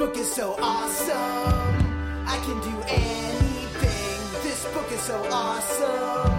book 0.00 0.16
is 0.16 0.32
so 0.32 0.56
awesome. 0.62 1.14
I 2.26 2.40
can 2.46 2.58
do 2.62 2.74
anything. 2.88 4.42
This 4.42 4.64
book 4.72 4.90
is 4.90 5.00
so 5.00 5.22
awesome. 5.30 6.32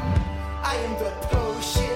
I 0.63 0.77
am 0.77 0.93
the 0.97 1.11
potions 1.27 1.90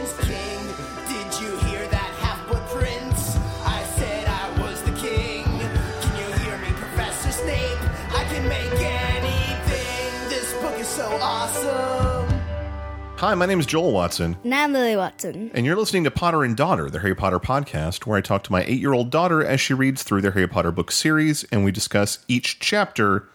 Hi, 13.26 13.34
my 13.34 13.48
name 13.48 13.60
is 13.60 13.66
Joel 13.66 13.92
Watson, 13.92 14.38
And 14.44 14.54
I'm 14.54 14.72
Lily 14.72 14.96
Watson. 14.96 15.50
and 15.56 15.66
you're 15.66 15.76
listening 15.76 16.04
to 16.04 16.12
Potter 16.12 16.44
and 16.44 16.56
Daughter, 16.56 16.92
the 16.92 17.00
Harry 17.00 17.16
Potter 17.16 17.40
podcast, 17.40 18.06
where 18.06 18.20
I 18.20 18.22
talk 18.22 18.44
to 18.44 18.52
my 18.52 18.64
eight 18.66 18.80
year 18.80 18.94
old 18.94 19.10
daughter 19.10 19.44
as 19.44 19.60
she 19.60 19.74
reads 19.74 20.04
through 20.04 20.22
the 20.22 20.30
Harry 20.30 20.48
Potter 20.48 20.72
book 20.72 20.92
series, 20.92 21.44
and 21.46 21.66
we 21.66 21.72
discuss 21.72 22.20
each 22.28 22.60
chapter 22.60 23.28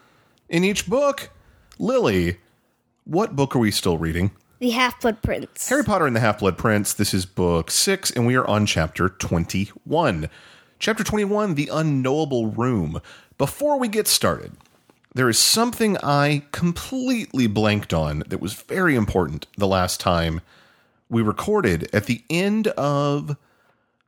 in 0.48 0.62
each 0.62 0.86
book. 0.86 1.30
Lily, 1.80 2.38
what 3.02 3.34
book 3.34 3.56
are 3.56 3.58
we 3.58 3.72
still 3.72 3.98
reading? 3.98 4.30
The 4.60 4.70
Half 4.70 5.00
Blood 5.00 5.22
Prince. 5.22 5.68
Harry 5.68 5.82
Potter 5.82 6.06
and 6.06 6.14
the 6.14 6.20
Half 6.20 6.38
Blood 6.38 6.56
Prince. 6.56 6.92
This 6.94 7.12
is 7.12 7.26
book 7.26 7.68
six, 7.68 8.12
and 8.12 8.24
we 8.28 8.36
are 8.36 8.46
on 8.46 8.66
chapter 8.66 9.08
21. 9.08 10.30
Chapter 10.78 11.02
21 11.02 11.56
The 11.56 11.68
Unknowable 11.72 12.46
Room. 12.46 13.00
Before 13.38 13.76
we 13.76 13.88
get 13.88 14.06
started, 14.06 14.52
there 15.14 15.28
is 15.28 15.38
something 15.38 15.96
I 15.98 16.42
completely 16.52 17.46
blanked 17.46 17.92
on 17.92 18.22
that 18.28 18.40
was 18.40 18.54
very 18.54 18.94
important 18.94 19.46
the 19.56 19.66
last 19.66 20.00
time 20.00 20.40
we 21.08 21.22
recorded 21.22 21.90
at 21.92 22.06
the 22.06 22.22
end 22.30 22.68
of 22.68 23.36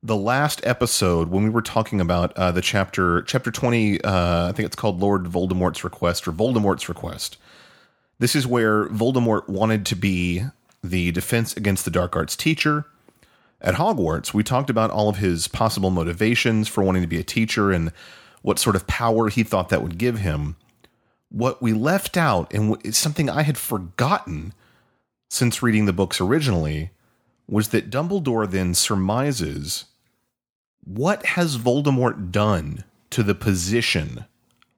the 0.03 0.17
last 0.17 0.61
episode 0.65 1.29
when 1.29 1.45
we 1.45 1.51
were 1.51 1.63
talking 1.63 2.01
about 2.01 2.33
uh, 2.37 2.51
the 2.53 2.63
chapter 2.63 3.23
chapter 3.23 3.51
20 3.53 4.03
uh, 4.03 4.49
i 4.49 4.53
think 4.53 4.67
it's 4.67 4.77
called 4.77 5.01
lord 5.01 5.25
voldemort's 5.25 5.85
request 5.85 6.27
or 6.27 6.33
voldemort's 6.33 6.89
request. 6.89 7.37
This 8.19 8.37
is 8.37 8.47
where 8.47 8.87
voldemort 8.87 9.49
wanted 9.49 9.85
to 9.87 9.97
be 9.97 10.45
the 10.83 11.11
defense 11.11 11.57
against 11.57 11.85
the 11.85 11.91
dark 11.91 12.15
arts 12.15 12.37
teacher. 12.37 12.85
At 13.61 13.75
hogwarts 13.75 14.33
we 14.33 14.45
talked 14.45 14.71
about 14.71 14.91
all 14.91 15.09
of 15.09 15.17
his 15.17 15.49
possible 15.49 15.91
motivations 15.91 16.69
for 16.69 16.85
wanting 16.85 17.03
to 17.03 17.09
be 17.09 17.19
a 17.19 17.25
teacher 17.25 17.73
and 17.73 17.93
what 18.43 18.59
sort 18.59 18.77
of 18.77 18.87
power 18.87 19.29
he 19.29 19.43
thought 19.43 19.69
that 19.71 19.83
would 19.83 19.99
give 19.99 20.19
him 20.19 20.57
what 21.33 21.61
we 21.63 21.73
left 21.73 22.17
out 22.17 22.53
and 22.53 22.77
it's 22.85 22.99
something 22.99 23.29
i 23.29 23.43
had 23.43 23.57
forgotten 23.57 24.53
since 25.31 25.63
reading 25.63 25.87
the 25.87 25.93
books 25.93 26.21
originally 26.21 26.91
was 27.49 27.69
that 27.69 27.91
Dumbledore 27.91 28.51
then 28.51 28.75
surmises 28.75 29.87
what 30.85 31.25
has 31.27 31.57
Voldemort 31.57 32.31
done 32.31 32.85
to 33.11 33.23
the 33.23 33.35
position 33.35 34.27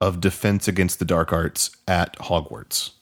of 0.00 0.20
defense 0.20 0.68
against 0.68 0.98
the 0.98 1.04
dark 1.04 1.32
arts 1.32 1.70
at 1.88 2.16
Hogwarts. 2.18 2.92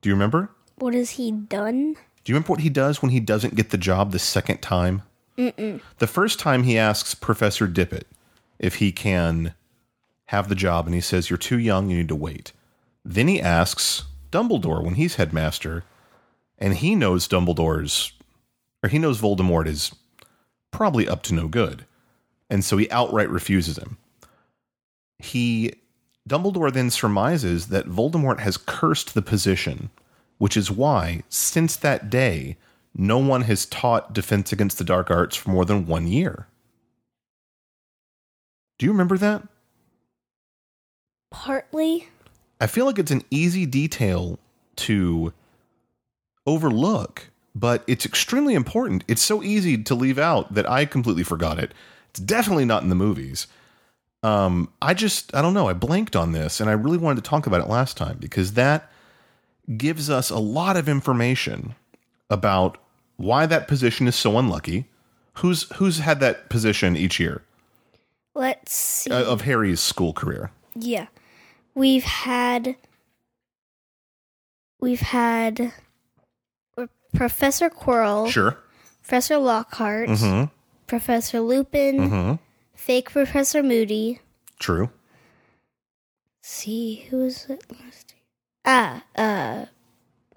Do 0.00 0.08
you 0.08 0.14
remember? 0.14 0.50
What 0.76 0.94
has 0.94 1.10
he 1.10 1.30
done? 1.30 1.94
Do 1.94 2.32
you 2.32 2.34
remember 2.34 2.52
what 2.52 2.60
he 2.60 2.68
does 2.68 3.02
when 3.02 3.10
he 3.10 3.20
doesn't 3.20 3.54
get 3.54 3.70
the 3.70 3.78
job 3.78 4.12
the 4.12 4.18
second 4.18 4.62
time? 4.62 5.02
Mm-mm. 5.36 5.80
The 5.98 6.06
first 6.06 6.38
time 6.38 6.62
he 6.62 6.78
asks 6.78 7.14
Professor 7.14 7.66
Dippet 7.66 8.04
if 8.58 8.76
he 8.76 8.92
can 8.92 9.54
have 10.26 10.48
the 10.48 10.54
job, 10.54 10.86
and 10.86 10.94
he 10.94 11.00
says, 11.00 11.30
You're 11.30 11.36
too 11.36 11.58
young, 11.58 11.90
you 11.90 11.98
need 11.98 12.08
to 12.08 12.16
wait. 12.16 12.52
Then 13.08 13.26
he 13.26 13.40
asks 13.40 14.04
Dumbledore 14.30 14.84
when 14.84 14.96
he's 14.96 15.14
headmaster, 15.14 15.82
and 16.58 16.74
he 16.74 16.94
knows 16.94 17.26
Dumbledore's, 17.26 18.12
or 18.82 18.90
he 18.90 18.98
knows 18.98 19.18
Voldemort 19.18 19.66
is 19.66 19.94
probably 20.72 21.08
up 21.08 21.22
to 21.22 21.34
no 21.34 21.48
good. 21.48 21.86
And 22.50 22.62
so 22.62 22.76
he 22.76 22.90
outright 22.90 23.30
refuses 23.30 23.78
him. 23.78 23.96
He, 25.18 25.72
Dumbledore 26.28 26.70
then 26.70 26.90
surmises 26.90 27.68
that 27.68 27.86
Voldemort 27.86 28.40
has 28.40 28.58
cursed 28.58 29.14
the 29.14 29.22
position, 29.22 29.88
which 30.36 30.54
is 30.54 30.70
why, 30.70 31.22
since 31.30 31.76
that 31.76 32.10
day, 32.10 32.58
no 32.94 33.16
one 33.16 33.42
has 33.42 33.64
taught 33.64 34.12
Defense 34.12 34.52
Against 34.52 34.76
the 34.76 34.84
Dark 34.84 35.10
Arts 35.10 35.34
for 35.34 35.48
more 35.48 35.64
than 35.64 35.86
one 35.86 36.06
year. 36.06 36.46
Do 38.78 38.84
you 38.84 38.92
remember 38.92 39.16
that? 39.16 39.48
Partly. 41.30 42.08
I 42.60 42.66
feel 42.66 42.86
like 42.86 42.98
it's 42.98 43.10
an 43.10 43.22
easy 43.30 43.66
detail 43.66 44.38
to 44.76 45.32
overlook, 46.46 47.30
but 47.54 47.84
it's 47.86 48.06
extremely 48.06 48.54
important. 48.54 49.04
It's 49.08 49.22
so 49.22 49.42
easy 49.42 49.82
to 49.82 49.94
leave 49.94 50.18
out 50.18 50.54
that 50.54 50.68
I 50.68 50.84
completely 50.84 51.22
forgot 51.24 51.58
it. 51.58 51.72
It's 52.10 52.20
definitely 52.20 52.64
not 52.64 52.82
in 52.82 52.88
the 52.88 52.94
movies. 52.94 53.46
Um, 54.22 54.72
I 54.82 54.94
just, 54.94 55.34
I 55.34 55.42
don't 55.42 55.54
know. 55.54 55.68
I 55.68 55.72
blanked 55.74 56.16
on 56.16 56.32
this 56.32 56.60
and 56.60 56.68
I 56.68 56.72
really 56.72 56.98
wanted 56.98 57.22
to 57.22 57.28
talk 57.30 57.46
about 57.46 57.60
it 57.60 57.68
last 57.68 57.96
time 57.96 58.16
because 58.18 58.54
that 58.54 58.90
gives 59.76 60.10
us 60.10 60.30
a 60.30 60.38
lot 60.38 60.76
of 60.76 60.88
information 60.88 61.74
about 62.30 62.78
why 63.16 63.46
that 63.46 63.68
position 63.68 64.08
is 64.08 64.16
so 64.16 64.38
unlucky. 64.38 64.86
Who's 65.34 65.70
who's 65.76 65.98
had 66.00 66.18
that 66.18 66.48
position 66.48 66.96
each 66.96 67.20
year 67.20 67.42
Let's 68.34 68.72
see. 68.74 69.10
uh, 69.10 69.22
of 69.24 69.42
Harry's 69.42 69.80
school 69.80 70.12
career? 70.12 70.50
yeah. 70.74 71.06
We've 71.78 72.02
had. 72.04 72.74
We've 74.80 75.00
had. 75.00 75.72
Professor 77.14 77.70
Quirrell, 77.70 78.28
Sure. 78.30 78.58
Professor 79.02 79.38
Lockhart, 79.38 80.10
hmm 80.10 80.44
Professor 80.86 81.40
Lupin, 81.40 82.08
hmm 82.08 82.32
fake 82.74 83.10
Professor 83.10 83.62
Moody. 83.62 84.20
True. 84.58 84.90
see, 86.42 87.06
who 87.08 87.18
was 87.18 87.46
it 87.48 87.64
last 87.70 88.12
year? 88.12 88.22
Ah, 88.66 89.02
uh, 89.16 89.66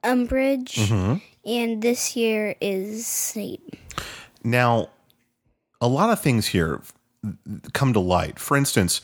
Umbridge. 0.03 0.87
hmm 0.87 1.15
And 1.45 1.81
this 1.81 2.15
year 2.15 2.55
is 2.61 3.05
Snape. 3.05 3.75
Now, 4.43 4.89
a 5.81 5.87
lot 5.87 6.09
of 6.11 6.21
things 6.21 6.47
here 6.47 6.81
come 7.73 7.91
to 7.93 7.99
light. 7.99 8.39
For 8.39 8.55
instance, 8.55 9.01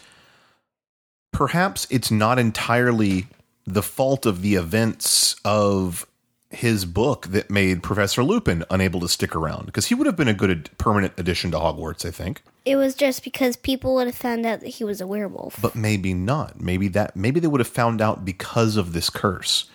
perhaps 1.37 1.85
it's 1.91 2.09
not 2.09 2.39
entirely 2.39 3.27
the 3.67 3.83
fault 3.83 4.25
of 4.25 4.41
the 4.41 4.55
events 4.55 5.35
of 5.45 6.07
his 6.49 6.83
book 6.83 7.27
that 7.27 7.51
made 7.51 7.83
Professor 7.83 8.23
Lupin 8.23 8.63
unable 8.71 8.99
to 9.01 9.07
stick 9.07 9.35
around 9.35 9.67
because 9.67 9.85
he 9.85 9.93
would 9.93 10.07
have 10.07 10.15
been 10.15 10.27
a 10.27 10.33
good 10.33 10.49
ad- 10.49 10.69
permanent 10.79 11.13
addition 11.15 11.51
to 11.51 11.57
Hogwarts, 11.57 12.07
I 12.07 12.09
think. 12.09 12.41
It 12.65 12.75
was 12.75 12.95
just 12.95 13.23
because 13.23 13.55
people 13.55 13.93
would 13.93 14.07
have 14.07 14.15
found 14.15 14.47
out 14.47 14.61
that 14.61 14.67
he 14.67 14.83
was 14.83 14.99
a 14.99 15.05
werewolf. 15.05 15.61
But 15.61 15.75
maybe 15.75 16.15
not. 16.15 16.59
Maybe 16.59 16.87
that 16.87 17.15
maybe 17.15 17.39
they 17.39 17.47
would 17.47 17.61
have 17.61 17.67
found 17.67 18.01
out 18.01 18.25
because 18.25 18.75
of 18.75 18.93
this 18.93 19.11
curse. 19.11 19.69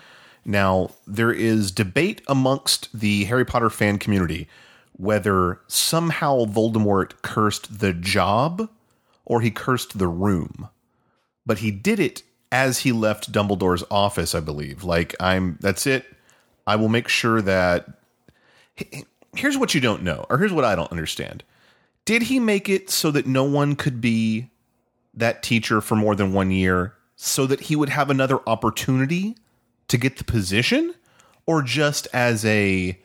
Now, 0.45 0.91
there 1.06 1.31
is 1.31 1.71
debate 1.71 2.22
amongst 2.27 2.89
the 2.93 3.27
Harry 3.27 3.45
Potter 3.45 3.71
fan 3.71 3.99
community 3.99 4.49
whether 4.95 5.61
somehow 5.69 6.45
Voldemort 6.45 7.12
cursed 7.22 7.78
the 7.78 7.93
job 7.93 8.69
or 9.25 9.43
he 9.43 9.53
cursed 9.53 9.97
the 10.01 10.09
room. 10.09 10.69
But 11.44 11.58
he 11.58 11.70
did 11.70 11.98
it 11.98 12.22
as 12.50 12.80
he 12.80 12.92
left 12.92 13.32
Dumbledore's 13.32 13.84
office, 13.91 14.34
I 14.34 14.41
believe. 14.41 14.84
Like, 14.84 15.16
I'm 15.19 15.58
that's 15.60 15.86
it. 15.86 16.04
I 16.66 16.76
will 16.76 16.88
make 16.88 17.08
sure 17.08 17.42
that 17.42 17.88
here's 19.34 19.58
what 19.58 19.75
you 19.75 19.80
don't 19.80 20.03
know, 20.03 20.26
or 20.30 20.38
here's 20.38 20.53
what 20.53 20.64
I 20.64 20.75
don't 20.75 20.92
understand. 20.92 21.42
Did 22.04 22.22
he 22.22 22.38
make 22.38 22.69
it 22.69 22.91
so 22.91 23.10
that 23.10 23.26
no 23.26 23.44
one 23.44 23.76
could 23.76 24.00
be 24.00 24.50
that 25.14 25.42
teacher 25.42 25.80
for 25.80 25.94
more 25.94 26.14
than 26.14 26.32
one 26.32 26.50
year 26.50 26.94
so 27.16 27.47
that 27.47 27.60
he 27.60 27.76
would 27.76 27.91
have 27.91 28.10
another 28.10 28.41
opportunity 28.48 29.36
to 29.88 29.97
get 29.97 30.16
the 30.16 30.24
position 30.24 30.94
or 31.47 31.62
just 31.62 32.09
as 32.12 32.44
a 32.44 32.98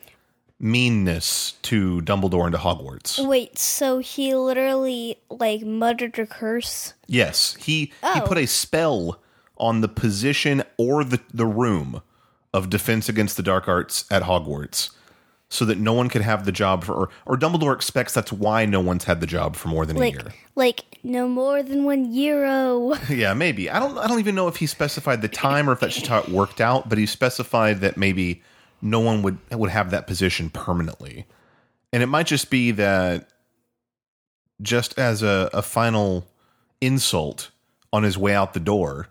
meanness 0.60 1.52
to 1.62 2.00
Dumbledore 2.02 2.44
and 2.44 2.52
to 2.52 2.58
Hogwarts? 2.58 3.24
Wait, 3.26 3.58
so 3.58 3.98
he 3.98 4.34
literally 4.34 5.18
like 5.30 5.62
muttered 5.62 6.18
a 6.18 6.26
curse? 6.26 6.94
Yes, 7.06 7.56
he 7.60 7.86
he 7.86 7.92
Oh. 8.02 8.24
put 8.26 8.38
a 8.38 8.42
oh. 8.42 8.46
spell 8.46 9.20
on 9.56 9.80
the 9.80 9.88
position 9.88 10.62
or 10.76 11.04
the 11.04 11.20
the 11.32 11.46
room 11.46 12.02
of 12.52 12.70
defense 12.70 13.08
against 13.08 13.36
the 13.36 13.42
dark 13.42 13.68
arts 13.68 14.04
at 14.10 14.22
Hogwarts 14.22 14.90
so 15.50 15.64
that 15.64 15.78
no 15.78 15.92
one 15.94 16.08
could 16.08 16.22
have 16.22 16.44
the 16.44 16.52
job 16.52 16.84
for 16.84 16.92
or, 16.94 17.08
or 17.26 17.36
Dumbledore 17.36 17.74
expects 17.74 18.12
that's 18.14 18.32
why 18.32 18.66
no 18.66 18.80
one's 18.80 19.04
had 19.04 19.20
the 19.20 19.26
job 19.26 19.56
for 19.56 19.68
more 19.68 19.86
than 19.86 20.00
a 20.00 20.06
year. 20.08 20.34
like 20.54 20.84
no 21.02 21.26
more 21.28 21.62
than 21.62 21.84
one 21.84 22.12
euro. 22.12 22.94
Yeah, 23.08 23.32
maybe. 23.34 23.70
I 23.70 23.78
don't 23.78 23.96
I 23.96 24.06
don't 24.06 24.18
even 24.18 24.34
know 24.34 24.48
if 24.48 24.56
he 24.56 24.66
specified 24.66 25.22
the 25.22 25.28
time 25.28 25.68
or 25.68 25.72
if 25.72 25.80
that's 25.80 25.94
just 25.94 26.06
how 26.08 26.18
it 26.20 26.28
worked 26.28 26.60
out, 26.60 26.88
but 26.88 26.98
he 26.98 27.06
specified 27.06 27.80
that 27.80 27.96
maybe 27.96 28.42
no 28.80 29.00
one 29.00 29.22
would 29.22 29.38
would 29.50 29.70
have 29.70 29.90
that 29.90 30.06
position 30.06 30.50
permanently. 30.50 31.26
And 31.92 32.02
it 32.02 32.06
might 32.06 32.26
just 32.26 32.50
be 32.50 32.70
that 32.72 33.28
just 34.60 34.98
as 34.98 35.22
a, 35.22 35.48
a 35.52 35.62
final 35.62 36.26
insult 36.80 37.50
on 37.92 38.02
his 38.02 38.18
way 38.18 38.34
out 38.34 38.52
the 38.52 38.60
door, 38.60 39.08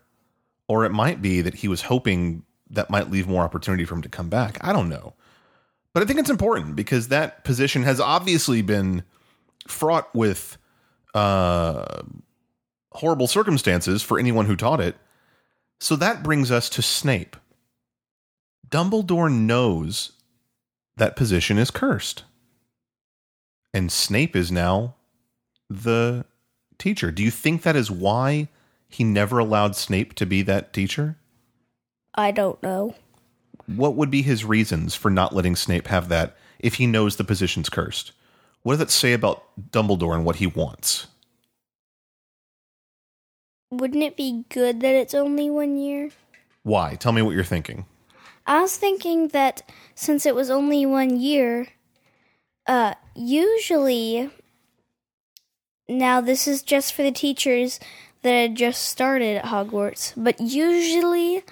or 0.67 0.85
it 0.85 0.91
might 0.91 1.21
be 1.21 1.41
that 1.41 1.55
he 1.55 1.67
was 1.67 1.83
hoping 1.83 2.43
that 2.69 2.89
might 2.89 3.09
leave 3.09 3.27
more 3.27 3.43
opportunity 3.43 3.85
for 3.85 3.95
him 3.95 4.01
to 4.01 4.09
come 4.09 4.29
back. 4.29 4.57
I 4.61 4.73
don't 4.73 4.89
know. 4.89 5.13
But 5.93 6.03
I 6.03 6.05
think 6.05 6.19
it's 6.19 6.29
important 6.29 6.75
because 6.75 7.07
that 7.07 7.43
position 7.43 7.83
has 7.83 7.99
obviously 7.99 8.61
been 8.61 9.03
fraught 9.67 10.13
with 10.13 10.57
uh, 11.15 12.03
horrible 12.91 13.27
circumstances 13.27 14.03
for 14.03 14.19
anyone 14.19 14.45
who 14.45 14.55
taught 14.55 14.79
it. 14.79 14.95
So 15.79 15.95
that 15.95 16.23
brings 16.23 16.51
us 16.51 16.69
to 16.69 16.81
Snape. 16.81 17.35
Dumbledore 18.69 19.31
knows 19.31 20.11
that 20.97 21.15
position 21.15 21.57
is 21.57 21.71
cursed. 21.71 22.23
And 23.73 23.91
Snape 23.91 24.35
is 24.35 24.51
now 24.51 24.95
the 25.69 26.25
teacher. 26.77 27.11
Do 27.11 27.23
you 27.23 27.31
think 27.31 27.61
that 27.61 27.75
is 27.75 27.91
why 27.91 28.49
he 28.89 29.03
never 29.03 29.39
allowed 29.39 29.75
Snape 29.75 30.13
to 30.15 30.25
be 30.25 30.41
that 30.43 30.73
teacher? 30.73 31.17
I 32.15 32.31
don't 32.31 32.61
know. 32.63 32.95
What 33.67 33.95
would 33.95 34.09
be 34.09 34.21
his 34.21 34.45
reasons 34.45 34.95
for 34.95 35.11
not 35.11 35.35
letting 35.35 35.55
Snape 35.55 35.87
have 35.87 36.09
that 36.09 36.35
if 36.59 36.75
he 36.75 36.87
knows 36.87 37.15
the 37.15 37.23
position's 37.23 37.69
cursed? 37.69 38.13
What 38.63 38.73
does 38.73 38.79
that 38.79 38.91
say 38.91 39.13
about 39.13 39.43
Dumbledore 39.71 40.15
and 40.15 40.25
what 40.25 40.37
he 40.37 40.47
wants? 40.47 41.07
Wouldn't 43.69 44.03
it 44.03 44.17
be 44.17 44.45
good 44.49 44.79
that 44.81 44.95
it's 44.95 45.13
only 45.13 45.49
one 45.49 45.77
year? 45.77 46.09
Why? 46.63 46.95
Tell 46.95 47.11
me 47.11 47.21
what 47.21 47.35
you're 47.35 47.43
thinking. 47.43 47.85
I 48.47 48.61
was 48.61 48.77
thinking 48.77 49.27
that 49.29 49.61
since 49.93 50.25
it 50.25 50.33
was 50.33 50.49
only 50.49 50.85
one 50.85 51.19
year, 51.19 51.67
uh, 52.65 52.93
usually, 53.13 54.29
now 55.89 56.21
this 56.21 56.47
is 56.47 56.61
just 56.61 56.93
for 56.93 57.03
the 57.03 57.11
teachers 57.11 57.79
that 58.21 58.31
had 58.31 58.55
just 58.55 58.83
started 58.83 59.37
at 59.37 59.45
Hogwarts, 59.45 60.13
but 60.15 60.39
usually, 60.39 61.43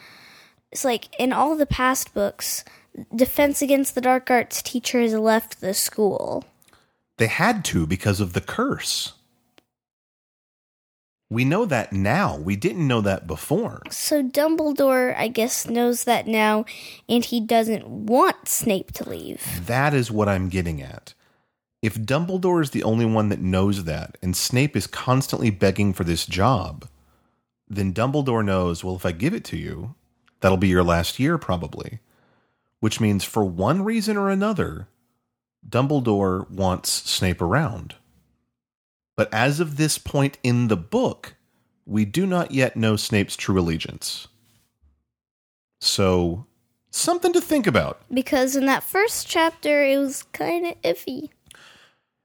it's 0.72 0.86
like 0.86 1.14
in 1.20 1.34
all 1.34 1.58
the 1.58 1.66
past 1.66 2.14
books, 2.14 2.64
Defense 3.14 3.62
Against 3.62 3.94
the 3.94 4.02
Dark 4.02 4.32
Arts 4.32 4.62
teachers 4.62 5.14
left 5.14 5.60
the 5.60 5.74
school. 5.74 6.46
They 7.18 7.28
had 7.28 7.66
to 7.66 7.86
because 7.86 8.22
of 8.22 8.32
the 8.32 8.42
curse. 8.42 9.15
We 11.36 11.44
know 11.44 11.66
that 11.66 11.92
now. 11.92 12.38
We 12.38 12.56
didn't 12.56 12.88
know 12.88 13.02
that 13.02 13.28
before. 13.28 13.82
So 13.92 14.24
Dumbledore, 14.24 15.14
I 15.18 15.28
guess, 15.28 15.68
knows 15.68 16.06
that 16.06 16.28
now, 16.28 16.64
and 17.10 17.26
he 17.26 17.42
doesn't 17.42 17.86
want 17.86 18.48
Snape 18.48 18.94
to 18.94 19.10
leave. 19.10 19.46
That 19.66 19.94
is 19.94 20.10
what 20.10 20.30
I'm 20.30 20.48
getting 20.48 20.82
at. 20.82 21.14
If 21.82 21.96
Dumbledore 21.96 22.62
is 22.62 22.70
the 22.70 22.86
only 22.86 23.06
one 23.06 23.28
that 23.28 23.42
knows 23.42 23.84
that, 23.84 24.18
and 24.22 24.34
Snape 24.34 24.78
is 24.78 24.88
constantly 24.88 25.50
begging 25.50 25.92
for 25.92 26.06
this 26.06 26.26
job, 26.26 26.88
then 27.68 27.94
Dumbledore 27.94 28.46
knows, 28.46 28.82
well, 28.82 28.96
if 28.96 29.06
I 29.06 29.12
give 29.12 29.34
it 29.34 29.44
to 29.44 29.58
you, 29.58 29.94
that'll 30.40 30.56
be 30.56 30.70
your 30.70 30.86
last 30.86 31.20
year, 31.20 31.38
probably. 31.38 32.00
Which 32.80 33.02
means, 33.02 33.26
for 33.26 33.44
one 33.44 33.84
reason 33.84 34.16
or 34.16 34.30
another, 34.30 34.88
Dumbledore 35.68 36.50
wants 36.50 36.92
Snape 36.92 37.42
around. 37.42 37.96
But 39.16 39.34
as 39.34 39.60
of 39.60 39.78
this 39.78 39.98
point 39.98 40.38
in 40.44 40.68
the 40.68 40.78
book, 40.78 41.36
we 41.86 42.06
do 42.06 42.26
not 42.26 42.52
yet 42.52 42.76
know 42.76 42.96
Snape's 42.96 43.36
true 43.36 43.60
allegiance. 43.60 44.28
So, 45.80 46.46
something 46.92 47.32
to 47.34 47.42
think 47.42 47.68
about. 47.68 48.02
Because 48.12 48.56
in 48.56 48.66
that 48.66 48.84
first 48.84 49.28
chapter, 49.28 49.84
it 49.84 49.98
was 49.98 50.24
kind 50.34 50.66
of 50.66 50.82
iffy. 50.82 51.30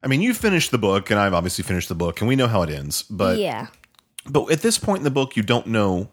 I 0.02 0.08
mean, 0.08 0.22
you 0.22 0.32
finished 0.32 0.70
the 0.70 0.78
book, 0.78 1.10
and 1.10 1.20
I've 1.20 1.34
obviously 1.34 1.62
finished 1.62 1.88
the 1.88 1.94
book, 1.94 2.20
and 2.20 2.28
we 2.28 2.36
know 2.36 2.48
how 2.48 2.62
it 2.62 2.70
ends. 2.70 3.02
But 3.02 3.38
yeah. 3.38 3.66
but 4.24 4.50
at 4.50 4.62
this 4.62 4.78
point 4.78 4.98
in 4.98 5.04
the 5.04 5.10
book, 5.10 5.36
you 5.36 5.42
don't 5.42 5.66
know 5.66 6.08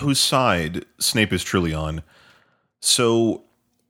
whose 0.00 0.20
side 0.20 0.84
Snape 0.98 1.32
is 1.32 1.42
truly 1.42 1.74
on. 1.74 2.02
So 2.80 3.44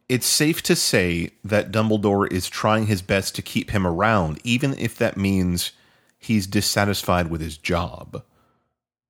it's 0.09 0.27
safe 0.27 0.63
to 0.63 0.77
say 0.77 1.31
that 1.45 1.73
Dumbledore 1.73 2.31
is 2.31 2.49
trying 2.49 2.87
his 2.87 3.03
best 3.03 3.35
to 3.37 3.43
keep 3.43 3.71
him 3.71 3.87
around, 3.87 4.39
even 4.45 4.79
if 4.79 4.97
that 4.97 5.17
means 5.17 5.73
he's 6.19 6.47
dissatisfied 6.47 7.31
with 7.31 7.41
his 7.41 7.57
job 7.57 8.23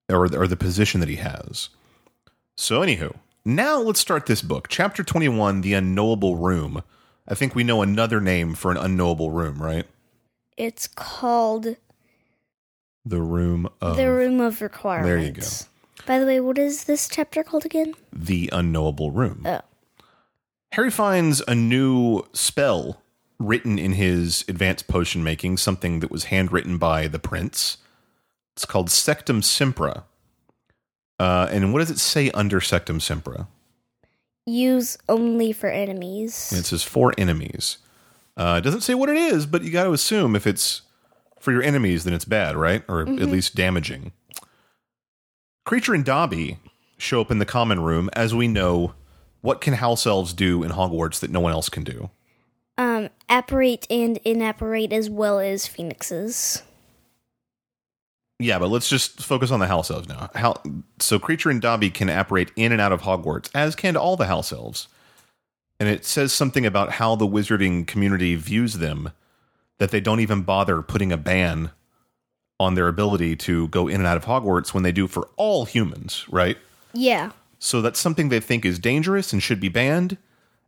or, 0.08 0.24
or 0.34 0.46
the 0.46 0.56
position 0.56 1.00
that 1.00 1.08
he 1.08 1.16
has. 1.16 1.70
So, 2.56 2.80
anywho, 2.80 3.16
now 3.44 3.80
let's 3.80 4.00
start 4.00 4.26
this 4.26 4.42
book. 4.42 4.68
Chapter 4.68 5.02
21 5.02 5.62
The 5.62 5.74
Unknowable 5.74 6.36
Room. 6.36 6.82
I 7.26 7.34
think 7.34 7.54
we 7.54 7.64
know 7.64 7.82
another 7.82 8.20
name 8.20 8.54
for 8.54 8.70
an 8.70 8.76
unknowable 8.76 9.30
room, 9.30 9.60
right? 9.60 9.86
It's 10.56 10.86
called 10.86 11.76
The 13.04 13.20
Room 13.20 13.68
of 13.80 13.96
The 13.96 14.10
Room 14.12 14.40
of 14.40 14.60
Requirements. 14.60 15.08
There 15.08 15.18
you 15.18 15.32
go. 15.32 16.04
By 16.06 16.18
the 16.18 16.26
way, 16.26 16.38
what 16.38 16.58
is 16.58 16.84
this 16.84 17.08
chapter 17.08 17.42
called 17.42 17.64
again? 17.64 17.94
The 18.12 18.50
Unknowable 18.52 19.10
Room. 19.10 19.42
Oh. 19.46 19.62
Harry 20.74 20.90
finds 20.90 21.40
a 21.46 21.54
new 21.54 22.24
spell 22.32 23.00
written 23.38 23.78
in 23.78 23.92
his 23.92 24.44
advanced 24.48 24.88
potion 24.88 25.22
making, 25.22 25.56
something 25.56 26.00
that 26.00 26.10
was 26.10 26.24
handwritten 26.24 26.78
by 26.78 27.06
the 27.06 27.20
prince. 27.20 27.76
It's 28.56 28.64
called 28.64 28.88
Sectumsempra. 28.88 30.02
Uh, 31.20 31.48
and 31.52 31.72
what 31.72 31.78
does 31.78 31.92
it 31.92 32.00
say 32.00 32.28
under 32.32 32.58
Sectumsempra? 32.58 33.46
Use 34.46 34.98
only 35.08 35.52
for 35.52 35.68
enemies. 35.68 36.50
And 36.50 36.58
it 36.58 36.66
says 36.66 36.82
for 36.82 37.14
enemies. 37.16 37.78
Uh, 38.36 38.56
it 38.58 38.64
doesn't 38.64 38.80
say 38.80 38.94
what 38.94 39.08
it 39.08 39.16
is, 39.16 39.46
but 39.46 39.62
you 39.62 39.70
got 39.70 39.84
to 39.84 39.92
assume 39.92 40.34
if 40.34 40.44
it's 40.44 40.82
for 41.38 41.52
your 41.52 41.62
enemies, 41.62 42.02
then 42.02 42.14
it's 42.14 42.24
bad, 42.24 42.56
right? 42.56 42.82
Or 42.88 43.02
at 43.02 43.28
least 43.28 43.54
damaging. 43.54 44.10
Kreacher 45.64 45.94
and 45.94 46.04
Dobby 46.04 46.58
show 46.98 47.20
up 47.20 47.30
in 47.30 47.38
the 47.38 47.46
common 47.46 47.78
room. 47.78 48.10
As 48.14 48.34
we 48.34 48.48
know, 48.48 48.94
what 49.44 49.60
can 49.60 49.74
house 49.74 50.06
elves 50.06 50.32
do 50.32 50.62
in 50.62 50.70
Hogwarts 50.70 51.20
that 51.20 51.30
no 51.30 51.38
one 51.38 51.52
else 51.52 51.68
can 51.68 51.84
do? 51.84 52.08
Um, 52.78 53.10
apparate 53.28 53.86
and 53.90 54.16
inapparate 54.24 54.90
as 54.90 55.10
well 55.10 55.38
as 55.38 55.66
phoenixes. 55.66 56.62
Yeah, 58.38 58.58
but 58.58 58.70
let's 58.70 58.88
just 58.88 59.22
focus 59.22 59.50
on 59.50 59.60
the 59.60 59.66
house 59.66 59.90
elves 59.90 60.08
now. 60.08 60.30
How, 60.34 60.62
so 60.98 61.18
Kreacher 61.18 61.50
and 61.50 61.60
Dobby 61.60 61.90
can 61.90 62.08
apparate 62.08 62.52
in 62.56 62.72
and 62.72 62.80
out 62.80 62.92
of 62.92 63.02
Hogwarts, 63.02 63.50
as 63.54 63.76
can 63.76 63.98
all 63.98 64.16
the 64.16 64.28
house 64.28 64.50
elves. 64.50 64.88
And 65.78 65.90
it 65.90 66.06
says 66.06 66.32
something 66.32 66.64
about 66.64 66.92
how 66.92 67.14
the 67.14 67.28
wizarding 67.28 67.86
community 67.86 68.36
views 68.36 68.78
them, 68.78 69.12
that 69.76 69.90
they 69.90 70.00
don't 70.00 70.20
even 70.20 70.40
bother 70.40 70.80
putting 70.80 71.12
a 71.12 71.18
ban 71.18 71.70
on 72.58 72.76
their 72.76 72.88
ability 72.88 73.36
to 73.36 73.68
go 73.68 73.88
in 73.88 73.96
and 73.96 74.06
out 74.06 74.16
of 74.16 74.24
Hogwarts 74.24 74.72
when 74.72 74.84
they 74.84 74.92
do 74.92 75.06
for 75.06 75.28
all 75.36 75.66
humans, 75.66 76.24
right? 76.30 76.56
Yeah. 76.94 77.32
So 77.64 77.80
that's 77.80 77.98
something 77.98 78.28
they 78.28 78.40
think 78.40 78.66
is 78.66 78.78
dangerous 78.78 79.32
and 79.32 79.42
should 79.42 79.58
be 79.58 79.70
banned, 79.70 80.18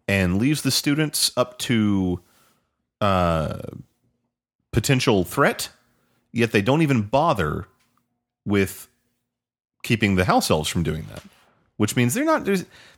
and 0.08 0.38
leaves 0.38 0.62
the 0.62 0.70
students 0.70 1.30
up 1.36 1.58
to 1.58 2.20
uh, 3.02 3.58
potential 4.72 5.22
threat. 5.22 5.68
Yet 6.32 6.52
they 6.52 6.62
don't 6.62 6.80
even 6.80 7.02
bother 7.02 7.66
with 8.46 8.88
keeping 9.82 10.16
the 10.16 10.24
house 10.24 10.50
elves 10.50 10.70
from 10.70 10.84
doing 10.84 11.04
that, 11.10 11.22
which 11.76 11.96
means 11.96 12.14
they're 12.14 12.24
not. 12.24 12.48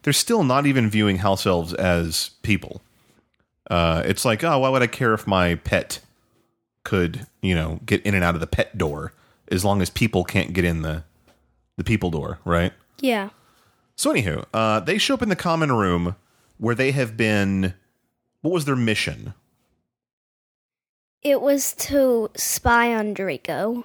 They're 0.02 0.12
still 0.12 0.44
not 0.44 0.64
even 0.64 0.88
viewing 0.88 1.18
house 1.18 1.44
elves 1.44 1.75
as 1.75 2.30
people. 2.42 2.82
Uh, 3.68 4.02
it's 4.04 4.25
like, 4.25 4.44
oh, 4.44 4.61
why 4.61 4.68
would 4.68 4.82
I 4.82 4.87
care 4.87 5.12
if 5.12 5.26
my 5.26 5.56
pet 5.56 5.99
could, 6.84 7.26
you 7.42 7.54
know, 7.54 7.80
get 7.84 8.02
in 8.02 8.14
and 8.14 8.22
out 8.22 8.37
of 8.37 8.40
the 8.40 8.46
pet 8.46 8.78
door 8.78 9.12
as 9.49 9.64
long 9.64 9.82
as 9.82 9.90
people 9.90 10.22
can't 10.22 10.52
get 10.52 10.64
in 10.64 10.82
the 10.82 11.02
the 11.76 11.84
people 11.84 12.11
door, 12.11 12.38
right? 12.44 12.72
Yeah. 13.00 13.30
So, 13.98 14.14
anywho, 14.14 14.44
uh, 14.54 14.78
they 14.78 14.96
show 14.96 15.14
up 15.14 15.22
in 15.22 15.28
the 15.28 15.34
common 15.34 15.72
room 15.72 16.14
where 16.56 16.76
they 16.76 16.92
have 16.92 17.16
been. 17.16 17.74
What 18.42 18.52
was 18.52 18.64
their 18.64 18.76
mission? 18.76 19.34
It 21.22 21.40
was 21.40 21.74
to 21.74 22.30
spy 22.36 22.94
on 22.94 23.12
Draco. 23.12 23.84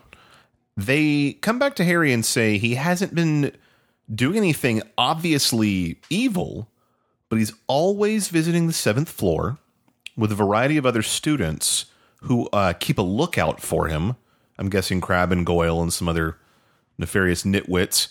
They 0.78 1.34
come 1.42 1.58
back 1.58 1.76
to 1.78 1.84
Harry 1.84 2.14
and 2.14 2.24
say 2.24 2.60
he 2.60 2.76
hasn't 2.76 3.16
been 3.16 3.54
doing 4.14 4.38
anything 4.38 4.84
obviously 5.00 6.00
evil, 6.12 6.70
but 7.28 7.40
he's 7.40 7.54
always 7.66 8.28
visiting 8.28 8.68
the 8.68 8.74
seventh 8.74 9.10
floor 9.10 9.58
with 10.16 10.32
a 10.32 10.36
variety 10.36 10.78
of 10.78 10.86
other 10.86 11.02
students 11.02 11.88
who 12.22 12.48
uh, 12.54 12.74
keep 12.74 13.00
a 13.00 13.04
lookout 13.04 13.60
for 13.62 13.88
him. 13.88 14.16
I'm 14.60 14.70
guessing 14.70 15.02
Crabbe 15.02 15.32
and 15.32 15.44
Goyle 15.44 15.82
and 15.82 15.92
some 15.92 16.08
other 16.08 16.38
nefarious 17.00 17.42
nitwits. 17.42 18.10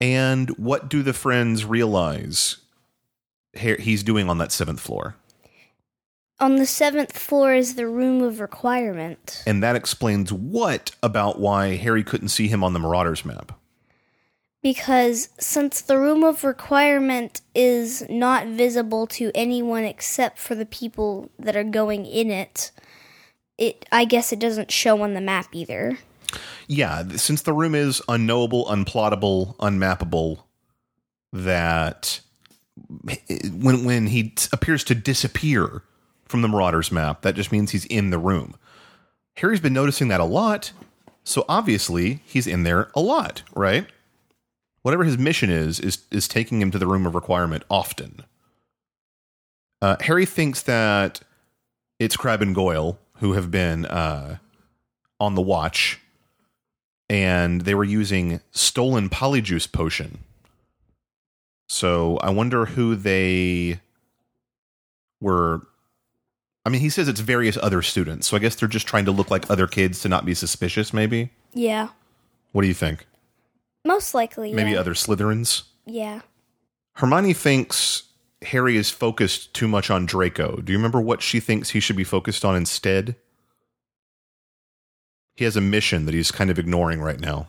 And 0.00 0.50
what 0.58 0.88
do 0.88 1.02
the 1.02 1.12
friends 1.12 1.64
realize 1.64 2.58
he's 3.54 4.02
doing 4.02 4.28
on 4.28 4.38
that 4.38 4.52
seventh 4.52 4.80
floor? 4.80 5.16
On 6.38 6.56
the 6.56 6.66
seventh 6.66 7.16
floor 7.16 7.54
is 7.54 7.76
the 7.76 7.88
Room 7.88 8.22
of 8.22 8.40
Requirement. 8.40 9.42
And 9.46 9.62
that 9.62 9.74
explains 9.74 10.30
what 10.30 10.90
about 11.02 11.40
why 11.40 11.76
Harry 11.76 12.04
couldn't 12.04 12.28
see 12.28 12.48
him 12.48 12.62
on 12.62 12.74
the 12.74 12.78
Marauders 12.78 13.24
map. 13.24 13.58
Because 14.62 15.30
since 15.38 15.80
the 15.80 15.98
Room 15.98 16.24
of 16.24 16.44
Requirement 16.44 17.40
is 17.54 18.04
not 18.10 18.48
visible 18.48 19.06
to 19.06 19.30
anyone 19.34 19.84
except 19.84 20.38
for 20.38 20.54
the 20.54 20.66
people 20.66 21.30
that 21.38 21.56
are 21.56 21.64
going 21.64 22.04
in 22.04 22.30
it, 22.30 22.70
it 23.56 23.86
I 23.90 24.04
guess 24.04 24.30
it 24.30 24.38
doesn't 24.38 24.70
show 24.70 25.00
on 25.00 25.14
the 25.14 25.20
map 25.22 25.48
either. 25.52 25.98
Yeah, 26.68 27.06
since 27.16 27.42
the 27.42 27.52
room 27.52 27.74
is 27.74 28.02
unknowable, 28.08 28.66
unplottable, 28.66 29.56
unmappable, 29.56 30.42
that 31.32 32.20
when 33.52 33.84
when 33.84 34.06
he 34.08 34.34
appears 34.52 34.84
to 34.84 34.94
disappear 34.94 35.82
from 36.26 36.42
the 36.42 36.48
Marauders 36.48 36.90
map, 36.92 37.22
that 37.22 37.34
just 37.34 37.52
means 37.52 37.70
he's 37.70 37.86
in 37.86 38.10
the 38.10 38.18
room. 38.18 38.56
Harry's 39.36 39.60
been 39.60 39.72
noticing 39.72 40.08
that 40.08 40.20
a 40.20 40.24
lot, 40.24 40.72
So 41.26 41.44
obviously, 41.48 42.20
he's 42.24 42.46
in 42.46 42.62
there 42.62 42.88
a 42.94 43.00
lot, 43.00 43.42
right? 43.54 43.86
Whatever 44.82 45.02
his 45.02 45.18
mission 45.18 45.50
is, 45.50 45.80
is 45.80 45.98
is 46.12 46.28
taking 46.28 46.62
him 46.62 46.70
to 46.70 46.78
the 46.78 46.86
room 46.86 47.04
of 47.04 47.16
requirement 47.16 47.64
often. 47.68 48.20
Uh, 49.82 49.96
Harry 50.02 50.24
thinks 50.24 50.62
that 50.62 51.20
it's 51.98 52.16
Crabbe 52.16 52.42
and 52.42 52.54
Goyle 52.54 52.98
who 53.18 53.32
have 53.32 53.50
been 53.50 53.86
uh, 53.86 54.38
on 55.18 55.34
the 55.34 55.42
watch, 55.42 55.98
and 57.08 57.62
they 57.62 57.74
were 57.74 57.84
using 57.84 58.40
stolen 58.50 59.08
polyjuice 59.08 59.70
potion. 59.70 60.18
So 61.68 62.18
I 62.18 62.30
wonder 62.30 62.66
who 62.66 62.94
they 62.94 63.80
were. 65.20 65.66
I 66.64 66.68
mean, 66.68 66.80
he 66.80 66.90
says 66.90 67.08
it's 67.08 67.20
various 67.20 67.56
other 67.62 67.82
students, 67.82 68.26
so 68.26 68.36
I 68.36 68.40
guess 68.40 68.56
they're 68.56 68.68
just 68.68 68.86
trying 68.86 69.04
to 69.04 69.12
look 69.12 69.30
like 69.30 69.50
other 69.50 69.66
kids 69.66 70.00
to 70.00 70.08
not 70.08 70.24
be 70.24 70.34
suspicious. 70.34 70.92
Maybe. 70.92 71.30
Yeah. 71.52 71.88
What 72.52 72.62
do 72.62 72.68
you 72.68 72.74
think? 72.74 73.06
Most 73.84 74.14
likely. 74.14 74.52
Maybe 74.52 74.72
yeah. 74.72 74.80
other 74.80 74.94
Slytherins. 74.94 75.62
Yeah. 75.84 76.22
Hermione 76.94 77.34
thinks 77.34 78.04
Harry 78.42 78.76
is 78.76 78.90
focused 78.90 79.54
too 79.54 79.68
much 79.68 79.90
on 79.90 80.06
Draco. 80.06 80.56
Do 80.56 80.72
you 80.72 80.78
remember 80.78 81.00
what 81.00 81.22
she 81.22 81.40
thinks 81.40 81.70
he 81.70 81.80
should 81.80 81.96
be 81.96 82.04
focused 82.04 82.44
on 82.44 82.56
instead? 82.56 83.16
He 85.36 85.44
has 85.44 85.56
a 85.56 85.60
mission 85.60 86.06
that 86.06 86.14
he's 86.14 86.32
kind 86.32 86.50
of 86.50 86.58
ignoring 86.58 87.00
right 87.00 87.20
now. 87.20 87.46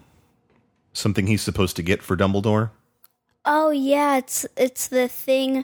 Something 0.93 1.27
he's 1.27 1.41
supposed 1.41 1.75
to 1.77 1.83
get 1.83 2.01
for 2.01 2.17
Dumbledore. 2.17 2.71
Oh 3.45 3.69
yeah, 3.71 4.17
it's 4.17 4.45
it's 4.57 4.87
the 4.89 5.07
thing, 5.07 5.63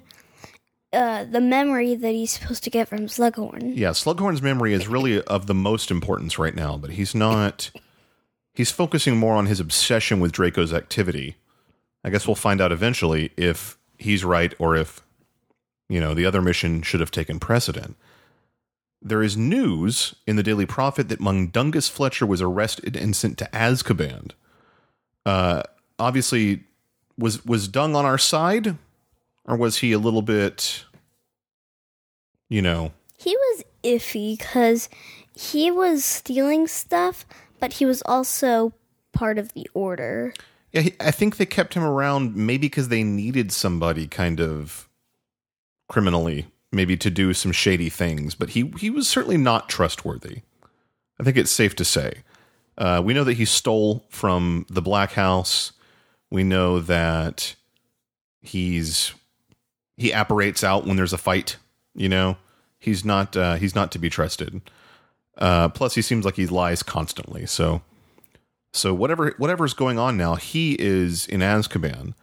uh, 0.94 1.26
the 1.26 1.42
memory 1.42 1.96
that 1.96 2.12
he's 2.14 2.32
supposed 2.32 2.64
to 2.64 2.70
get 2.70 2.88
from 2.88 3.08
Slughorn. 3.08 3.74
Yeah, 3.76 3.90
Slughorn's 3.90 4.42
memory 4.42 4.74
is 4.74 4.88
really 4.88 5.22
of 5.24 5.48
the 5.48 5.54
most 5.54 5.92
importance 5.92 6.40
right 6.40 6.56
now, 6.56 6.78
but 6.78 6.92
he's 6.92 7.14
not. 7.14 7.72
He's 8.56 8.70
focusing 8.70 9.18
more 9.18 9.34
on 9.34 9.48
his 9.48 9.60
obsession 9.60 10.20
with 10.20 10.32
Draco's 10.32 10.74
activity. 10.74 11.38
I 12.04 12.12
guess 12.12 12.28
we'll 12.28 12.36
find 12.36 12.62
out 12.62 12.72
eventually 12.72 13.32
if 13.36 13.80
he's 13.98 14.24
right 14.24 14.54
or 14.60 14.76
if, 14.76 15.02
you 15.90 16.00
know, 16.00 16.14
the 16.14 16.28
other 16.28 16.40
mission 16.40 16.84
should 16.84 17.00
have 17.00 17.10
taken 17.10 17.40
precedent. 17.40 17.96
There 19.06 19.22
is 19.22 19.36
news 19.36 20.16
in 20.26 20.38
the 20.38 20.44
Daily 20.44 20.66
Prophet 20.66 21.10
that 21.10 21.20
Mundungus 21.20 21.90
Fletcher 21.90 22.26
was 22.26 22.42
arrested 22.42 22.96
and 22.96 23.14
sent 23.14 23.38
to 23.40 23.50
Azkaban. 23.52 24.32
Uh, 25.26 25.64
obviously, 26.00 26.64
was 27.18 27.46
was 27.46 27.68
Dung 27.68 27.96
on 27.96 28.06
our 28.06 28.18
side, 28.18 28.78
or 29.46 29.58
was 29.58 29.80
he 29.80 29.92
a 29.92 30.00
little 30.00 30.22
bit, 30.22 30.86
you 32.50 32.62
know, 32.62 32.94
He 33.18 33.36
was 33.36 33.64
iffy 33.84 34.38
because 34.38 34.90
he 35.36 35.70
was 35.70 36.06
stealing 36.06 36.68
stuff, 36.68 37.26
but 37.60 37.74
he 37.74 37.86
was 37.86 38.02
also 38.04 38.74
part 39.12 39.38
of 39.38 39.54
the 39.54 39.70
order. 39.74 40.34
Yeah, 40.72 40.82
he, 40.82 40.94
I 41.00 41.12
think 41.12 41.38
they 41.38 41.46
kept 41.46 41.74
him 41.74 41.84
around 41.84 42.36
maybe 42.36 42.68
because 42.68 42.88
they 42.88 43.04
needed 43.04 43.52
somebody 43.52 44.08
kind 44.08 44.40
of 44.40 44.90
criminally, 45.88 46.48
maybe 46.74 46.98
to 46.98 47.10
do 47.10 47.34
some 47.34 47.52
shady 47.52 47.90
things. 47.90 48.36
But 48.36 48.52
he 48.52 48.74
he 48.80 48.90
was 48.90 49.08
certainly 49.08 49.38
not 49.38 49.70
trustworthy. 49.70 50.40
I 51.20 51.24
think 51.24 51.38
it's 51.38 51.52
safe 51.52 51.76
to 51.76 51.86
say. 51.86 52.24
Uh, 52.78 53.02
we 53.04 53.14
know 53.14 53.24
that 53.24 53.36
he 53.36 53.46
stole 53.46 54.06
from 54.10 54.66
the 54.70 54.82
Black 54.82 55.12
House. 55.14 55.74
We 56.32 56.44
know 56.44 56.80
that 56.80 57.56
he's 58.42 59.14
he 59.96 60.12
apparates 60.12 60.64
out 60.64 60.86
when 60.86 60.98
there's 60.98 61.14
a 61.14 61.18
fight. 61.18 61.58
You 61.94 62.10
know, 62.10 62.38
he's 62.80 63.06
not 63.06 63.38
uh, 63.38 63.56
he's 63.56 63.76
not 63.76 63.92
to 63.92 64.00
be 64.00 64.10
trusted. 64.10 64.62
Uh, 65.38 65.70
plus, 65.70 65.96
he 65.96 66.02
seems 66.02 66.26
like 66.26 66.36
he 66.36 66.48
lies 66.48 66.84
constantly. 66.84 67.46
So. 67.46 67.82
So 68.76 68.92
whatever 68.92 69.36
whatever's 69.38 69.76
going 69.76 70.00
on 70.00 70.18
now, 70.18 70.34
he 70.34 70.76
is 70.80 71.28
in 71.28 71.42
Azkaban. 71.42 72.16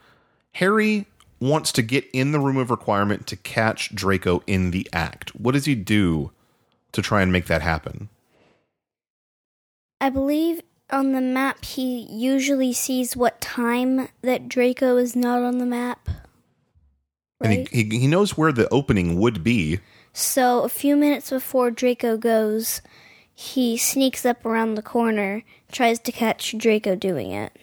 Harry 0.55 1.07
wants 1.41 1.73
to 1.73 1.83
get 1.83 2.05
in 2.13 2.33
the 2.33 2.41
room 2.41 2.57
of 2.59 2.71
requirement 2.71 3.27
to 3.29 3.37
catch 3.37 3.95
Draco 3.95 4.43
in 4.47 4.71
the 4.71 4.87
act. 4.93 5.31
What 5.35 5.53
does 5.53 5.65
he 5.65 5.75
do 5.75 6.31
to 6.93 7.01
try 7.03 7.23
and 7.23 7.33
make 7.33 7.47
that 7.47 7.63
happen? 7.63 8.09
I 10.01 10.11
believe 10.11 10.61
on 10.91 11.13
the 11.13 11.21
map 11.21 11.65
he 11.65 12.07
usually 12.11 12.73
sees 12.73 13.17
what 13.17 13.41
time 13.41 14.09
that 14.23 14.49
Draco 14.49 14.97
is 14.97 15.15
not 15.15 15.43
on 15.43 15.59
the 15.59 15.67
map. 15.67 16.09
And 17.43 17.51
Right? 17.59 17.69
he, 17.71 17.85
he 17.85 17.99
he 18.01 18.07
knows 18.07 18.37
where 18.37 18.53
the 18.53 18.69
opening 18.71 19.19
would 19.19 19.43
be. 19.43 19.81
so 20.13 20.63
a 20.63 20.69
few 20.69 20.97
minutes 20.97 21.31
before 21.31 21.71
Draco 21.71 22.17
goes, 22.19 22.83
he 23.33 23.77
sneaks 23.79 24.27
up 24.27 24.45
around 24.45 24.75
the 24.75 24.83
corner, 24.83 25.43
tries 25.73 25.99
to 26.01 26.13
catch 26.13 26.57
Draco 26.59 26.95
doing 26.97 27.31
it. 27.31 27.57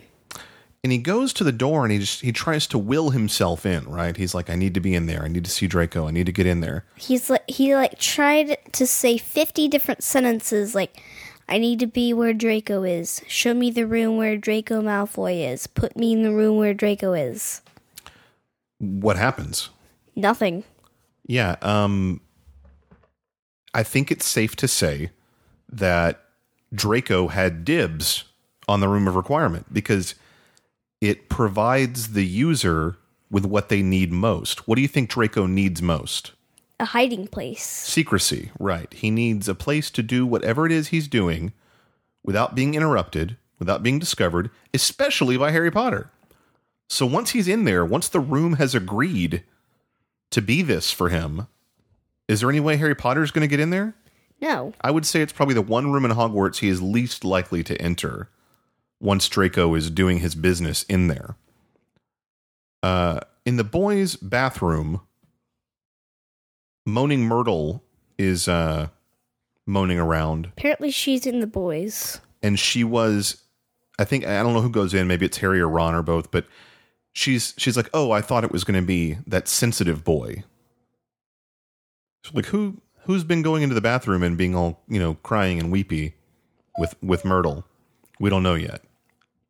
And 0.88 0.92
he 0.94 1.00
goes 1.00 1.34
to 1.34 1.44
the 1.44 1.52
door 1.52 1.84
and 1.84 1.92
he 1.92 2.00
just 2.00 2.22
he 2.22 2.32
tries 2.32 2.66
to 2.68 2.78
will 2.78 3.10
himself 3.10 3.66
in, 3.66 3.84
right? 3.90 4.16
He's 4.16 4.34
like, 4.34 4.50
I 4.50 4.56
need 4.56 4.74
to 4.76 4.80
be 4.80 4.96
in 4.96 5.06
there. 5.06 5.22
I 5.22 5.28
need 5.28 5.44
to 5.44 5.52
see 5.52 5.68
Draco. 5.68 6.08
I 6.08 6.12
need 6.12 6.28
to 6.28 6.32
get 6.32 6.46
in 6.46 6.62
there. 6.62 6.86
He's 6.96 7.30
like 7.30 7.44
he 7.46 7.76
like 7.76 8.00
tried 8.00 8.58
to 8.72 8.88
say 8.88 9.18
50 9.18 9.68
different 9.68 10.02
sentences 10.02 10.74
like 10.74 11.04
I 11.50 11.58
need 11.58 11.82
to 11.82 11.88
be 11.88 12.14
where 12.14 12.32
Draco 12.32 12.84
is. 12.84 13.22
Show 13.28 13.54
me 13.54 13.70
the 13.70 13.86
room 13.86 14.16
where 14.16 14.38
Draco 14.38 14.82
Malfoy 14.82 15.52
is. 15.52 15.68
Put 15.68 15.98
me 15.98 16.14
in 16.14 16.24
the 16.24 16.32
room 16.32 16.56
where 16.56 16.74
Draco 16.74 17.12
is. 17.12 17.62
What 18.78 19.18
happens? 19.18 19.70
Nothing. 20.16 20.64
Yeah, 21.26 21.58
um 21.62 22.22
I 23.74 23.84
think 23.84 24.10
it's 24.10 24.26
safe 24.26 24.56
to 24.56 24.70
say 24.70 25.10
that 25.68 26.24
Draco 26.74 27.28
had 27.28 27.66
dibs 27.66 28.24
on 28.70 28.80
the 28.80 28.88
room 28.88 29.06
of 29.06 29.18
requirement 29.18 29.74
because 29.74 30.16
it 31.02 31.30
provides 31.30 32.14
the 32.14 32.26
user 32.26 32.98
with 33.30 33.46
what 33.46 33.70
they 33.70 33.82
need 33.82 34.12
most. 34.12 34.68
What 34.68 34.76
do 34.76 34.82
you 34.82 34.88
think 34.88 35.10
Draco 35.10 35.46
needs 35.46 35.82
most? 35.82 36.32
A 36.80 36.86
hiding 36.86 37.28
place. 37.28 37.64
Secrecy, 37.64 38.52
right. 38.60 38.92
He 38.94 39.10
needs 39.10 39.48
a 39.48 39.56
place 39.56 39.90
to 39.92 40.04
do 40.04 40.26
whatever 40.26 40.66
it 40.66 40.72
is 40.72 40.90
he's 40.90 41.08
doing 41.08 41.54
without 42.24 42.56
being 42.56 42.76
interrupted, 42.76 43.38
without 43.58 43.84
being 43.84 44.00
discovered, 44.00 44.52
especially 44.74 45.38
by 45.38 45.52
Harry 45.52 45.72
Potter. 45.72 46.12
So 46.90 47.06
once 47.06 47.32
he's 47.32 47.48
in 47.48 47.66
there, 47.66 47.84
once 47.84 48.08
the 48.08 48.20
room 48.20 48.54
has 48.54 48.76
agreed 48.76 49.44
to 50.32 50.42
be 50.42 50.62
this 50.62 50.92
for 50.92 51.10
him, 51.10 51.48
is 52.28 52.42
there 52.42 52.50
any 52.50 52.60
way 52.60 52.78
Harry 52.78 52.96
Potter's 52.96 53.32
going 53.32 53.48
to 53.48 53.50
get 53.50 53.60
in 53.60 53.72
there? 53.72 53.96
No. 54.40 54.74
I 54.82 54.92
would 54.92 55.06
say 55.06 55.22
it's 55.22 55.34
probably 55.34 55.56
the 55.56 55.62
one 55.62 55.92
room 55.92 56.06
in 56.06 56.12
Hogwarts 56.12 56.58
he 56.58 56.70
is 56.70 56.82
least 56.82 57.26
likely 57.26 57.64
to 57.64 57.82
enter 57.82 58.30
once 59.00 59.28
Draco 59.30 59.74
is 59.76 59.90
doing 59.92 60.20
his 60.20 60.36
business 60.36 60.84
in 60.84 61.08
there. 61.08 61.36
Uh, 62.84 63.20
in 63.46 63.58
the 63.58 63.64
boys' 63.64 64.16
bathroom, 64.16 65.02
Moaning 66.86 67.22
Myrtle 67.22 67.84
is 68.18 68.48
uh, 68.48 68.88
moaning 69.66 70.00
around, 70.00 70.48
Apparently 70.48 70.92
she's 70.92 71.26
in 71.26 71.40
the 71.40 71.48
boys. 71.48 72.20
and 72.42 72.58
she 72.60 72.84
was, 72.84 73.44
I 74.00 74.06
think, 74.06 74.26
I 74.26 74.42
don't 74.42 74.54
know 74.54 74.62
who 74.62 74.70
goes 74.70 74.94
in, 74.94 75.08
maybe 75.08 75.26
it's 75.26 75.38
Harry 75.38 75.60
or 75.60 75.68
Ron 75.68 75.94
or 75.96 76.02
both, 76.02 76.32
but 76.32 76.46
she's 77.14 77.54
she's 77.58 77.76
like, 77.78 77.90
oh, 77.94 78.12
I 78.12 78.22
thought 78.22 78.44
it 78.44 78.52
was 78.52 78.64
going 78.64 78.80
to 78.82 78.86
be 78.86 79.18
that 79.28 79.48
sensitive 79.48 80.04
boy. 80.04 80.44
So 82.24 82.32
like, 82.34 82.48
who 82.48 82.82
who's 83.02 83.24
been 83.24 83.42
going 83.42 83.64
into 83.64 83.76
the 83.76 83.82
bathroom 83.82 84.24
and 84.24 84.38
being 84.38 84.56
all 84.56 84.82
you 84.88 85.00
know 85.00 85.16
crying 85.16 85.60
and 85.60 85.72
weepy 85.72 86.16
with 86.78 86.96
with 87.04 87.26
Myrtle? 87.26 87.66
We 88.20 88.30
don't 88.30 88.44
know 88.44 88.56
yet. 88.56 88.82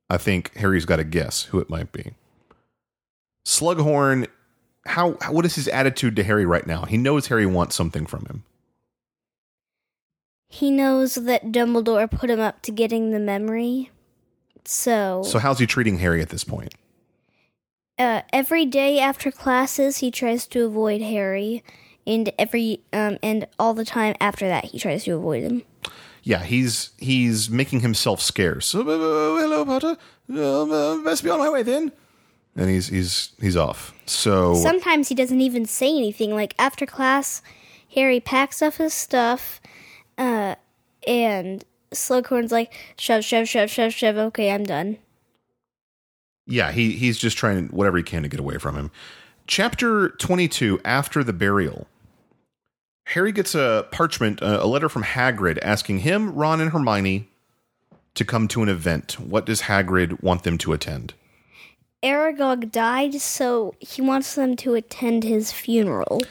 I 0.10 0.18
think 0.18 0.56
Harry's 0.56 0.86
got 0.86 0.98
to 0.98 1.04
guess 1.04 1.44
who 1.44 1.60
it 1.60 1.70
might 1.70 1.92
be. 1.92 2.14
Slughorn, 3.46 4.28
how 4.86 5.12
what 5.30 5.46
is 5.46 5.56
his 5.56 5.68
attitude 5.68 6.16
to 6.16 6.24
Harry 6.24 6.46
right 6.46 6.66
now? 6.66 6.84
He 6.86 6.98
knows 6.98 7.28
Harry 7.28 7.46
wants 7.46 7.76
something 7.76 8.06
from 8.06 8.26
him. 8.26 8.44
He 10.50 10.72
knows 10.72 11.16
that 11.16 11.52
Dumbledore 11.52 12.10
put 12.10 12.30
him 12.30 12.40
up 12.40 12.62
to 12.64 12.72
getting 12.72 13.12
the 13.12 13.20
memory. 13.20 13.92
So, 14.64 15.24
So 15.24 15.40
how's 15.40 15.60
he 15.60 15.66
treating 15.68 16.00
Harry 16.00 16.22
at 16.22 16.30
this 16.30 16.44
point? 16.44 16.74
uh, 18.00 18.22
every 18.32 18.66
day 18.66 19.00
after 19.00 19.32
classes, 19.32 19.98
he 19.98 20.12
tries 20.12 20.46
to 20.48 20.66
avoid 20.66 21.02
Harry, 21.02 21.64
and 22.06 22.32
every 22.38 22.82
um, 22.94 23.18
and 23.24 23.48
all 23.58 23.74
the 23.74 23.86
time 23.86 24.16
after 24.22 24.48
that, 24.48 24.66
he 24.66 24.80
tries 24.80 25.04
to 25.06 25.12
avoid 25.16 25.44
him. 25.44 25.64
Yeah, 26.28 26.44
he's 26.44 26.90
he's 26.98 27.50
making 27.50 27.80
himself 27.80 28.22
scarce. 28.22 28.76
Uh, 28.76 28.84
hello, 28.84 29.64
Potter. 29.64 29.96
Uh, 30.30 30.64
uh, 30.64 31.02
best 31.02 31.24
be 31.24 31.30
on 31.30 31.40
my 31.40 31.50
way 31.50 31.64
then. 31.64 31.90
And 32.54 32.70
he's 32.70 32.88
he's 32.88 33.32
he's 33.40 33.56
off. 33.56 33.94
So 34.06 34.54
Sometimes 34.56 35.08
he 35.08 35.16
doesn't 35.16 35.40
even 35.40 35.66
say 35.66 35.88
anything. 35.88 36.36
Like 36.36 36.54
after 36.60 36.86
class, 36.86 37.42
Harry 37.96 38.20
packs 38.20 38.62
up 38.62 38.74
his 38.74 38.94
stuff, 38.94 39.62
uh, 40.18 40.56
and 41.08 41.64
Slughorn's 41.92 42.52
like, 42.52 42.74
shove, 42.98 43.24
shove, 43.24 43.48
shove, 43.48 43.70
shove, 43.70 43.94
shove. 43.94 44.18
Okay, 44.18 44.52
I'm 44.52 44.66
done. 44.66 44.98
yeah, 46.46 46.74
he 46.74 46.92
he's 46.92 47.18
just 47.18 47.38
trying 47.38 47.68
whatever 47.70 47.96
he 47.96 48.04
can 48.04 48.24
to 48.24 48.28
get 48.28 48.42
away 48.42 48.58
from 48.58 48.76
him. 48.76 48.92
Chapter 49.48 50.10
twenty 50.10 50.50
two. 50.50 50.82
After 50.84 51.24
the 51.24 51.32
burial, 51.32 51.88
Harry 53.12 53.32
gets 53.32 53.56
a 53.56 53.88
parchment, 53.92 54.42
uh, 54.42 54.60
a 54.62 54.68
letter 54.68 54.90
from 54.90 55.04
Hagrid 55.04 55.60
asking 55.62 56.00
him, 56.00 56.34
Ron, 56.34 56.60
and 56.60 56.72
Hermione 56.72 57.30
to 58.16 58.26
come 58.26 58.48
to 58.50 58.62
an 58.62 58.68
event. 58.68 59.18
What 59.20 59.46
does 59.46 59.64
Hagrid 59.64 60.22
want 60.22 60.44
them 60.44 60.58
to 60.60 60.74
attend? 60.74 61.14
Aragog 62.04 62.70
died, 62.72 63.16
so 63.16 63.76
he 63.80 64.02
wants 64.02 64.36
them 64.36 64.58
to 64.58 64.76
attend 64.76 65.24
his 65.24 65.54
funeral. 65.54 66.22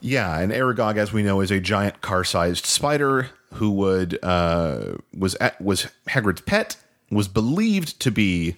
Yeah, 0.00 0.38
and 0.38 0.52
Aragog, 0.52 0.96
as 0.96 1.12
we 1.12 1.22
know, 1.22 1.40
is 1.40 1.50
a 1.50 1.60
giant 1.60 2.00
car-sized 2.00 2.64
spider 2.64 3.30
who 3.54 3.70
would 3.72 4.18
uh, 4.22 4.98
was 5.16 5.34
at, 5.36 5.60
was 5.60 5.88
Hagrid's 6.08 6.42
pet. 6.42 6.76
Was 7.10 7.28
believed 7.28 8.00
to 8.00 8.10
be 8.10 8.56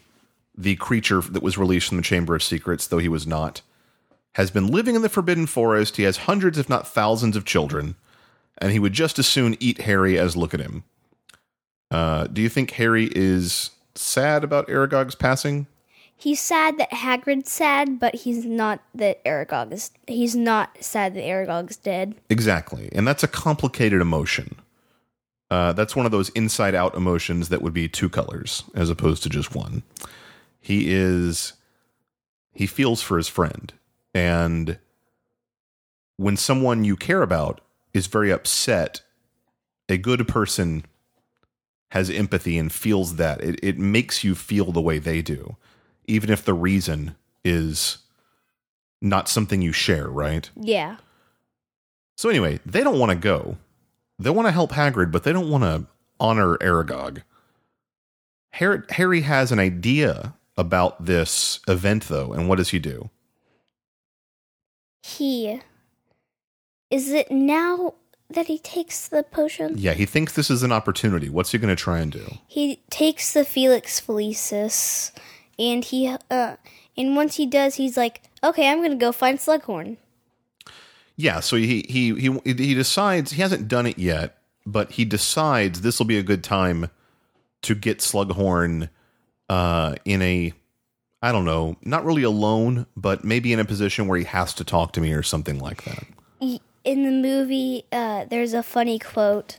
the 0.56 0.76
creature 0.76 1.20
that 1.20 1.42
was 1.42 1.58
released 1.58 1.88
from 1.88 1.96
the 1.96 2.02
Chamber 2.02 2.34
of 2.34 2.42
Secrets, 2.42 2.86
though 2.86 2.98
he 2.98 3.08
was 3.08 3.26
not. 3.26 3.62
Has 4.36 4.50
been 4.50 4.66
living 4.66 4.94
in 4.94 5.00
the 5.00 5.08
Forbidden 5.08 5.46
Forest. 5.46 5.96
He 5.96 6.02
has 6.02 6.18
hundreds, 6.18 6.58
if 6.58 6.68
not 6.68 6.86
thousands, 6.86 7.36
of 7.36 7.46
children, 7.46 7.94
and 8.58 8.70
he 8.70 8.78
would 8.78 8.92
just 8.92 9.18
as 9.18 9.26
soon 9.26 9.56
eat 9.60 9.80
Harry 9.82 10.18
as 10.18 10.36
look 10.36 10.52
at 10.52 10.60
him. 10.60 10.84
Uh, 11.90 12.26
do 12.26 12.42
you 12.42 12.50
think 12.50 12.72
Harry 12.72 13.08
is 13.16 13.70
sad 13.94 14.44
about 14.44 14.68
Aragog's 14.68 15.14
passing? 15.14 15.66
He's 16.14 16.38
sad 16.38 16.76
that 16.76 16.90
Hagrid's 16.90 17.50
sad, 17.50 17.98
but 17.98 18.14
he's 18.14 18.44
not 18.44 18.82
that 18.94 19.24
Aragog 19.24 19.72
is. 19.72 19.90
He's 20.06 20.36
not 20.36 20.76
sad 20.84 21.14
that 21.14 21.24
Aragog's 21.24 21.78
dead. 21.78 22.14
Exactly. 22.28 22.90
And 22.92 23.08
that's 23.08 23.22
a 23.22 23.28
complicated 23.28 24.02
emotion. 24.02 24.56
Uh, 25.50 25.72
that's 25.72 25.96
one 25.96 26.04
of 26.04 26.12
those 26.12 26.28
inside 26.30 26.74
out 26.74 26.94
emotions 26.94 27.48
that 27.48 27.62
would 27.62 27.72
be 27.72 27.88
two 27.88 28.10
colors 28.10 28.64
as 28.74 28.90
opposed 28.90 29.22
to 29.22 29.30
just 29.30 29.54
one. 29.54 29.82
He 30.60 30.92
is, 30.92 31.54
he 32.52 32.66
feels 32.66 33.00
for 33.00 33.16
his 33.16 33.28
friend. 33.28 33.72
And 34.16 34.78
when 36.16 36.38
someone 36.38 36.84
you 36.84 36.96
care 36.96 37.20
about 37.20 37.60
is 37.92 38.06
very 38.06 38.30
upset, 38.30 39.02
a 39.90 39.98
good 39.98 40.26
person 40.26 40.86
has 41.90 42.08
empathy 42.08 42.56
and 42.56 42.72
feels 42.72 43.16
that. 43.16 43.44
It, 43.44 43.60
it 43.62 43.78
makes 43.78 44.24
you 44.24 44.34
feel 44.34 44.72
the 44.72 44.80
way 44.80 44.98
they 44.98 45.20
do, 45.20 45.56
even 46.06 46.30
if 46.30 46.42
the 46.42 46.54
reason 46.54 47.14
is 47.44 47.98
not 49.02 49.28
something 49.28 49.60
you 49.60 49.72
share, 49.72 50.08
right? 50.08 50.48
Yeah. 50.58 50.96
So 52.16 52.30
anyway, 52.30 52.60
they 52.64 52.82
don't 52.82 52.98
want 52.98 53.12
to 53.12 53.18
go. 53.18 53.58
They 54.18 54.30
want 54.30 54.48
to 54.48 54.52
help 54.52 54.72
Hagrid, 54.72 55.12
but 55.12 55.24
they 55.24 55.32
don't 55.34 55.50
want 55.50 55.64
to 55.64 55.86
honor 56.18 56.56
Aragog. 56.56 57.22
Harry, 58.52 58.80
Harry 58.92 59.20
has 59.20 59.52
an 59.52 59.58
idea 59.58 60.32
about 60.56 61.04
this 61.04 61.60
event, 61.68 62.04
though, 62.04 62.32
and 62.32 62.48
what 62.48 62.56
does 62.56 62.70
he 62.70 62.78
do? 62.78 63.10
He. 65.06 65.60
Is 66.90 67.10
it 67.12 67.30
now 67.30 67.94
that 68.28 68.46
he 68.46 68.58
takes 68.58 69.06
the 69.06 69.22
potion? 69.22 69.74
Yeah, 69.78 69.92
he 69.92 70.04
thinks 70.04 70.32
this 70.32 70.50
is 70.50 70.64
an 70.64 70.72
opportunity. 70.72 71.28
What's 71.28 71.52
he 71.52 71.58
going 71.58 71.74
to 71.74 71.80
try 71.80 72.00
and 72.00 72.10
do? 72.10 72.38
He 72.48 72.82
takes 72.90 73.32
the 73.32 73.44
Felix 73.44 74.00
Felicis, 74.00 75.12
and 75.58 75.84
he. 75.84 76.14
Uh, 76.30 76.56
and 76.96 77.14
once 77.14 77.36
he 77.36 77.46
does, 77.46 77.76
he's 77.76 77.96
like, 77.96 78.22
"Okay, 78.42 78.68
I'm 78.68 78.82
gonna 78.82 78.96
go 78.96 79.12
find 79.12 79.38
Slughorn." 79.38 79.96
Yeah, 81.14 81.40
so 81.40 81.56
he 81.56 81.84
he 81.88 82.14
he 82.14 82.40
he 82.44 82.74
decides 82.74 83.32
he 83.32 83.42
hasn't 83.42 83.68
done 83.68 83.86
it 83.86 83.98
yet, 83.98 84.38
but 84.66 84.92
he 84.92 85.04
decides 85.04 85.82
this 85.82 85.98
will 86.00 86.06
be 86.06 86.18
a 86.18 86.22
good 86.22 86.42
time 86.42 86.90
to 87.62 87.74
get 87.74 87.98
Slughorn 87.98 88.88
uh, 89.48 89.94
in 90.04 90.20
a 90.22 90.52
I 91.22 91.32
don't 91.32 91.44
know, 91.44 91.76
not 91.82 92.04
really 92.04 92.22
alone, 92.22 92.86
but 92.96 93.24
maybe 93.24 93.52
in 93.52 93.58
a 93.58 93.64
position 93.64 94.06
where 94.06 94.18
he 94.18 94.24
has 94.24 94.52
to 94.54 94.64
talk 94.64 94.92
to 94.92 95.00
me 95.00 95.12
or 95.12 95.22
something 95.22 95.58
like 95.58 95.84
that. 95.84 96.04
in 96.84 97.02
the 97.02 97.10
movie, 97.10 97.84
uh, 97.90 98.26
there's 98.26 98.52
a 98.52 98.62
funny 98.62 98.98
quote. 98.98 99.58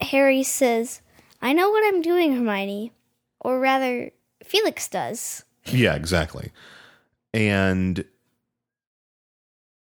Harry 0.00 0.42
says, 0.42 1.00
I 1.40 1.52
know 1.52 1.70
what 1.70 1.84
I'm 1.86 2.02
doing, 2.02 2.34
Hermione. 2.36 2.92
Or 3.40 3.58
rather, 3.58 4.10
Felix 4.44 4.88
does. 4.88 5.44
Yeah, 5.66 5.94
exactly. 5.94 6.50
And 7.32 8.04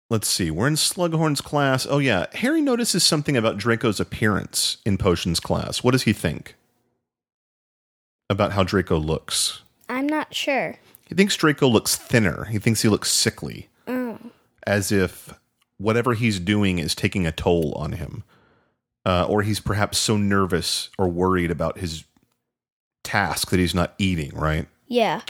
let's 0.09 0.27
see, 0.27 0.51
we're 0.51 0.67
in 0.67 0.75
Slughorn's 0.75 1.41
class. 1.41 1.85
Oh 1.89 1.99
yeah, 1.99 2.27
Harry 2.33 2.61
notices 2.61 3.03
something 3.03 3.35
about 3.35 3.57
Draco's 3.57 3.99
appearance 3.99 4.77
in 4.85 4.97
Potions 4.97 5.39
class. 5.39 5.83
What 5.83 5.91
does 5.91 6.03
he 6.03 6.13
think 6.13 6.55
about 8.29 8.53
how 8.53 8.63
Draco 8.63 8.97
looks? 8.97 9.61
I'm 9.89 10.07
not 10.07 10.33
sure. 10.33 10.77
He 11.05 11.15
thinks 11.15 11.35
Draco 11.35 11.67
looks 11.67 11.95
thinner. 11.95 12.45
He 12.45 12.59
thinks 12.59 12.81
he 12.81 12.89
looks 12.89 13.11
sickly, 13.11 13.69
as 14.65 14.91
if 14.91 15.33
whatever 15.77 16.13
he's 16.13 16.39
doing 16.39 16.79
is 16.79 16.95
taking 16.95 17.27
a 17.27 17.31
toll 17.31 17.73
on 17.73 17.93
him, 17.93 18.23
uh, 19.05 19.25
or 19.27 19.43
he's 19.43 19.59
perhaps 19.59 19.97
so 19.97 20.17
nervous 20.17 20.89
or 20.97 21.07
worried 21.07 21.51
about 21.51 21.77
his 21.77 22.05
task 23.03 23.51
that 23.51 23.59
he's 23.59 23.75
not 23.75 23.93
eating. 23.99 24.31
Right? 24.35 24.67
Yeah. 24.87 25.21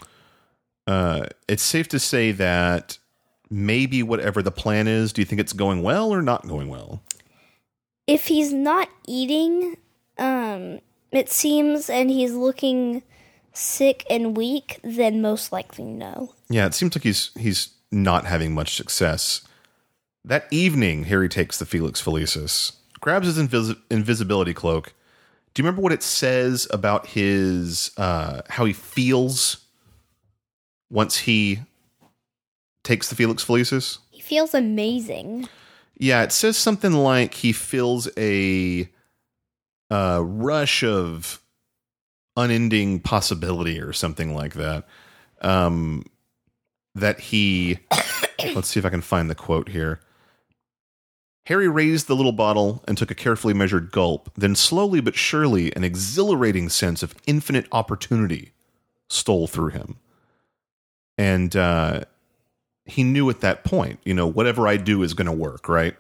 Uh, 0.88 1.26
it's 1.48 1.64
safe 1.64 1.88
to 1.90 2.00
say 2.00 2.32
that 2.32 2.98
maybe 3.50 4.04
whatever 4.04 4.42
the 4.42 4.52
plan 4.52 4.88
is, 4.88 5.12
do 5.12 5.22
you 5.22 5.26
think 5.26 5.42
it's 5.42 5.54
going 5.54 5.82
well 5.82 6.14
or 6.14 6.22
not 6.22 6.48
going 6.48 6.70
well? 6.70 7.02
If 8.08 8.28
he's 8.28 8.54
not 8.54 8.90
eating, 9.08 9.78
um, 10.18 10.80
it 11.12 11.32
seems, 11.32 11.90
and 11.90 12.10
he's 12.10 12.34
looking 12.34 13.02
sick 13.58 14.06
and 14.10 14.36
weak, 14.36 14.80
then 14.84 15.22
most 15.22 15.52
likely 15.52 15.86
no. 15.86 16.34
Yeah, 16.50 16.66
it 16.66 16.74
seems 16.74 16.96
like 16.96 17.04
he's 17.04 17.32
he's 17.38 17.70
not 17.92 18.26
having 18.26 18.54
much 18.54 18.76
success. 18.76 19.42
That 20.24 20.48
evening, 20.52 21.06
Harry 21.06 21.30
takes 21.30 21.60
the 21.60 21.66
Felix 21.66 22.02
Felicis, 22.02 22.74
grabs 23.00 23.28
his 23.28 23.38
invis- 23.38 23.80
invisibility 23.90 24.54
cloak. 24.54 24.94
Do 25.54 25.62
you 25.62 25.66
remember 25.66 25.82
what 25.82 25.94
it 25.94 26.04
says 26.04 26.68
about 26.72 27.08
his 27.08 27.92
uh, 27.98 28.42
how 28.50 28.66
he 28.66 28.74
feels 28.74 29.66
once 30.90 31.18
he 31.20 31.60
takes 32.84 33.10
the 33.10 33.16
Felix 33.16 33.44
Felicis? 33.44 34.00
He 34.12 34.22
feels 34.22 34.54
amazing. 34.54 35.48
Yeah, 35.98 36.24
it 36.24 36.32
says 36.32 36.58
something 36.58 36.92
like 36.92 37.36
he 37.36 37.54
feels 37.54 38.10
a 38.18 38.90
uh, 39.90 40.22
rush 40.24 40.84
of 40.84 41.40
unending 42.36 43.00
possibility 43.00 43.80
or 43.80 43.94
something 43.94 44.34
like 44.34 44.54
that. 44.56 44.88
Um, 45.42 46.06
that 46.96 47.20
he, 47.20 47.80
let's 48.56 48.70
see 48.70 48.80
if 48.80 48.86
I 48.86 48.90
can 48.90 49.02
find 49.02 49.30
the 49.30 49.36
quote 49.36 49.70
here. 49.70 50.00
Harry 51.48 51.68
raised 51.68 52.08
the 52.08 52.16
little 52.16 52.32
bottle 52.32 52.84
and 52.88 52.98
took 52.98 53.12
a 53.12 53.16
carefully 53.16 53.54
measured 53.54 53.92
gulp. 53.92 54.32
Then, 54.36 54.56
slowly 54.56 55.00
but 55.00 55.16
surely, 55.16 55.76
an 55.76 55.84
exhilarating 55.84 56.70
sense 56.70 57.04
of 57.04 57.14
infinite 57.28 57.68
opportunity 57.72 58.52
stole 59.10 59.46
through 59.46 59.70
him. 59.70 59.98
And 61.18 61.56
uh, 61.56 62.06
he 62.86 63.04
knew 63.04 63.30
at 63.30 63.42
that 63.42 63.64
point, 63.64 64.00
you 64.04 64.14
know, 64.14 64.26
whatever 64.26 64.68
I 64.68 64.78
do 64.78 65.04
is 65.04 65.14
going 65.14 65.28
to 65.28 65.32
work, 65.32 65.70
right? 65.70 65.96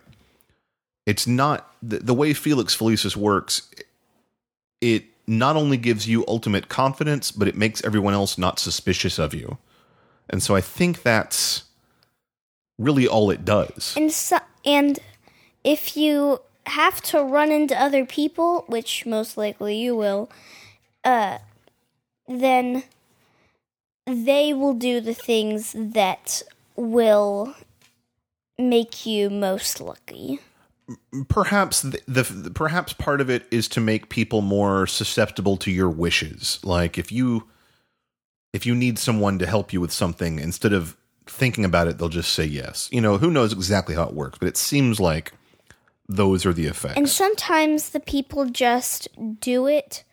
It's 1.06 1.28
not 1.28 1.72
the, 1.84 2.00
the 2.00 2.14
way 2.14 2.34
Felix 2.34 2.76
Felicis 2.76 3.16
works. 3.16 3.70
It 4.82 5.06
not 5.28 5.56
only 5.56 5.78
gives 5.78 6.08
you 6.08 6.24
ultimate 6.28 6.70
confidence, 6.70 7.32
but 7.32 7.48
it 7.48 7.56
makes 7.56 7.84
everyone 7.84 8.14
else 8.14 8.38
not 8.38 8.60
suspicious 8.60 9.18
of 9.18 9.34
you. 9.34 9.58
And 10.30 10.42
so 10.42 10.56
I 10.56 10.62
think 10.62 11.04
that's 11.04 11.64
really 12.78 13.08
all 13.08 13.30
it 13.30 13.46
does. 13.46 13.94
And 13.98 14.12
so, 14.12 14.40
and 14.64 15.00
if 15.64 15.96
you 15.98 16.42
have 16.68 17.02
to 17.04 17.22
run 17.22 17.52
into 17.52 17.80
other 17.80 18.06
people, 18.06 18.66
which 18.68 19.06
most 19.06 19.38
likely 19.38 19.78
you 19.78 19.96
will, 19.96 20.30
uh, 21.04 21.38
then 22.28 22.84
they 24.06 24.54
will 24.54 24.74
do 24.74 25.00
the 25.00 25.14
things 25.14 25.74
that 25.78 26.42
will 26.76 27.56
make 28.58 29.06
you 29.06 29.30
most 29.30 29.82
lucky. 29.82 30.40
Perhaps 31.30 31.82
the, 31.82 32.00
the 32.08 32.52
perhaps 32.54 32.94
part 32.94 33.22
of 33.22 33.30
it 33.30 33.48
is 33.52 33.68
to 33.70 33.82
make 33.82 34.10
people 34.10 34.42
more 34.42 34.86
susceptible 34.86 35.58
to 35.58 35.72
your 35.72 35.90
wishes. 35.90 36.60
Like 36.64 36.98
if 36.98 37.12
you 37.12 37.48
if 38.54 38.66
you 38.66 38.76
need 38.76 38.98
someone 39.00 39.40
to 39.40 39.46
help 39.46 39.74
you 39.74 39.82
with 39.82 39.92
something 39.92 40.40
instead 40.40 40.74
of 40.74 40.96
thinking 41.28 41.66
about 41.66 41.88
it 41.88 41.98
they'll 41.98 42.10
just 42.10 42.34
say 42.34 42.46
yes. 42.46 42.88
You 42.92 43.02
know 43.02 43.18
who 43.18 43.32
knows 43.32 43.52
exactly 43.52 43.96
how 43.96 44.04
it 44.04 44.14
works 44.14 44.38
but 44.38 44.48
it 44.48 44.58
seems 44.58 45.00
like 45.00 45.34
those 46.08 46.46
are 46.46 46.54
the 46.54 46.68
effects. 46.68 46.98
And 46.98 47.10
sometimes 47.10 47.90
the 47.90 48.00
people 48.00 48.46
just 48.46 49.08
do 49.40 49.66
it, 49.66 50.04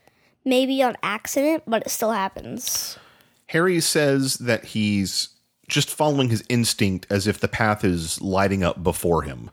maybe 0.42 0.82
on 0.82 0.96
accident, 1.02 1.64
but 1.66 1.82
it 1.82 1.90
still 1.90 2.12
happens. 2.12 2.98
harry 3.46 3.80
says 3.80 4.36
that 4.38 4.64
he's 4.64 5.28
just 5.68 5.90
following 5.90 6.30
his 6.30 6.42
instinct 6.48 7.06
as 7.10 7.26
if 7.26 7.40
the 7.40 7.48
path 7.48 7.84
is 7.84 8.20
lighting 8.22 8.62
up 8.62 8.82
before 8.82 9.22
him 9.22 9.50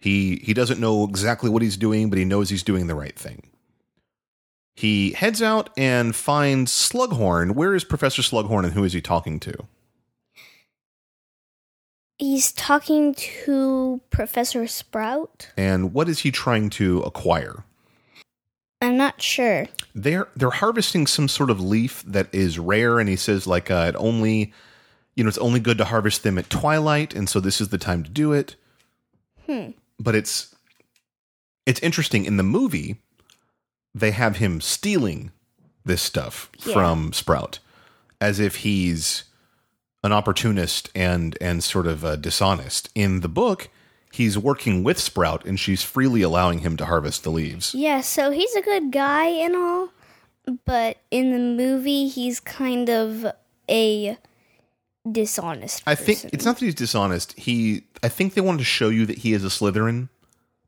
he 0.00 0.36
he 0.42 0.54
doesn't 0.54 0.80
know 0.80 1.04
exactly 1.04 1.48
what 1.50 1.62
he's 1.62 1.76
doing 1.76 2.10
but 2.10 2.18
he 2.18 2.24
knows 2.24 2.48
he's 2.50 2.62
doing 2.62 2.86
the 2.86 2.94
right 2.94 3.18
thing. 3.18 3.42
He 4.74 5.12
heads 5.12 5.42
out 5.42 5.68
and 5.76 6.16
finds 6.16 6.72
slughorn. 6.72 7.52
Where 7.54 7.74
is 7.74 7.84
professor 7.84 8.22
slughorn 8.22 8.64
and 8.64 8.72
who 8.72 8.84
is 8.84 8.94
he 8.94 9.00
talking 9.02 9.38
to? 9.40 9.54
He's 12.18 12.52
talking 12.52 13.14
to 13.14 14.00
Professor 14.10 14.66
Sprout. 14.66 15.48
and 15.56 15.94
what 15.94 16.08
is 16.08 16.20
he 16.20 16.30
trying 16.30 16.68
to 16.70 17.00
acquire? 17.00 17.64
I'm 18.82 18.96
not 18.96 19.20
sure. 19.20 19.66
they're 19.94 20.28
they're 20.36 20.50
harvesting 20.50 21.06
some 21.06 21.28
sort 21.28 21.50
of 21.50 21.60
leaf 21.60 22.02
that 22.06 22.28
is 22.34 22.58
rare 22.58 22.98
and 22.98 23.08
he 23.08 23.16
says 23.16 23.46
like 23.46 23.70
uh, 23.70 23.86
it 23.94 23.96
only 23.98 24.52
you 25.14 25.24
know 25.24 25.28
it's 25.28 25.36
only 25.38 25.60
good 25.60 25.76
to 25.78 25.84
harvest 25.84 26.22
them 26.22 26.38
at 26.38 26.48
twilight 26.48 27.14
and 27.14 27.28
so 27.28 27.40
this 27.40 27.60
is 27.60 27.68
the 27.68 27.76
time 27.78 28.02
to 28.02 28.10
do 28.10 28.32
it 28.32 28.56
but 30.00 30.14
it's 30.16 30.54
it's 31.66 31.80
interesting 31.80 32.24
in 32.24 32.36
the 32.36 32.42
movie 32.42 32.96
they 33.94 34.10
have 34.12 34.36
him 34.38 34.60
stealing 34.60 35.30
this 35.84 36.02
stuff 36.02 36.50
Yeah. 36.64 36.72
from 36.72 37.12
sprout 37.12 37.58
as 38.20 38.40
if 38.40 38.56
he's 38.56 39.24
an 40.02 40.12
opportunist 40.12 40.90
and 40.94 41.36
and 41.40 41.62
sort 41.62 41.86
of 41.86 42.04
uh, 42.04 42.16
dishonest 42.16 42.88
in 42.94 43.20
the 43.20 43.28
book 43.28 43.68
he's 44.12 44.36
working 44.38 44.82
with 44.82 44.98
sprout 44.98 45.44
and 45.44 45.60
she's 45.60 45.82
freely 45.82 46.22
allowing 46.22 46.60
him 46.60 46.76
to 46.76 46.86
harvest 46.86 47.22
the 47.22 47.30
leaves 47.30 47.74
Yeah, 47.74 48.00
so 48.00 48.30
he's 48.30 48.54
a 48.56 48.62
good 48.62 48.90
guy 48.90 49.26
and 49.26 49.54
all, 49.54 49.90
but 50.64 50.96
in 51.10 51.30
the 51.32 51.38
movie 51.38 52.08
he's 52.08 52.40
kind 52.40 52.88
of 52.90 53.26
a 53.68 54.16
dishonest. 55.10 55.82
I 55.86 55.94
think 55.94 56.24
it's 56.32 56.44
not 56.44 56.58
that 56.58 56.64
he's 56.64 56.74
dishonest. 56.74 57.38
He, 57.38 57.84
I 58.02 58.08
think 58.08 58.34
they 58.34 58.40
wanted 58.40 58.58
to 58.58 58.64
show 58.64 58.88
you 58.88 59.06
that 59.06 59.18
he 59.18 59.32
is 59.32 59.44
a 59.44 59.48
Slytherin, 59.48 60.08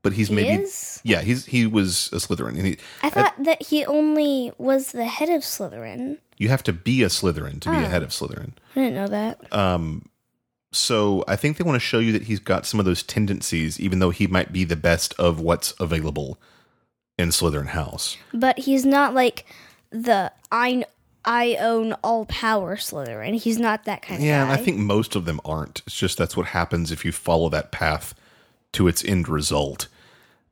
but 0.03 0.13
he's 0.15 0.29
He 0.29 0.35
maybe, 0.35 0.63
is? 0.65 1.01
yeah, 1.05 1.21
he's 1.23 1.47
he 1.47 1.67
was 1.67 2.09
a 2.13 2.17
Slytherin, 2.17 2.57
and 2.59 2.67
he, 2.67 2.79
I 3.03 3.11
thought 3.11 3.35
that 3.45 3.63
he 3.63 3.85
only 3.87 4.53
was 4.59 4.93
the 4.93 5.05
head 5.07 5.29
of 5.29 5.43
Slytherin. 5.43 6.19
you 6.39 6.49
have 6.49 6.63
to 6.65 6.73
be 6.73 7.03
a 7.03 7.09
Slytherin 7.09 7.61
to 7.61 7.71
be 7.71 7.77
a 7.77 7.89
head 7.89 8.03
of 8.03 8.11
Slytherin. 8.11 8.53
I 8.75 8.81
didn't 8.81 8.95
know 8.95 9.09
that. 9.09 9.53
Um, 9.53 10.07
so 10.73 11.23
I 11.29 11.37
think 11.37 11.59
they 11.59 11.65
want 11.65 11.77
to 11.77 11.81
show 11.87 11.99
you 11.99 12.13
that 12.13 12.23
he's 12.25 12.41
got 12.41 12.65
some 12.67 12.81
of 12.81 12.87
those 12.87 13.03
tendencies, 13.03 13.79
even 13.79 13.99
though 13.99 14.11
he 14.11 14.27
might 14.27 14.53
be 14.53 14.65
the 14.65 14.77
best 14.77 15.15
of 15.19 15.39
what's 15.41 15.75
available 15.79 16.41
in 17.19 17.29
Slytherin 17.29 17.69
House. 17.69 18.17
but 18.33 18.59
he's 18.59 18.85
not 18.87 19.13
like 19.15 19.45
the 19.91 20.33
I 20.51 20.85
I 21.25 21.57
own 21.61 21.93
all 22.03 22.25
power 22.27 22.77
Slytherin. 22.77 23.35
He's 23.37 23.59
not 23.59 23.85
that 23.85 24.03
kind 24.03 24.21
of 24.21 24.27
Yeah, 24.27 24.39
guy. 24.39 24.43
and 24.43 24.53
I 24.61 24.63
think 24.63 24.79
most 24.79 25.15
of 25.15 25.25
them 25.25 25.41
aren't. 25.45 25.83
It's 25.87 25.97
just 25.97 26.19
that's 26.19 26.37
what 26.37 26.49
happens 26.49 26.91
if 26.91 27.05
you 27.05 27.13
follow 27.13 27.49
that 27.51 27.71
path 27.71 28.15
to 28.73 28.89
its 28.89 29.05
end 29.05 29.29
result. 29.29 29.89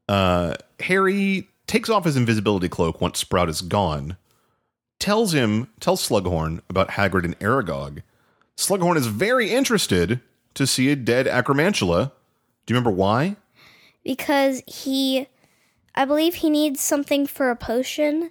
Uh, 0.09 0.55
Harry 0.81 1.49
takes 1.67 1.89
off 1.89 2.05
his 2.05 2.17
invisibility 2.17 2.69
cloak 2.69 3.01
once 3.01 3.19
Sprout 3.19 3.49
is 3.49 3.63
gone, 3.63 4.17
tells 4.99 5.33
him, 5.35 5.69
tells 5.81 6.07
Slughorn 6.09 6.61
about 6.69 6.91
Hagrid 6.91 7.25
and 7.25 7.39
Aragog. 7.41 8.03
Slughorn 8.57 8.97
is 8.97 9.07
very 9.07 9.51
interested 9.51 10.21
to 10.55 10.67
see 10.67 10.91
a 10.91 10.97
dead 10.97 11.27
Acromantula. 11.27 12.13
Do 12.67 12.73
you 12.75 12.77
remember 12.77 12.91
why? 12.91 13.37
because 14.05 14.63
he 14.67 15.27
I 15.95 16.07
believe 16.07 16.37
he 16.37 16.49
needs 16.49 16.81
something 16.81 17.27
for 17.27 17.51
a 17.51 17.57
potion. 17.57 18.31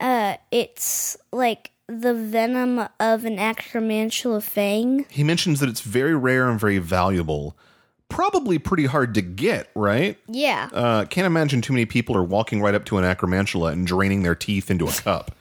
Uh 0.00 0.36
it's 0.50 1.16
like 1.32 1.71
the 1.88 2.14
venom 2.14 2.88
of 3.00 3.24
an 3.24 3.36
acromantula 3.36 4.42
fang. 4.42 5.06
He 5.10 5.24
mentions 5.24 5.60
that 5.60 5.68
it's 5.68 5.80
very 5.80 6.14
rare 6.14 6.48
and 6.48 6.58
very 6.58 6.78
valuable. 6.78 7.56
Probably 8.08 8.58
pretty 8.58 8.86
hard 8.86 9.14
to 9.14 9.22
get, 9.22 9.70
right? 9.74 10.18
Yeah. 10.26 10.68
Uh, 10.72 11.04
can't 11.06 11.26
imagine 11.26 11.62
too 11.62 11.72
many 11.72 11.86
people 11.86 12.16
are 12.16 12.22
walking 12.22 12.60
right 12.60 12.74
up 12.74 12.84
to 12.86 12.98
an 12.98 13.04
acromantula 13.04 13.72
and 13.72 13.86
draining 13.86 14.22
their 14.22 14.34
teeth 14.34 14.70
into 14.70 14.86
a 14.86 14.92
cup. 14.92 15.34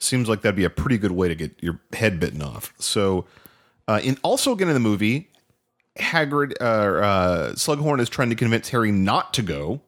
Seems 0.00 0.28
like 0.28 0.42
that'd 0.42 0.54
be 0.54 0.64
a 0.64 0.70
pretty 0.70 0.96
good 0.96 1.10
way 1.10 1.26
to 1.26 1.34
get 1.34 1.60
your 1.60 1.80
head 1.92 2.20
bitten 2.20 2.40
off. 2.40 2.72
So, 2.78 3.26
uh, 3.88 4.00
in 4.02 4.16
also 4.22 4.52
again 4.52 4.68
in 4.68 4.74
the 4.74 4.80
movie, 4.80 5.28
Hagrid, 5.98 6.54
uh, 6.60 6.64
uh, 6.64 7.52
Slughorn 7.54 7.98
is 8.00 8.08
trying 8.08 8.30
to 8.30 8.36
convince 8.36 8.68
Harry 8.68 8.92
not 8.92 9.34
to 9.34 9.42
go. 9.42 9.80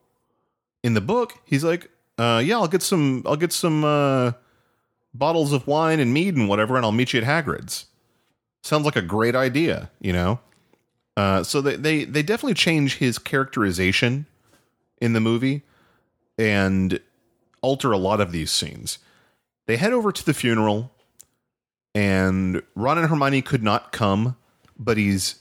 In 0.83 0.95
the 0.95 1.01
book, 1.01 1.35
he's 1.45 1.63
like, 1.63 1.91
uh, 2.19 2.43
"Yeah, 2.45 2.57
I'll 2.57 2.67
get 2.67 2.83
some. 2.83 3.23
I'll 3.27 3.37
get 3.37 3.53
some 3.53 3.85
uh, 3.85 4.33
bottles 5.13 5.53
of 5.53 5.67
wine 5.67 6.01
and 6.01 6.13
mead 6.13 6.37
and 6.37 6.49
whatever, 6.49 6.77
and 6.77 6.85
I'll 6.85 6.93
meet 6.93 7.13
you 7.13 7.21
at 7.21 7.27
Hagrid's." 7.27 7.87
Sounds 8.63 8.85
like 8.85 8.97
a 8.97 9.03
great 9.03 9.35
idea, 9.35 9.91
you 10.01 10.13
know. 10.13 10.41
Uh, 11.17 11.43
so 11.43 11.61
they, 11.61 11.77
they 11.77 12.05
they 12.05 12.23
definitely 12.23 12.55
change 12.55 12.97
his 12.97 13.19
characterization 13.19 14.27
in 15.01 15.13
the 15.13 15.21
movie 15.21 15.63
and 16.39 17.01
alter 17.63 17.93
a 17.93 17.99
lot 17.99 18.21
of 18.21 18.33
these 18.33 18.51
scenes. 18.51 18.99
They 19.67 19.77
head 19.77 19.93
over 19.93 20.13
to 20.13 20.25
the 20.25 20.35
funeral, 20.35 20.91
and 21.95 22.63
Ron 22.75 22.99
and 22.99 23.09
Hermione 23.09 23.43
could 23.43 23.63
not 23.63 23.93
come, 23.93 24.37
but 24.79 24.97
he's 24.97 25.37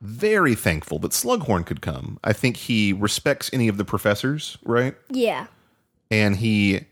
very 0.00 0.54
thankful 0.54 0.98
that 0.98 1.12
Slughorn 1.12 1.64
could 1.64 1.80
come. 1.80 2.18
I 2.22 2.32
think 2.32 2.56
he 2.56 2.92
respects 2.92 3.48
any 3.52 3.68
of 3.68 3.76
the 3.76 3.84
professors, 3.84 4.58
right? 4.64 4.94
Yeah. 5.08 5.46
And 6.10 6.36
he, 6.36 6.82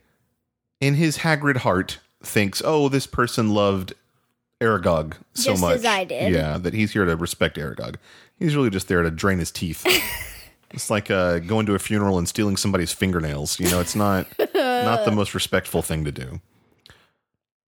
in 0.81 0.95
his 0.95 1.19
Hagrid 1.19 1.57
heart, 1.57 1.99
thinks, 2.23 2.61
"Oh, 2.65 2.89
this 2.89 3.05
person 3.07 3.53
loved 3.53 3.93
Aragog 4.61 5.15
so 5.33 5.51
Just 5.51 5.61
much, 5.61 5.75
as 5.75 5.85
I 5.85 6.03
did. 6.05 6.33
yeah, 6.33 6.57
that 6.57 6.73
he's 6.73 6.93
here 6.93 7.05
to 7.05 7.15
respect 7.15 7.57
Aragog. 7.57 7.95
He's 8.39 8.55
really 8.55 8.69
just 8.69 8.87
there 8.87 9.03
to 9.03 9.11
drain 9.11 9.39
his 9.39 9.51
teeth." 9.51 9.85
It's 10.75 10.89
like 10.89 11.11
uh, 11.11 11.37
going 11.37 11.67
to 11.67 11.75
a 11.75 11.79
funeral 11.79 12.17
and 12.17 12.27
stealing 12.27 12.57
somebody's 12.57 12.91
fingernails. 12.91 13.59
You 13.59 13.69
know, 13.69 13.79
it's 13.79 13.95
not 13.95 14.25
not 14.55 15.05
the 15.05 15.11
most 15.11 15.35
respectful 15.35 15.83
thing 15.83 16.03
to 16.03 16.11
do. 16.11 16.41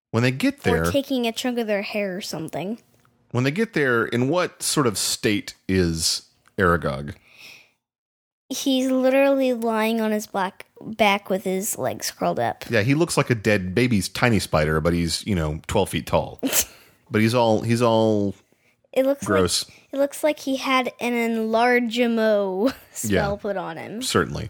When 0.09 0.23
they 0.23 0.31
get 0.31 0.61
there, 0.61 0.85
Or 0.87 0.91
taking 0.91 1.27
a 1.27 1.31
chunk 1.31 1.59
of 1.59 1.67
their 1.67 1.83
hair 1.83 2.17
or 2.17 2.21
something. 2.21 2.79
when 3.29 3.43
they 3.43 3.51
get 3.51 3.73
there, 3.73 4.05
in 4.05 4.27
what 4.27 4.63
sort 4.63 4.87
of 4.87 4.97
state 4.97 5.53
is 5.67 6.23
Aragog? 6.57 7.13
He's 8.49 8.91
literally 8.91 9.53
lying 9.53 10.01
on 10.01 10.11
his 10.11 10.27
black 10.27 10.67
back 10.81 11.29
with 11.29 11.43
his 11.45 11.77
legs 11.79 12.11
curled 12.11 12.39
up. 12.39 12.63
Yeah, 12.69 12.81
he 12.81 12.93
looks 12.93 13.17
like 13.17 13.29
a 13.31 13.35
dead 13.35 13.73
baby's 13.73 14.07
tiny 14.07 14.39
spider, 14.39 14.79
but 14.81 14.93
he's 14.93 15.25
you 15.25 15.33
know 15.35 15.61
twelve 15.67 15.89
feet 15.89 16.05
tall. 16.05 16.39
but 17.09 17.21
he's 17.21 17.33
all 17.33 17.61
he's 17.61 17.81
all 17.81 18.35
It 18.93 19.05
looks 19.05 19.25
gross, 19.25 19.67
like 19.67 19.83
it 19.93 19.97
looks 19.97 20.23
like 20.23 20.39
he 20.39 20.57
had 20.57 20.91
an 20.99 21.13
enlargemo 21.13 22.71
spell 22.91 23.31
Yeah. 23.31 23.41
put 23.41 23.57
on 23.57 23.77
him. 23.77 24.01
certainly. 24.03 24.49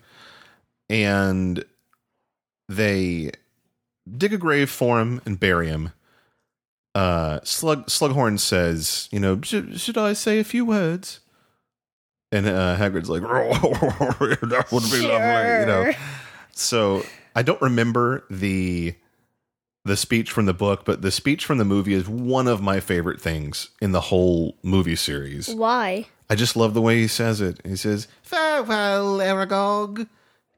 And 0.89 1.63
they 2.67 3.31
dig 4.17 4.33
a 4.33 4.37
grave 4.37 4.69
for 4.69 4.99
him 4.99 5.21
and 5.25 5.39
bury 5.39 5.67
him. 5.67 5.91
Uh, 6.93 7.39
Slug 7.43 7.87
Slughorn 7.87 8.39
says, 8.39 9.09
"You 9.11 9.19
know, 9.19 9.39
should, 9.41 9.79
should 9.79 9.97
I 9.97 10.13
say 10.13 10.39
a 10.39 10.43
few 10.43 10.65
words?" 10.65 11.19
And 12.35 12.47
uh, 12.47 12.75
Hagrid's 12.75 13.09
like, 13.09 13.21
"That 13.21 14.67
would 14.71 14.83
be 14.91 15.07
lovely," 15.07 15.59
you 15.61 15.65
know. 15.65 15.93
So 16.51 17.03
I 17.33 17.43
don't 17.43 17.61
remember 17.61 18.25
the 18.29 18.95
the 19.85 19.95
speech 19.95 20.31
from 20.31 20.45
the 20.45 20.53
book, 20.53 20.83
but 20.83 21.01
the 21.01 21.11
speech 21.11 21.45
from 21.45 21.59
the 21.59 21.65
movie 21.65 21.93
is 21.93 22.09
one 22.09 22.47
of 22.47 22.61
my 22.61 22.79
favorite 22.81 23.21
things 23.21 23.69
in 23.81 23.93
the 23.93 24.01
whole 24.01 24.57
movie 24.63 24.95
series. 24.97 25.47
Why? 25.47 26.07
I 26.29 26.35
just 26.35 26.57
love 26.57 26.73
the 26.73 26.81
way 26.81 26.97
he 26.97 27.07
says 27.07 27.39
it. 27.39 27.61
He 27.63 27.77
says, 27.77 28.09
"Farewell, 28.21 29.19
Aragog, 29.19 30.07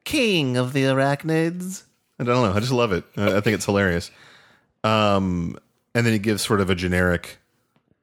king 0.04 0.56
of 0.56 0.72
the 0.72 0.82
arachnids." 0.82 1.84
I 2.18 2.24
don't 2.24 2.42
know. 2.42 2.56
I 2.56 2.58
just 2.58 2.72
love 2.72 2.90
it. 2.90 3.04
I 3.16 3.40
think 3.40 3.54
it's 3.54 3.66
hilarious. 3.66 4.10
Um, 4.82 5.56
and 5.94 6.04
then 6.04 6.12
he 6.12 6.18
gives 6.18 6.42
sort 6.42 6.60
of 6.60 6.70
a 6.70 6.74
generic 6.74 7.38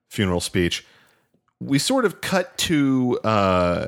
funeral 0.08 0.40
speech. 0.40 0.86
We 1.62 1.80
sort 1.80 2.06
of 2.06 2.22
cut 2.22 2.58
to 2.60 3.20
uh, 3.24 3.88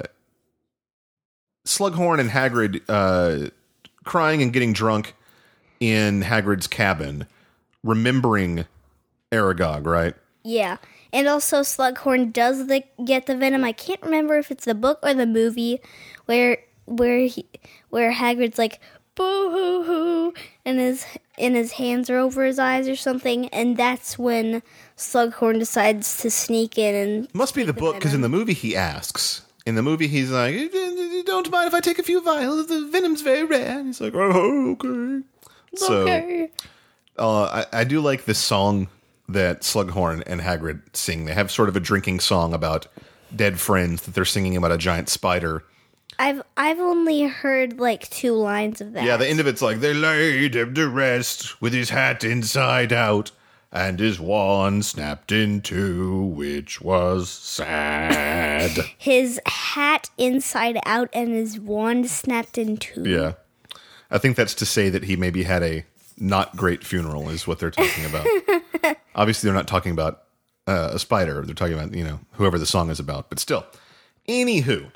Slughorn 1.65 2.19
and 2.19 2.29
Hagrid 2.29 2.81
uh, 2.87 3.49
crying 4.03 4.41
and 4.41 4.53
getting 4.53 4.73
drunk 4.73 5.15
in 5.79 6.23
Hagrid's 6.23 6.67
cabin, 6.67 7.27
remembering 7.83 8.65
Aragog, 9.31 9.85
right? 9.85 10.15
Yeah. 10.43 10.77
And 11.13 11.27
also 11.27 11.61
Slughorn 11.61 12.31
does 12.33 12.67
the 12.67 12.83
get 13.03 13.25
the 13.25 13.35
venom. 13.35 13.63
I 13.63 13.71
can't 13.71 14.01
remember 14.01 14.37
if 14.37 14.51
it's 14.51 14.65
the 14.65 14.75
book 14.75 14.99
or 15.03 15.13
the 15.13 15.25
movie 15.25 15.79
where 16.25 16.57
where 16.85 17.27
he 17.27 17.45
where 17.89 18.13
Hagrid's 18.13 18.57
like 18.57 18.79
boo 19.15 19.49
hoo 19.49 19.83
hoo 19.83 20.33
and 20.63 20.79
his 20.79 21.05
and 21.37 21.55
his 21.55 21.73
hands 21.73 22.09
are 22.09 22.17
over 22.17 22.45
his 22.45 22.59
eyes 22.59 22.87
or 22.87 22.95
something 22.95 23.47
and 23.49 23.75
that's 23.75 24.17
when 24.17 24.61
Slughorn 24.97 25.59
decides 25.59 26.17
to 26.21 26.31
sneak 26.31 26.77
in 26.77 26.95
and 26.95 27.33
Must 27.33 27.53
be 27.53 27.63
the 27.63 27.73
book 27.73 27.95
because 27.95 28.13
in 28.13 28.21
the 28.21 28.29
movie 28.29 28.53
he 28.53 28.75
asks. 28.75 29.43
In 29.65 29.75
the 29.75 29.83
movie 29.83 30.07
he's 30.07 30.31
like, 30.31 30.55
"Don't 31.25 31.51
mind 31.51 31.67
if 31.67 31.73
I 31.73 31.79
take 31.79 31.99
a 31.99 32.03
few 32.03 32.21
vials. 32.21 32.67
The 32.67 32.87
venom's 32.87 33.21
very 33.21 33.43
rare." 33.43 33.79
And 33.79 33.87
he's 33.87 34.01
like, 34.01 34.13
"Oh, 34.15 34.71
okay." 34.71 35.23
So 35.75 35.93
okay. 35.99 36.49
uh, 37.19 37.63
I, 37.71 37.81
I 37.81 37.83
do 37.83 38.01
like 38.01 38.25
this 38.25 38.39
song 38.39 38.87
that 39.29 39.61
Slughorn 39.61 40.23
and 40.25 40.41
Hagrid 40.41 40.81
sing. 40.93 41.25
They 41.25 41.33
have 41.33 41.51
sort 41.51 41.69
of 41.69 41.75
a 41.75 41.79
drinking 41.79 42.21
song 42.21 42.53
about 42.53 42.87
dead 43.35 43.59
friends 43.59 44.03
that 44.03 44.15
they're 44.15 44.25
singing 44.25 44.55
about 44.55 44.71
a 44.71 44.77
giant 44.77 45.09
spider. 45.09 45.63
I've 46.17 46.41
I've 46.55 46.79
only 46.79 47.23
heard 47.23 47.79
like 47.79 48.09
two 48.09 48.33
lines 48.33 48.81
of 48.81 48.93
that. 48.93 49.03
Yeah, 49.03 49.17
the 49.17 49.27
end 49.27 49.39
of 49.39 49.47
it's 49.47 49.61
like 49.61 49.79
they 49.79 49.93
laid 49.93 50.55
him 50.55 50.73
to 50.73 50.87
rest 50.89 51.61
with 51.61 51.73
his 51.73 51.91
hat 51.91 52.23
inside 52.23 52.91
out 52.91 53.31
and 53.71 53.99
his 53.99 54.19
wand 54.19 54.85
snapped 54.85 55.31
in 55.31 55.61
two, 55.61 56.23
which 56.23 56.81
was 56.81 57.29
sad. 57.29 58.71
His 58.97 59.39
hat 59.45 60.09
inside 60.17 60.79
out 60.85 61.09
and 61.13 61.29
his 61.29 61.59
wand 61.59 62.09
snapped 62.09 62.57
in 62.57 62.77
two. 62.77 63.03
yeah. 63.05 63.33
I 64.09 64.17
think 64.19 64.37
that's 64.37 64.53
to 64.55 64.65
say 64.65 64.89
that 64.89 65.03
he 65.03 65.15
maybe 65.17 65.43
had 65.43 65.63
a 65.63 65.83
not 66.17 66.55
great 66.55 66.83
funeral, 66.83 67.29
is 67.29 67.45
what 67.45 67.59
they're 67.59 67.69
talking 67.71 68.05
about. 68.05 68.25
Obviously, 69.15 69.47
they're 69.47 69.55
not 69.55 69.67
talking 69.67 69.91
about 69.91 70.23
uh, 70.65 70.91
a 70.93 70.99
spider. 70.99 71.41
They're 71.45 71.53
talking 71.53 71.73
about, 71.73 71.93
you 71.93 72.03
know, 72.05 72.19
whoever 72.33 72.57
the 72.57 72.65
song 72.65 72.89
is 72.89 72.99
about. 72.99 73.29
But 73.29 73.39
still. 73.39 73.65
Anywho. 74.27 74.91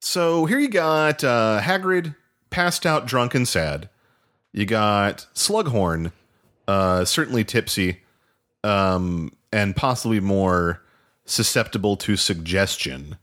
So 0.00 0.44
here 0.44 0.58
you 0.58 0.68
got 0.68 1.24
uh, 1.24 1.60
Hagrid 1.62 2.14
passed 2.50 2.84
out, 2.86 3.06
drunk, 3.06 3.34
and 3.34 3.48
sad. 3.48 3.88
You 4.52 4.66
got 4.66 5.26
Slughorn, 5.34 6.12
uh, 6.68 7.04
certainly 7.04 7.42
tipsy, 7.42 8.02
um, 8.62 9.32
and 9.52 9.74
possibly 9.74 10.20
more 10.20 10.82
susceptible 11.24 11.96
to 11.96 12.14
suggestion. 12.16 13.16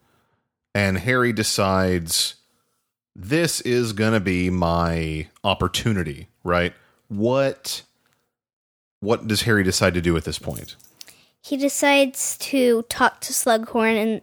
And 0.74 0.98
Harry 0.98 1.32
decides 1.32 2.36
this 3.16 3.62
is 3.62 3.94
going 3.94 4.14
to 4.14 4.20
be 4.20 4.50
my 4.50 5.30
opportunity, 5.44 6.28
right? 6.44 6.74
What 7.08 7.84
what 9.00 9.28
does 9.28 9.44
Harry 9.44 9.64
decide 9.64 9.94
to 9.94 10.02
do 10.02 10.18
at 10.18 10.26
this 10.26 10.40
point? 10.40 10.76
He 11.42 11.56
decides 11.56 12.38
to 12.40 12.82
talk 12.90 13.22
to 13.22 13.32
Slughorn 13.32 13.96
and 13.96 14.22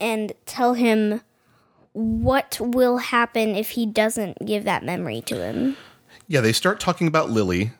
and 0.00 0.32
tell 0.46 0.74
him 0.74 1.20
what 1.92 2.58
will 2.60 2.96
happen 2.96 3.54
if 3.54 3.70
he 3.70 3.84
doesn't 3.84 4.38
give 4.46 4.64
that 4.64 4.82
memory 4.82 5.20
to 5.26 5.36
him. 5.36 5.76
Yeah, 6.26 6.40
they 6.40 6.52
start 6.52 6.80
talking 6.80 7.06
about 7.06 7.28
Lily 7.28 7.72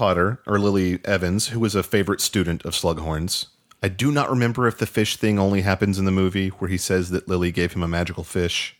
Potter 0.00 0.40
or 0.46 0.58
Lily 0.58 1.00
Evans, 1.04 1.48
who 1.48 1.58
was 1.58 1.74
a 1.74 1.82
favorite 1.82 2.20
student 2.20 2.64
of 2.64 2.74
Slughorn's. 2.74 3.46
I 3.82 3.88
do 3.88 4.12
not 4.12 4.30
remember 4.30 4.66
if 4.68 4.78
the 4.78 4.86
fish 4.86 5.16
thing 5.16 5.38
only 5.38 5.62
happens 5.62 5.98
in 5.98 6.04
the 6.04 6.10
movie 6.12 6.48
where 6.48 6.68
he 6.70 6.78
says 6.78 7.10
that 7.10 7.28
Lily 7.28 7.50
gave 7.50 7.72
him 7.72 7.82
a 7.82 7.88
magical 7.88 8.22
fish. 8.24 8.76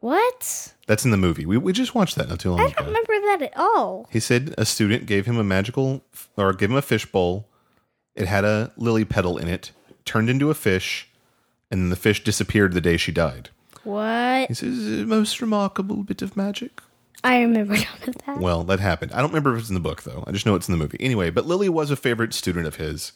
What? 0.00 0.74
That's 0.86 1.04
in 1.04 1.10
the 1.10 1.16
movie. 1.16 1.44
We, 1.44 1.56
we 1.58 1.72
just 1.72 1.94
watched 1.94 2.16
that 2.16 2.28
not 2.28 2.38
too 2.40 2.50
long 2.50 2.60
I 2.60 2.64
ago. 2.66 2.74
don't 2.76 2.86
remember 2.86 3.12
that 3.26 3.42
at 3.42 3.56
all. 3.56 4.08
He 4.10 4.20
said 4.20 4.54
a 4.56 4.64
student 4.64 5.06
gave 5.06 5.26
him 5.26 5.38
a 5.38 5.44
magical 5.44 6.02
or 6.36 6.52
gave 6.52 6.70
him 6.70 6.76
a 6.76 6.82
fish 6.82 7.04
bowl. 7.06 7.48
It 8.14 8.26
had 8.26 8.44
a 8.44 8.72
lily 8.76 9.04
petal 9.04 9.38
in 9.38 9.48
it, 9.48 9.72
turned 10.04 10.28
into 10.30 10.50
a 10.50 10.54
fish, 10.54 11.08
and 11.70 11.80
then 11.82 11.88
the 11.90 11.96
fish 11.96 12.22
disappeared 12.24 12.72
the 12.74 12.80
day 12.80 12.96
she 12.96 13.12
died. 13.12 13.50
What? 13.84 14.48
He 14.48 14.54
says, 14.54 15.00
"A 15.00 15.04
most 15.06 15.40
remarkable 15.40 16.02
bit 16.04 16.20
of 16.22 16.36
magic. 16.36 16.80
I 17.24 17.40
remember 17.40 17.74
none 17.76 17.86
of 18.08 18.18
that. 18.26 18.38
Well, 18.38 18.64
that 18.64 18.80
happened. 18.80 19.12
I 19.12 19.18
don't 19.18 19.30
remember 19.30 19.54
if 19.54 19.60
it's 19.60 19.68
in 19.68 19.74
the 19.74 19.80
book, 19.80 20.02
though. 20.02 20.24
I 20.26 20.32
just 20.32 20.46
know 20.46 20.54
it's 20.54 20.68
in 20.68 20.72
the 20.72 20.78
movie. 20.82 20.98
Anyway, 21.00 21.30
but 21.30 21.46
Lily 21.46 21.68
was 21.68 21.90
a 21.90 21.96
favorite 21.96 22.34
student 22.34 22.66
of 22.66 22.76
his. 22.76 23.12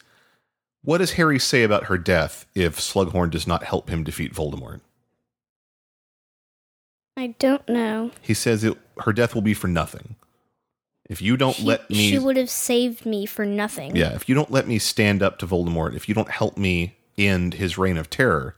What 0.82 0.98
does 0.98 1.12
Harry 1.12 1.38
say 1.38 1.62
about 1.62 1.84
her 1.84 1.96
death 1.98 2.46
if 2.54 2.78
Slughorn 2.78 3.30
does 3.30 3.46
not 3.46 3.62
help 3.64 3.88
him 3.88 4.02
defeat 4.02 4.34
Voldemort? 4.34 4.80
I 7.16 7.34
don't 7.38 7.66
know. 7.68 8.10
He 8.20 8.34
says 8.34 8.64
it, 8.64 8.76
her 9.04 9.12
death 9.12 9.34
will 9.34 9.42
be 9.42 9.54
for 9.54 9.68
nothing. 9.68 10.16
If 11.08 11.20
you 11.20 11.36
don't 11.36 11.56
He- 11.56 11.64
let 11.66 11.88
me 11.90 12.10
She 12.10 12.18
would 12.18 12.36
have 12.36 12.50
saved 12.50 13.04
me 13.04 13.26
for 13.26 13.44
nothing. 13.44 13.94
Yeah, 13.94 14.14
if 14.14 14.28
you 14.28 14.34
don't 14.34 14.50
let 14.50 14.66
me 14.66 14.78
stand 14.78 15.22
up 15.22 15.38
to 15.38 15.46
Voldemort, 15.46 15.94
if 15.94 16.08
you 16.08 16.14
don't 16.14 16.30
help 16.30 16.56
me 16.56 16.96
end 17.18 17.54
his 17.54 17.76
reign 17.76 17.98
of 17.98 18.08
terror, 18.08 18.56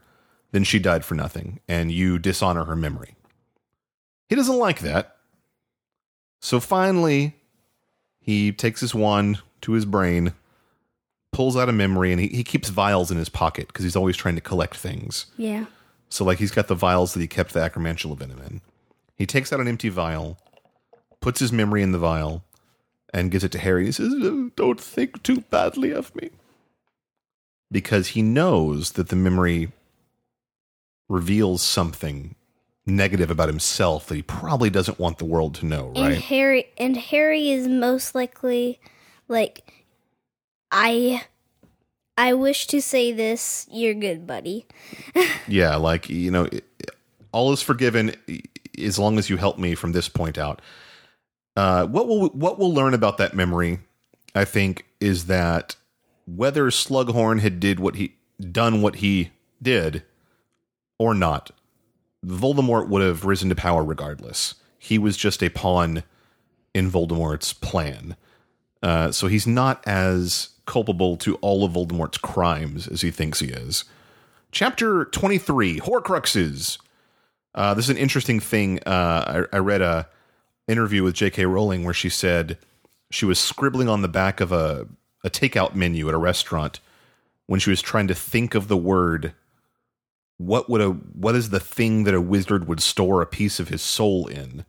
then 0.51 0.63
she 0.63 0.79
died 0.79 1.03
for 1.03 1.15
nothing, 1.15 1.59
and 1.67 1.91
you 1.91 2.17
dishonor 2.17 2.63
her 2.63 2.75
memory. 2.75 3.15
He 4.29 4.35
doesn't 4.35 4.57
like 4.57 4.79
that. 4.79 5.14
So 6.45 6.59
finally, 6.59 7.35
he 8.19 8.51
takes 8.51 8.79
his 8.79 8.93
wand 8.93 9.41
to 9.61 9.71
his 9.71 9.83
brain, 9.83 10.33
pulls 11.31 11.57
out 11.57 11.69
a 11.69 11.71
memory, 11.71 12.11
and 12.11 12.21
he, 12.21 12.27
he 12.27 12.43
keeps 12.43 12.69
vials 12.69 13.09
in 13.09 13.17
his 13.17 13.29
pocket 13.29 13.65
because 13.65 13.81
he's 13.81 13.95
always 13.95 14.15
trying 14.15 14.35
to 14.35 14.41
collect 14.41 14.77
things. 14.77 15.25
Yeah. 15.37 15.65
So, 16.07 16.23
like, 16.23 16.37
he's 16.37 16.51
got 16.51 16.67
the 16.67 16.75
vials 16.75 17.15
that 17.15 17.19
he 17.19 17.25
kept 17.25 17.53
the 17.53 17.61
acromantula 17.61 18.15
venom 18.15 18.43
in. 18.43 18.61
He 19.15 19.25
takes 19.25 19.51
out 19.51 19.59
an 19.59 19.67
empty 19.67 19.89
vial, 19.89 20.37
puts 21.19 21.39
his 21.39 21.51
memory 21.51 21.81
in 21.81 21.93
the 21.93 21.97
vial, 21.97 22.43
and 23.11 23.31
gives 23.31 23.43
it 23.43 23.51
to 23.53 23.57
Harry. 23.57 23.87
He 23.87 23.91
says, 23.91 24.13
"Oh, 24.15 24.51
Don't 24.55 24.79
think 24.79 25.23
too 25.23 25.41
badly 25.49 25.89
of 25.89 26.15
me. 26.15 26.29
Because 27.71 28.09
he 28.09 28.21
knows 28.21 28.91
that 28.91 29.09
the 29.09 29.15
memory 29.15 29.71
reveals 31.09 31.63
something 31.63 32.35
negative 32.85 33.31
about 33.31 33.47
himself 33.49 34.07
that 34.07 34.15
he 34.15 34.21
probably 34.21 34.69
doesn't 34.69 34.99
want 34.99 35.17
the 35.17 35.25
world 35.25 35.55
to 35.55 35.65
know, 35.65 35.87
And 35.95 35.97
right? 36.13 36.17
Harry 36.21 36.65
and 36.77 36.95
Harry 36.97 37.49
is 37.49 37.67
most 37.67 38.13
likely 38.15 38.79
like 39.27 39.85
I 40.71 41.23
I 42.17 42.33
wish 42.33 42.67
to 42.67 42.81
say 42.81 43.11
this, 43.11 43.67
you're 43.71 43.93
good, 43.93 44.25
buddy. 44.27 44.65
Yeah, 45.47 45.75
like 45.75 46.09
you 46.09 46.31
know, 46.31 46.45
it- 46.45 46.63
all 47.31 47.51
is 47.51 47.61
forgiven 47.61 48.15
as 48.81 48.97
long 48.97 49.17
as 49.19 49.29
you 49.29 49.35
help 49.37 49.57
me 49.59 49.75
from 49.75 49.91
this 49.91 50.07
point 50.07 50.37
out. 50.37 50.61
Uh, 51.57 51.85
what 51.85 52.07
we'll 52.07 52.29
what 52.29 52.57
we'll 52.59 52.73
learn 52.73 52.93
about 52.93 53.17
that 53.17 53.33
memory, 53.33 53.79
I 54.33 54.45
think, 54.45 54.85
is 55.01 55.25
that 55.25 55.75
whether 56.25 56.65
Slughorn 56.67 57.39
had 57.41 57.59
did 57.59 57.79
what 57.79 57.95
he 57.95 58.15
done 58.39 58.81
what 58.81 58.95
he 58.97 59.31
did 59.61 60.03
or 60.97 61.13
not, 61.13 61.51
Voldemort 62.25 62.87
would 62.89 63.01
have 63.01 63.25
risen 63.25 63.49
to 63.49 63.55
power 63.55 63.83
regardless. 63.83 64.55
He 64.77 64.97
was 64.97 65.17
just 65.17 65.43
a 65.43 65.49
pawn 65.49 66.03
in 66.73 66.89
Voldemort's 66.91 67.53
plan. 67.53 68.15
Uh, 68.81 69.11
so 69.11 69.27
he's 69.27 69.47
not 69.47 69.85
as 69.87 70.49
culpable 70.65 71.17
to 71.17 71.35
all 71.35 71.63
of 71.63 71.73
Voldemort's 71.73 72.17
crimes 72.17 72.87
as 72.87 73.01
he 73.01 73.11
thinks 73.11 73.39
he 73.39 73.47
is. 73.47 73.85
Chapter 74.51 75.05
23 75.05 75.79
Horcruxes. 75.79 76.77
Uh, 77.53 77.73
this 77.73 77.85
is 77.85 77.89
an 77.89 77.97
interesting 77.97 78.39
thing. 78.39 78.79
Uh, 78.85 79.45
I, 79.51 79.57
I 79.57 79.59
read 79.59 79.81
a 79.81 80.07
interview 80.67 81.03
with 81.03 81.15
J.K. 81.15 81.45
Rowling 81.45 81.83
where 81.83 81.93
she 81.93 82.09
said 82.09 82.57
she 83.11 83.25
was 83.25 83.39
scribbling 83.39 83.87
on 83.87 84.01
the 84.01 84.07
back 84.07 84.41
of 84.41 84.51
a, 84.51 84.87
a 85.23 85.29
takeout 85.29 85.75
menu 85.75 86.07
at 86.07 86.13
a 86.13 86.17
restaurant 86.19 86.79
when 87.47 87.59
she 87.59 87.69
was 87.69 87.81
trying 87.81 88.07
to 88.07 88.15
think 88.15 88.55
of 88.55 88.67
the 88.67 88.77
word 88.77 89.33
what 90.37 90.69
would 90.69 90.81
a 90.81 90.89
what 90.89 91.35
is 91.35 91.49
the 91.49 91.59
thing 91.59 92.03
that 92.03 92.13
a 92.13 92.21
wizard 92.21 92.67
would 92.67 92.81
store 92.81 93.21
a 93.21 93.27
piece 93.27 93.59
of 93.59 93.69
his 93.69 93.81
soul 93.81 94.27
in? 94.27 94.65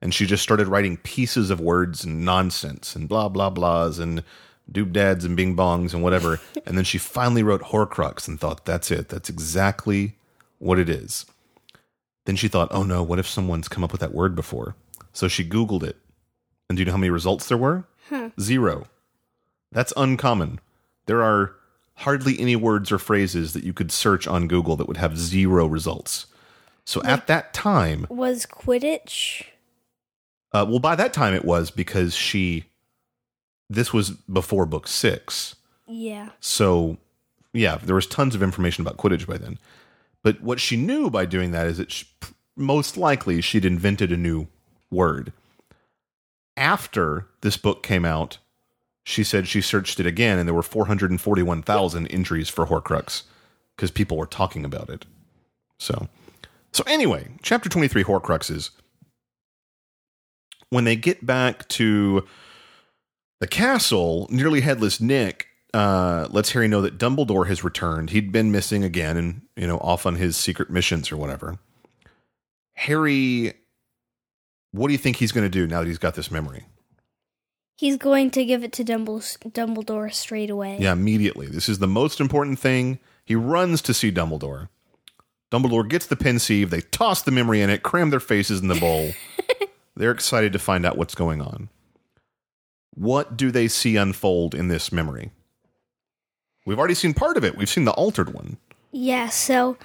And 0.00 0.14
she 0.14 0.26
just 0.26 0.42
started 0.42 0.68
writing 0.68 0.96
pieces 0.98 1.50
of 1.50 1.60
words 1.60 2.04
and 2.04 2.24
nonsense 2.24 2.94
and 2.94 3.08
blah 3.08 3.28
blah 3.28 3.50
blahs 3.50 3.98
and 3.98 4.22
doodads 4.70 5.24
and 5.24 5.36
bing 5.36 5.56
bongs 5.56 5.94
and 5.94 6.02
whatever. 6.02 6.40
And 6.66 6.76
then 6.76 6.84
she 6.84 6.98
finally 6.98 7.42
wrote 7.42 7.62
horcrux 7.62 8.28
and 8.28 8.38
thought 8.38 8.66
that's 8.66 8.90
it. 8.90 9.08
That's 9.08 9.30
exactly 9.30 10.16
what 10.58 10.78
it 10.78 10.90
is. 10.90 11.24
Then 12.26 12.36
she 12.36 12.48
thought 12.48 12.68
oh 12.70 12.82
no. 12.82 13.02
What 13.02 13.18
if 13.18 13.26
someone's 13.26 13.68
come 13.68 13.82
up 13.82 13.92
with 13.92 14.02
that 14.02 14.14
word 14.14 14.34
before? 14.34 14.76
So 15.14 15.28
she 15.28 15.48
googled 15.48 15.82
it. 15.82 15.96
And 16.68 16.76
do 16.76 16.82
you 16.82 16.84
know 16.84 16.92
how 16.92 16.98
many 16.98 17.10
results 17.10 17.48
there 17.48 17.56
were? 17.56 17.84
Zero. 18.38 18.86
That's 19.72 19.94
uncommon. 19.96 20.60
There 21.06 21.22
are 21.22 21.54
hardly 21.98 22.38
any 22.40 22.56
words 22.56 22.90
or 22.92 22.98
phrases 22.98 23.52
that 23.52 23.64
you 23.64 23.72
could 23.72 23.90
search 23.92 24.26
on 24.26 24.48
google 24.48 24.76
that 24.76 24.86
would 24.88 24.96
have 24.96 25.16
zero 25.18 25.66
results 25.66 26.26
so 26.84 27.02
at 27.04 27.26
that 27.26 27.52
time 27.52 28.06
Was 28.08 28.46
Quidditch 28.46 29.44
uh, 30.52 30.64
well, 30.66 30.78
by 30.78 30.96
that 30.96 31.12
time 31.12 31.34
it 31.34 31.44
was 31.44 31.70
because 31.70 32.14
she. 32.16 32.64
This 33.68 33.92
was 33.92 34.10
before 34.12 34.64
book 34.64 34.88
six, 34.88 35.56
Yeah. 35.86 36.30
so 36.40 36.96
yeah, 37.52 37.76
there 37.76 37.94
was 37.94 38.06
tons 38.06 38.34
of 38.34 38.42
information 38.42 38.80
about 38.80 38.96
Quidditch 38.96 39.26
by 39.26 39.36
then. 39.36 39.58
But 40.22 40.40
what 40.40 40.58
she 40.58 40.78
knew 40.78 41.10
by 41.10 41.26
doing 41.26 41.50
that 41.50 41.66
is 41.66 41.76
that 41.76 41.92
she, 41.92 42.06
most 42.56 42.96
likely 42.96 43.42
she'd 43.42 43.66
invented 43.66 44.10
a 44.10 44.16
new 44.16 44.46
word. 44.90 45.34
After 46.56 47.26
this 47.42 47.58
book 47.58 47.82
came 47.82 48.06
out, 48.06 48.38
she 49.08 49.24
said 49.24 49.48
she 49.48 49.62
searched 49.62 49.98
it 49.98 50.06
again, 50.06 50.38
and 50.38 50.46
there 50.46 50.54
were 50.54 50.62
four 50.62 50.84
hundred 50.84 51.10
and 51.10 51.18
forty-one 51.18 51.62
thousand 51.62 52.08
entries 52.08 52.50
for 52.50 52.66
Horcrux 52.66 53.22
because 53.74 53.90
people 53.90 54.18
were 54.18 54.26
talking 54.26 54.66
about 54.66 54.90
it. 54.90 55.06
So, 55.78 56.08
so 56.72 56.84
anyway, 56.86 57.28
chapter 57.40 57.70
twenty-three 57.70 58.04
Horcruxes 58.04 58.70
when 60.68 60.84
they 60.84 60.94
get 60.94 61.24
back 61.24 61.66
to 61.68 62.26
the 63.40 63.46
castle, 63.46 64.26
nearly 64.30 64.60
headless 64.60 65.00
Nick 65.00 65.46
uh, 65.72 66.28
lets 66.30 66.52
Harry 66.52 66.68
know 66.68 66.82
that 66.82 66.98
Dumbledore 66.98 67.46
has 67.46 67.64
returned. 67.64 68.10
He'd 68.10 68.30
been 68.30 68.52
missing 68.52 68.84
again 68.84 69.16
and, 69.16 69.42
you 69.56 69.66
know, 69.66 69.78
off 69.78 70.04
on 70.04 70.16
his 70.16 70.36
secret 70.36 70.68
missions 70.68 71.10
or 71.10 71.16
whatever. 71.16 71.58
Harry, 72.74 73.54
what 74.72 74.88
do 74.88 74.92
you 74.92 74.98
think 74.98 75.16
he's 75.16 75.32
going 75.32 75.46
to 75.46 75.50
do 75.50 75.66
now 75.66 75.80
that 75.80 75.86
he's 75.86 75.96
got 75.96 76.14
this 76.14 76.30
memory? 76.30 76.66
He's 77.78 77.96
going 77.96 78.32
to 78.32 78.44
give 78.44 78.64
it 78.64 78.72
to 78.72 78.84
Dumbledore, 78.84 80.12
straight 80.12 80.50
away. 80.50 80.78
Yeah, 80.80 80.94
immediately. 80.94 81.46
This 81.46 81.68
is 81.68 81.78
the 81.78 81.86
most 81.86 82.20
important 82.20 82.58
thing. 82.58 82.98
He 83.24 83.36
runs 83.36 83.80
to 83.82 83.94
see 83.94 84.10
Dumbledore. 84.10 84.68
Dumbledore 85.52 85.88
gets 85.88 86.04
the 86.04 86.16
pensieve. 86.16 86.70
They 86.70 86.80
toss 86.80 87.22
the 87.22 87.30
memory 87.30 87.62
in 87.62 87.70
it, 87.70 87.84
cram 87.84 88.10
their 88.10 88.18
faces 88.18 88.60
in 88.60 88.66
the 88.66 88.74
bowl. 88.74 89.12
They're 89.96 90.10
excited 90.10 90.52
to 90.54 90.58
find 90.58 90.84
out 90.84 90.98
what's 90.98 91.14
going 91.14 91.40
on. 91.40 91.68
What 92.96 93.36
do 93.36 93.52
they 93.52 93.68
see 93.68 93.94
unfold 93.94 94.56
in 94.56 94.66
this 94.66 94.90
memory? 94.90 95.30
We've 96.66 96.80
already 96.80 96.94
seen 96.94 97.14
part 97.14 97.36
of 97.36 97.44
it. 97.44 97.56
We've 97.56 97.68
seen 97.68 97.84
the 97.84 97.92
altered 97.92 98.34
one. 98.34 98.56
Yeah, 98.90 99.28
so 99.28 99.76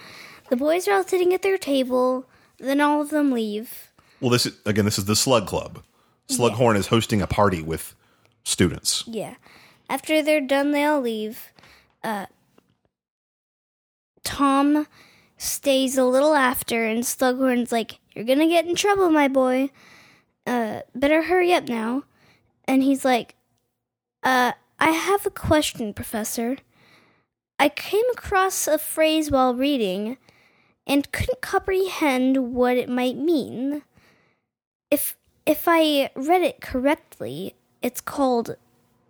the 0.49 0.55
boys 0.55 0.87
are 0.87 0.95
all 0.95 1.03
sitting 1.03 1.31
at 1.31 1.43
their 1.43 1.59
table, 1.59 2.25
then 2.57 2.81
all 2.81 3.01
of 3.01 3.11
them 3.11 3.31
leave. 3.31 3.91
Well, 4.19 4.31
this 4.31 4.47
is, 4.47 4.57
again, 4.65 4.85
this 4.85 4.97
is 4.97 5.05
the 5.05 5.15
Slug 5.15 5.45
Club. 5.45 5.83
Slughorn 6.29 6.75
is 6.77 6.87
hosting 6.87 7.21
a 7.21 7.27
party 7.27 7.61
with 7.61 7.95
students. 8.43 9.03
Yeah. 9.07 9.35
After 9.89 10.21
they're 10.21 10.41
done, 10.41 10.71
they 10.71 10.83
all 10.83 11.01
leave. 11.01 11.51
Uh, 12.03 12.25
Tom 14.23 14.87
stays 15.37 15.97
a 15.97 16.05
little 16.05 16.33
after, 16.33 16.85
and 16.85 17.03
Slughorn's 17.03 17.71
like, 17.71 17.99
You're 18.13 18.25
gonna 18.25 18.47
get 18.47 18.65
in 18.65 18.75
trouble, 18.75 19.09
my 19.09 19.27
boy. 19.27 19.69
Uh, 20.45 20.81
better 20.95 21.23
hurry 21.23 21.53
up 21.53 21.67
now. 21.67 22.03
And 22.65 22.81
he's 22.83 23.03
like, 23.05 23.35
Uh, 24.23 24.53
I 24.79 24.91
have 24.91 25.25
a 25.25 25.31
question, 25.31 25.93
Professor. 25.93 26.57
I 27.59 27.69
came 27.69 28.05
across 28.11 28.67
a 28.67 28.77
phrase 28.77 29.29
while 29.29 29.53
reading 29.53 30.17
and 30.85 31.11
couldn't 31.11 31.41
comprehend 31.41 32.53
what 32.53 32.77
it 32.77 32.89
might 32.89 33.17
mean. 33.17 33.83
If 34.91 35.15
if 35.45 35.63
I 35.67 36.09
read 36.15 36.41
it 36.41 36.61
correctly, 36.61 37.55
it's 37.81 38.01
called 38.01 38.55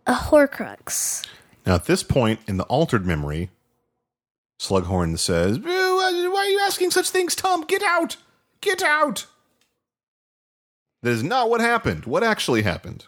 a 0.07 0.13
Horcrux. 0.13 1.25
Now, 1.65 1.75
at 1.75 1.85
this 1.85 2.03
point 2.03 2.39
in 2.47 2.57
the 2.57 2.63
altered 2.65 3.05
memory, 3.05 3.49
Slughorn 4.59 5.17
says, 5.17 5.57
"Uh, 5.57 5.61
Why 5.61 6.39
are 6.45 6.45
you 6.49 6.59
asking 6.61 6.91
such 6.91 7.09
things, 7.09 7.35
Tom? 7.35 7.61
Get 7.65 7.81
out! 7.83 8.17
Get 8.61 8.81
out! 8.83 9.25
That 11.01 11.11
is 11.11 11.23
not 11.23 11.49
what 11.49 11.61
happened. 11.61 12.05
What 12.05 12.23
actually 12.23 12.61
happened? 12.63 13.05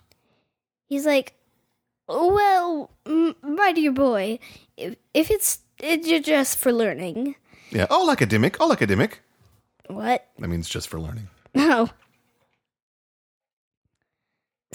He's 0.88 1.06
like, 1.06 1.34
"Well, 2.08 2.92
my 3.42 3.72
dear 3.74 3.92
boy, 3.92 4.40
if, 4.78 4.96
if 5.14 5.32
it's 5.32 5.60
it's 5.80 6.08
just 6.26 6.58
for 6.58 6.72
learning, 6.72 7.36
Yeah, 7.72 7.88
all 7.90 8.10
academic, 8.12 8.60
all 8.62 8.72
academic. 8.72 9.22
what? 9.88 10.28
That 10.40 10.48
means 10.48 10.70
just 10.70 10.88
for 10.88 11.00
learning. 11.00 11.28
No." 11.56 11.90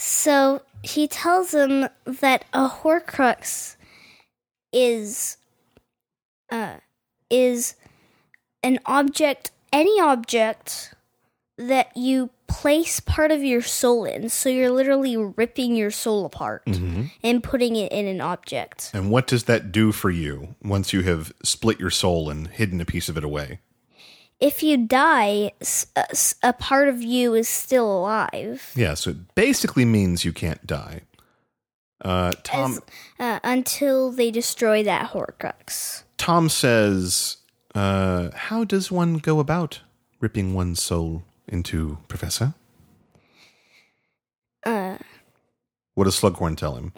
So 0.03 0.63
he 0.81 1.07
tells 1.07 1.53
him 1.53 1.87
that 2.05 2.43
a 2.53 2.67
Horcrux 2.67 3.75
is 4.73 5.37
uh 6.51 6.77
is 7.29 7.75
an 8.63 8.79
object, 8.87 9.51
any 9.71 10.01
object 10.01 10.95
that 11.59 11.95
you 11.95 12.31
place 12.47 12.99
part 12.99 13.31
of 13.31 13.43
your 13.43 13.61
soul 13.61 14.05
in. 14.05 14.29
So 14.29 14.49
you're 14.49 14.71
literally 14.71 15.15
ripping 15.15 15.75
your 15.75 15.91
soul 15.91 16.25
apart 16.25 16.63
and 16.65 17.43
putting 17.43 17.75
it 17.75 17.91
in 17.91 18.07
an 18.07 18.21
object. 18.21 18.89
And 18.95 19.11
what 19.11 19.27
does 19.27 19.43
that 19.43 19.71
do 19.71 19.91
for 19.91 20.09
you 20.09 20.55
once 20.63 20.93
you 20.93 21.03
have 21.03 21.31
split 21.43 21.79
your 21.79 21.91
soul 21.91 22.31
and 22.31 22.47
hidden 22.47 22.81
a 22.81 22.85
piece 22.85 23.07
of 23.07 23.17
it 23.17 23.23
away? 23.23 23.59
If 24.41 24.63
you 24.63 24.75
die, 24.87 25.51
a 26.41 26.53
part 26.53 26.89
of 26.89 27.01
you 27.01 27.35
is 27.35 27.47
still 27.47 27.85
alive 27.99 28.71
Yeah, 28.75 28.95
so 28.95 29.11
it 29.11 29.35
basically 29.35 29.85
means 29.85 30.25
you 30.25 30.33
can't 30.33 30.65
die. 30.65 31.01
Uh, 32.03 32.31
Tom 32.43 32.71
as- 32.71 32.81
uh, 33.19 33.39
until 33.43 34.11
they 34.11 34.31
destroy 34.31 34.83
that 34.83 35.11
Horcrux. 35.11 36.03
Tom 36.17 36.49
says, 36.49 37.37
uh, 37.75 38.31
"How 38.33 38.63
does 38.63 38.91
one 38.91 39.19
go 39.19 39.39
about 39.39 39.81
ripping 40.19 40.55
one's 40.55 40.81
soul 40.81 41.23
into 41.47 41.99
Professor?" 42.07 42.55
Uh, 44.65 44.97
What 45.93 46.05
does 46.05 46.19
Slughorn 46.19 46.57
tell 46.57 46.75
him? 46.75 46.93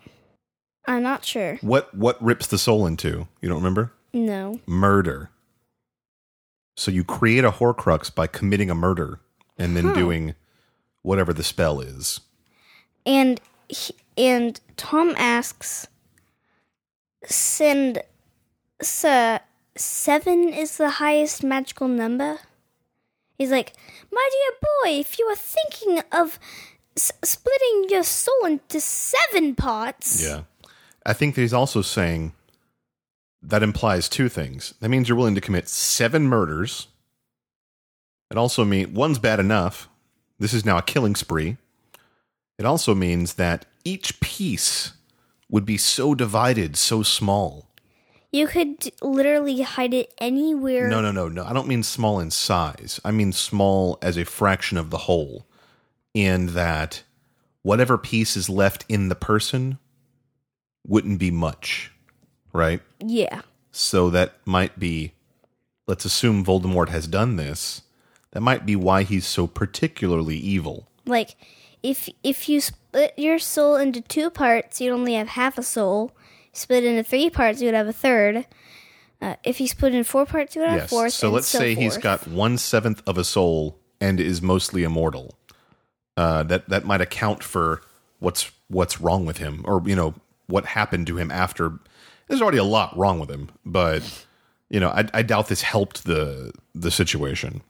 I'm 0.87 1.03
not 1.03 1.25
sure. 1.25 1.57
What 1.61 1.93
what 1.93 2.21
rips 2.23 2.47
the 2.47 2.57
soul 2.57 2.85
into? 2.85 3.27
You 3.41 3.49
don't 3.49 3.57
remember? 3.57 3.91
No. 4.13 4.59
Murder. 4.65 5.29
So 6.75 6.91
you 6.91 7.03
create 7.03 7.43
a 7.43 7.51
Horcrux 7.51 8.13
by 8.13 8.27
committing 8.27 8.69
a 8.69 8.75
murder 8.75 9.19
and 9.57 9.75
then 9.77 9.85
Huh. 9.85 9.93
doing 9.93 10.35
whatever 11.03 11.33
the 11.33 11.43
spell 11.43 11.79
is. 11.81 12.19
And 13.05 13.39
he, 13.69 13.93
and 14.17 14.59
Tom 14.77 15.13
asks, 15.17 15.87
"Send, 17.25 18.01
sir, 18.81 19.39
seven 19.75 20.49
is 20.49 20.77
the 20.77 20.89
highest 20.91 21.43
magical 21.43 21.87
number." 21.87 22.39
He's 23.37 23.51
like, 23.51 23.73
"My 24.11 24.29
dear 24.31 24.57
boy, 24.83 24.99
if 24.99 25.19
you 25.19 25.25
are 25.27 25.35
thinking 25.35 26.01
of 26.11 26.39
s- 26.95 27.11
splitting 27.23 27.89
your 27.89 28.03
soul 28.03 28.45
into 28.45 28.79
seven 28.79 29.55
parts, 29.55 30.21
Yeah. 30.23 30.43
I 31.05 31.13
think 31.13 31.35
that 31.35 31.41
he's 31.41 31.53
also 31.53 31.81
saying 31.81 32.33
that 33.43 33.61
implies 33.63 34.07
two 34.07 34.29
things. 34.29 34.73
That 34.79 34.89
means 34.89 35.07
you're 35.09 35.17
willing 35.17 35.35
to 35.35 35.41
commit 35.41 35.67
seven 35.67 36.23
murders. 36.27 36.87
It 38.31 38.37
also 38.37 38.63
means 38.65 38.89
one's 38.89 39.19
bad 39.19 39.39
enough. 39.39 39.89
This 40.39 40.53
is 40.53 40.65
now 40.65 40.77
a 40.77 40.81
killing 40.81 41.15
spree. 41.15 41.57
It 42.57 42.65
also 42.65 42.95
means 42.95 43.33
that 43.33 43.65
each 43.83 44.19
piece 44.21 44.93
would 45.49 45.65
be 45.65 45.77
so 45.77 46.15
divided, 46.15 46.75
so 46.77 47.03
small. 47.03 47.69
you 48.31 48.47
could 48.47 48.91
literally 49.03 49.61
hide 49.61 49.93
it 49.93 50.11
anywhere." 50.17 50.87
No, 50.89 51.01
no, 51.01 51.11
no, 51.11 51.27
no. 51.29 51.45
I 51.45 51.53
don't 51.53 51.67
mean 51.67 51.83
small 51.83 52.19
in 52.19 52.31
size. 52.31 52.99
I 53.05 53.11
mean 53.11 53.31
small 53.31 53.99
as 54.01 54.17
a 54.17 54.25
fraction 54.25 54.79
of 54.79 54.89
the 54.89 54.99
whole, 54.99 55.45
in 56.15 56.47
that 56.55 57.03
whatever 57.61 57.95
piece 57.95 58.35
is 58.35 58.49
left 58.49 58.85
in 58.89 59.09
the 59.09 59.15
person 59.15 59.77
wouldn't 60.85 61.19
be 61.19 61.29
much, 61.29 61.91
right? 62.53 62.81
Yeah. 62.99 63.41
So 63.71 64.09
that 64.11 64.35
might 64.45 64.79
be, 64.79 65.13
let's 65.87 66.05
assume 66.05 66.45
Voldemort 66.45 66.89
has 66.89 67.07
done 67.07 67.35
this. 67.35 67.81
That 68.31 68.41
might 68.41 68.65
be 68.65 68.75
why 68.75 69.03
he's 69.03 69.27
so 69.27 69.47
particularly 69.47 70.37
evil. 70.37 70.87
Like 71.05 71.35
if 71.83 72.07
if 72.23 72.47
you 72.47 72.61
split 72.61 73.13
your 73.17 73.37
soul 73.39 73.75
into 73.75 73.99
two 74.01 74.29
parts, 74.29 74.79
you'd 74.79 74.93
only 74.93 75.13
have 75.15 75.29
half 75.29 75.57
a 75.57 75.63
soul. 75.63 76.11
Split 76.53 76.83
into 76.83 77.03
three 77.03 77.29
parts, 77.29 77.61
you 77.61 77.67
would 77.67 77.73
have 77.75 77.87
a 77.87 77.93
third. 77.93 78.45
Uh, 79.21 79.35
if 79.43 79.59
you 79.61 79.67
split 79.67 79.93
in 79.95 80.03
four 80.03 80.25
parts, 80.25 80.55
you 80.55 80.61
would 80.61 80.69
have 80.69 80.79
a 80.79 80.81
Yes. 80.83 80.89
fourth. 80.89 81.13
so 81.13 81.29
let's 81.29 81.47
say 81.47 81.75
he's 81.75 81.97
got 81.97 82.27
one 82.27 82.57
seventh 82.57 83.01
of 83.07 83.17
a 83.17 83.23
soul 83.23 83.77
and 84.01 84.19
is 84.19 84.41
mostly 84.41 84.83
immortal. 84.83 85.35
Uh, 86.15 86.43
that 86.43 86.69
that 86.69 86.85
might 86.85 87.01
account 87.01 87.43
for 87.43 87.81
what's 88.19 88.51
what's 88.67 89.01
wrong 89.01 89.25
with 89.25 89.37
him, 89.37 89.61
or 89.65 89.81
you 89.85 89.95
know 89.95 90.13
what 90.47 90.65
happened 90.65 91.07
to 91.07 91.17
him 91.17 91.31
after. 91.31 91.79
There's 92.27 92.41
already 92.41 92.57
a 92.57 92.63
lot 92.63 92.97
wrong 92.97 93.19
with 93.19 93.29
him, 93.29 93.49
but 93.65 94.25
you 94.69 94.79
know 94.79 94.89
I, 94.89 95.07
I 95.13 95.21
doubt 95.21 95.47
this 95.47 95.61
helped 95.61 96.05
the 96.05 96.51
the 96.73 96.91
situation. 96.91 97.61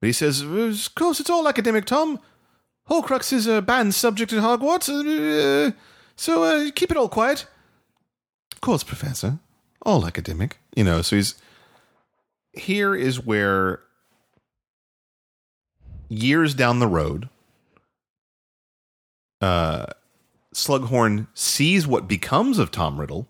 But 0.00 0.06
he 0.08 0.12
says, 0.12 0.42
"Of 0.42 0.94
course, 0.94 1.20
it's 1.20 1.30
all 1.30 1.48
academic, 1.48 1.86
Tom. 1.86 2.20
Horcrux 2.90 3.32
is 3.32 3.46
a 3.46 3.62
banned 3.62 3.94
subject 3.94 4.32
at 4.32 4.42
Hogwarts, 4.42 4.88
uh, 4.88 5.72
so 6.16 6.42
uh, 6.42 6.70
keep 6.74 6.90
it 6.90 6.96
all 6.96 7.08
quiet." 7.08 7.46
Of 8.52 8.60
course, 8.60 8.82
Professor. 8.82 9.38
All 9.82 10.06
academic, 10.06 10.58
you 10.74 10.84
know. 10.84 11.02
So 11.02 11.16
he's 11.16 11.34
here 12.52 12.94
is 12.94 13.24
where 13.24 13.80
years 16.08 16.54
down 16.54 16.78
the 16.78 16.86
road, 16.86 17.28
uh, 19.40 19.86
Slughorn 20.54 21.26
sees 21.34 21.86
what 21.86 22.08
becomes 22.08 22.58
of 22.58 22.70
Tom 22.70 23.00
Riddle 23.00 23.26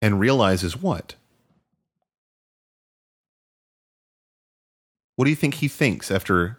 and 0.00 0.20
realizes 0.20 0.76
what? 0.76 1.14
What 5.16 5.24
do 5.24 5.30
you 5.30 5.36
think 5.36 5.54
he 5.54 5.68
thinks 5.68 6.10
after 6.10 6.58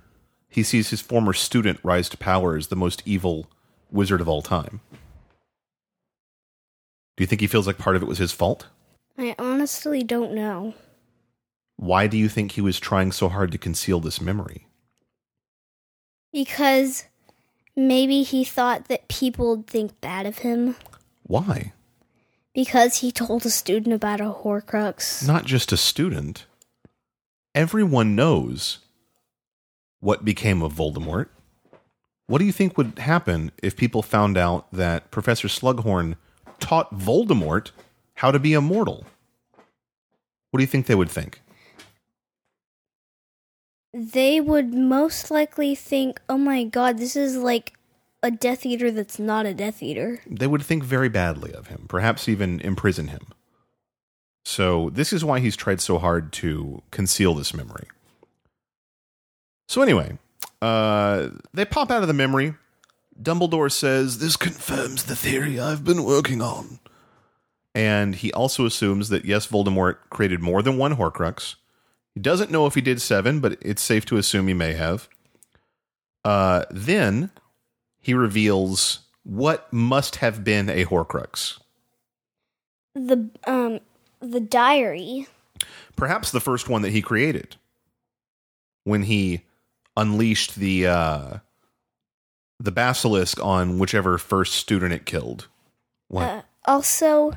he 0.49 0.63
sees 0.63 0.89
his 0.89 1.02
former 1.02 1.34
student 1.34 1.80
rise 1.84 2.10
to 2.10 2.17
power 2.17 2.58
as 2.58 2.67
the 2.67 2.75
most 2.75 3.02
evil 3.06 3.47
wizard 3.91 4.19
of 4.19 4.28
all 4.28 4.41
time? 4.41 4.82
Do 7.15 7.23
you 7.23 7.28
think 7.28 7.41
he 7.41 7.47
feels 7.47 7.67
like 7.67 7.78
part 7.78 7.95
of 7.95 8.02
it 8.02 8.08
was 8.08 8.17
his 8.17 8.32
fault? 8.32 8.67
I 9.17 9.36
honestly 9.39 10.04
don't 10.04 10.34
know. 10.34 10.73
Why 11.78 12.08
do 12.08 12.17
you 12.17 12.28
think 12.28 12.52
he 12.52 12.62
was 12.62 12.80
trying 12.80 13.12
so 13.12 13.30
hard 13.30 13.52
to 13.54 13.58
conceal 13.58 13.99
this 14.02 14.19
memory? 14.19 14.67
Because 16.33 17.06
maybe 17.75 18.23
he 18.23 18.44
thought 18.44 18.90
that 18.90 19.08
people 19.08 19.56
would 19.56 19.67
think 19.67 20.00
bad 20.02 20.25
of 20.25 20.40
him 20.40 20.75
Why? 21.23 21.73
Because 22.54 22.97
he 22.97 23.12
told 23.12 23.45
a 23.45 23.50
student 23.50 23.93
about 23.93 24.21
a 24.21 24.25
Horcrux. 24.25 25.25
Not 25.27 25.45
just 25.45 25.71
a 25.71 25.77
student. 25.77 26.45
Everyone 27.56 28.15
knows 28.15 28.79
what 30.00 30.25
became 30.25 30.62
of 30.62 30.73
Voldemort. 30.73 31.27
What 32.27 32.39
do 32.39 32.45
you 32.45 32.52
think 32.52 32.77
would 32.77 33.00
happen 33.00 33.52
if 33.63 33.75
people 33.75 34.02
found 34.02 34.37
out 34.37 34.71
that 34.71 35.10
Professor 35.10 35.47
Slughorn 35.47 36.15
taught 36.60 36.93
Voldemort 36.93 37.71
how 38.15 38.31
to 38.31 38.39
be 38.39 38.54
immortal? 38.54 39.06
What 40.52 40.60
do 40.60 40.63
you 40.63 40.67
think 40.67 40.85
they 40.85 40.95
would 40.95 41.10
think? 41.10 41.41
They 43.93 44.39
would 44.39 44.73
most 44.73 45.31
likely 45.31 45.73
think, 45.73 46.21
"Oh 46.29 46.37
my 46.37 46.63
god, 46.63 47.00
this 47.00 47.15
is 47.15 47.35
like 47.35 47.73
a 48.22 48.32
Death 48.32 48.65
Eater 48.65 48.92
that's 48.92 49.20
not 49.20 49.46
a 49.46 49.54
Death 49.54 49.82
Eater." 49.82 50.22
They 50.28 50.48
would 50.48 50.63
think 50.63 50.84
very 50.84 51.10
badly 51.10 51.54
of 51.54 51.67
him, 51.67 51.86
perhaps 51.88 52.30
even 52.30 52.60
imprison 52.62 53.10
him. 53.10 53.28
So, 54.46 54.90
this 54.90 55.13
is 55.13 55.24
why 55.24 55.40
he's 55.40 55.56
tried 55.56 55.82
so 55.82 56.00
hard 56.00 56.32
to 56.34 56.82
conceal 56.92 57.34
this 57.34 57.54
memory. 57.54 57.88
So, 59.67 59.82
anyway, 59.82 60.17
uh, 60.62 61.30
they 61.54 61.65
pop 61.65 61.92
out 61.92 62.02
of 62.02 62.08
the 62.08 62.13
memory. 62.13 62.56
Dumbledore 63.22 63.72
says, 63.72 64.20
This 64.20 64.36
confirms 64.36 65.04
the 65.04 65.15
theory 65.15 65.60
I've 65.60 65.84
been 65.84 66.04
working 66.04 66.42
on. 66.42 66.80
And 67.76 68.15
he 68.15 68.34
also 68.34 68.65
assumes 68.65 69.10
that, 69.10 69.26
yes, 69.26 69.48
Voldemort 69.48 69.98
created 70.10 70.42
more 70.42 70.62
than 70.62 70.78
one 70.78 70.96
Horcrux. 70.96 71.56
He 72.15 72.22
doesn't 72.22 72.52
know 72.52 72.65
if 72.65 72.76
he 72.76 72.82
did 72.82 73.02
seven, 73.02 73.40
but 73.40 73.58
it's 73.62 73.82
safe 73.82 74.06
to 74.06 74.17
assume 74.17 74.48
he 74.48 74.54
may 74.54 74.74
have. 74.74 75.08
Uh, 76.26 76.65
then 76.72 77.30
he 78.10 78.16
reveals 78.16 79.02
what 79.22 79.72
must 79.72 80.16
have 80.16 80.44
been 80.44 80.68
a 80.68 80.84
Horcrux. 80.84 81.60
The 82.96 83.30
um 83.46 83.82
the 84.20 84.40
diary. 84.40 85.28
Perhaps 85.96 86.32
the 86.32 86.40
first 86.40 86.68
one 86.68 86.82
that 86.82 86.90
he 86.90 87.04
created 87.04 87.58
when 88.84 89.04
he 89.04 89.44
unleashed 89.96 90.56
the 90.56 90.88
uh, 90.88 91.38
the 92.60 92.72
basilisk 92.72 93.40
on 93.46 93.78
whichever 93.78 94.18
first 94.18 94.56
student 94.56 94.92
it 94.92 95.06
killed. 95.06 95.48
What? 96.08 96.24
Uh, 96.24 96.42
also, 96.66 97.34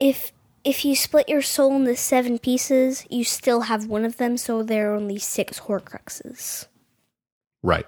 if 0.00 0.32
if 0.64 0.84
you 0.84 0.96
split 0.96 1.28
your 1.28 1.42
soul 1.42 1.76
into 1.76 1.94
seven 1.94 2.40
pieces, 2.40 3.06
you 3.08 3.22
still 3.22 3.60
have 3.60 3.86
one 3.86 4.04
of 4.04 4.16
them, 4.16 4.36
so 4.36 4.64
there 4.64 4.90
are 4.90 4.96
only 4.96 5.20
six 5.20 5.60
Horcruxes. 5.60 6.66
Right. 7.62 7.86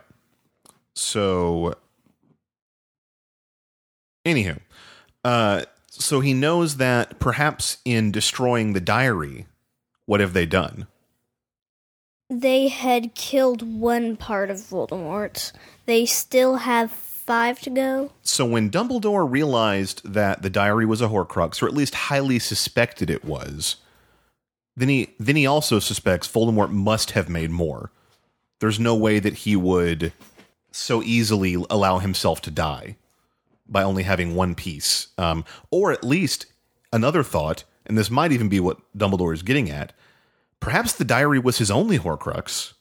So, 0.96 1.74
anywho, 4.24 4.58
uh, 5.24 5.64
so 5.90 6.20
he 6.20 6.32
knows 6.32 6.78
that 6.78 7.18
perhaps 7.18 7.78
in 7.84 8.10
destroying 8.10 8.72
the 8.72 8.80
diary, 8.80 9.46
what 10.06 10.20
have 10.20 10.32
they 10.32 10.46
done? 10.46 10.86
They 12.30 12.68
had 12.68 13.14
killed 13.14 13.62
one 13.62 14.16
part 14.16 14.50
of 14.50 14.56
Voldemort. 14.56 15.52
They 15.84 16.06
still 16.06 16.56
have 16.56 16.90
five 16.90 17.60
to 17.60 17.70
go. 17.70 18.12
So 18.22 18.46
when 18.46 18.70
Dumbledore 18.70 19.30
realized 19.30 20.12
that 20.12 20.42
the 20.42 20.50
diary 20.50 20.86
was 20.86 21.00
a 21.00 21.08
Horcrux, 21.08 21.62
or 21.62 21.66
at 21.66 21.74
least 21.74 21.94
highly 21.94 22.38
suspected 22.38 23.10
it 23.10 23.24
was, 23.24 23.76
then 24.76 24.88
he 24.88 25.10
then 25.18 25.36
he 25.36 25.46
also 25.46 25.78
suspects 25.78 26.28
Voldemort 26.28 26.70
must 26.70 27.12
have 27.12 27.28
made 27.28 27.50
more. 27.50 27.90
There's 28.60 28.80
no 28.80 28.94
way 28.94 29.18
that 29.18 29.34
he 29.34 29.56
would 29.56 30.12
so 30.76 31.02
easily 31.02 31.54
allow 31.70 31.98
himself 31.98 32.40
to 32.42 32.50
die 32.50 32.96
by 33.68 33.82
only 33.82 34.02
having 34.04 34.34
one 34.34 34.54
piece, 34.54 35.08
um, 35.18 35.44
or 35.70 35.90
at 35.92 36.04
least 36.04 36.46
another 36.92 37.22
thought, 37.22 37.64
and 37.86 37.96
this 37.98 38.10
might 38.10 38.32
even 38.32 38.48
be 38.48 38.60
what 38.60 38.78
Dumbledore 38.96 39.34
is 39.34 39.42
getting 39.42 39.70
at. 39.70 39.92
Perhaps 40.60 40.92
the 40.94 41.04
diary 41.04 41.38
was 41.38 41.58
his 41.58 41.70
only 41.70 41.98
Horcrux, 41.98 42.74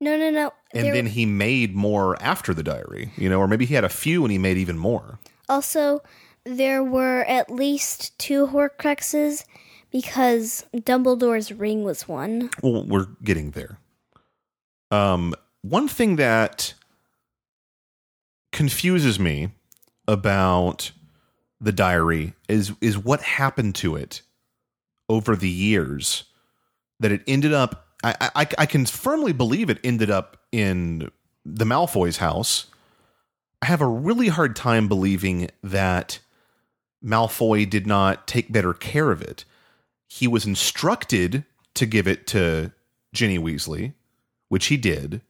No, 0.00 0.16
no, 0.16 0.30
no. 0.30 0.52
and 0.72 0.86
There- 0.86 0.94
then 0.94 1.06
he 1.06 1.26
made 1.26 1.74
more 1.74 2.20
after 2.22 2.52
the 2.54 2.62
diary, 2.62 3.12
you 3.16 3.28
know, 3.28 3.38
or 3.38 3.46
maybe 3.48 3.66
he 3.66 3.74
had 3.74 3.84
a 3.84 3.88
few 3.88 4.24
and 4.24 4.32
he 4.32 4.38
made 4.38 4.56
even 4.58 4.78
more. 4.78 5.18
also, 5.48 6.00
there 6.44 6.82
were 6.84 7.24
at 7.24 7.50
least 7.50 8.18
two 8.18 8.46
Horcruxes 8.48 9.44
because 9.90 10.64
Dumbledore's 10.74 11.52
ring 11.52 11.84
was 11.84 12.08
one. 12.08 12.50
Well, 12.62 12.84
we're 12.84 13.06
getting 13.22 13.52
there. 13.52 13.78
Um, 14.90 15.34
one 15.62 15.88
thing 15.88 16.16
that 16.16 16.74
confuses 18.54 19.18
me 19.18 19.50
about 20.06 20.92
the 21.60 21.72
diary 21.72 22.34
is 22.48 22.72
is 22.80 22.96
what 22.96 23.20
happened 23.20 23.74
to 23.74 23.96
it 23.96 24.22
over 25.08 25.36
the 25.36 25.48
years 25.48 26.24
that 27.00 27.12
it 27.12 27.22
ended 27.26 27.52
up. 27.52 27.88
I, 28.02 28.30
I 28.34 28.46
I 28.58 28.66
can 28.66 28.86
firmly 28.86 29.32
believe 29.32 29.68
it 29.68 29.80
ended 29.84 30.10
up 30.10 30.38
in 30.52 31.10
the 31.44 31.64
Malfoy's 31.64 32.18
house. 32.18 32.66
I 33.60 33.66
have 33.66 33.80
a 33.80 33.86
really 33.86 34.28
hard 34.28 34.54
time 34.54 34.88
believing 34.88 35.50
that 35.62 36.20
Malfoy 37.04 37.68
did 37.68 37.86
not 37.86 38.26
take 38.26 38.52
better 38.52 38.72
care 38.72 39.10
of 39.10 39.20
it. 39.20 39.44
He 40.06 40.28
was 40.28 40.46
instructed 40.46 41.44
to 41.74 41.86
give 41.86 42.06
it 42.06 42.26
to 42.28 42.72
Ginny 43.12 43.38
Weasley, 43.38 43.94
which 44.48 44.66
he 44.66 44.76
did, 44.76 45.22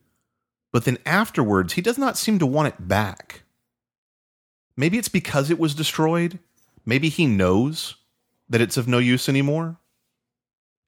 but 0.74 0.84
then 0.84 0.98
afterwards 1.06 1.74
he 1.74 1.80
does 1.80 1.96
not 1.96 2.18
seem 2.18 2.40
to 2.40 2.46
want 2.46 2.66
it 2.66 2.88
back. 2.88 3.44
Maybe 4.76 4.98
it's 4.98 5.08
because 5.08 5.48
it 5.48 5.58
was 5.60 5.72
destroyed. 5.72 6.40
Maybe 6.84 7.10
he 7.10 7.28
knows 7.28 7.94
that 8.48 8.60
it's 8.60 8.76
of 8.76 8.88
no 8.88 8.98
use 8.98 9.28
anymore. 9.28 9.76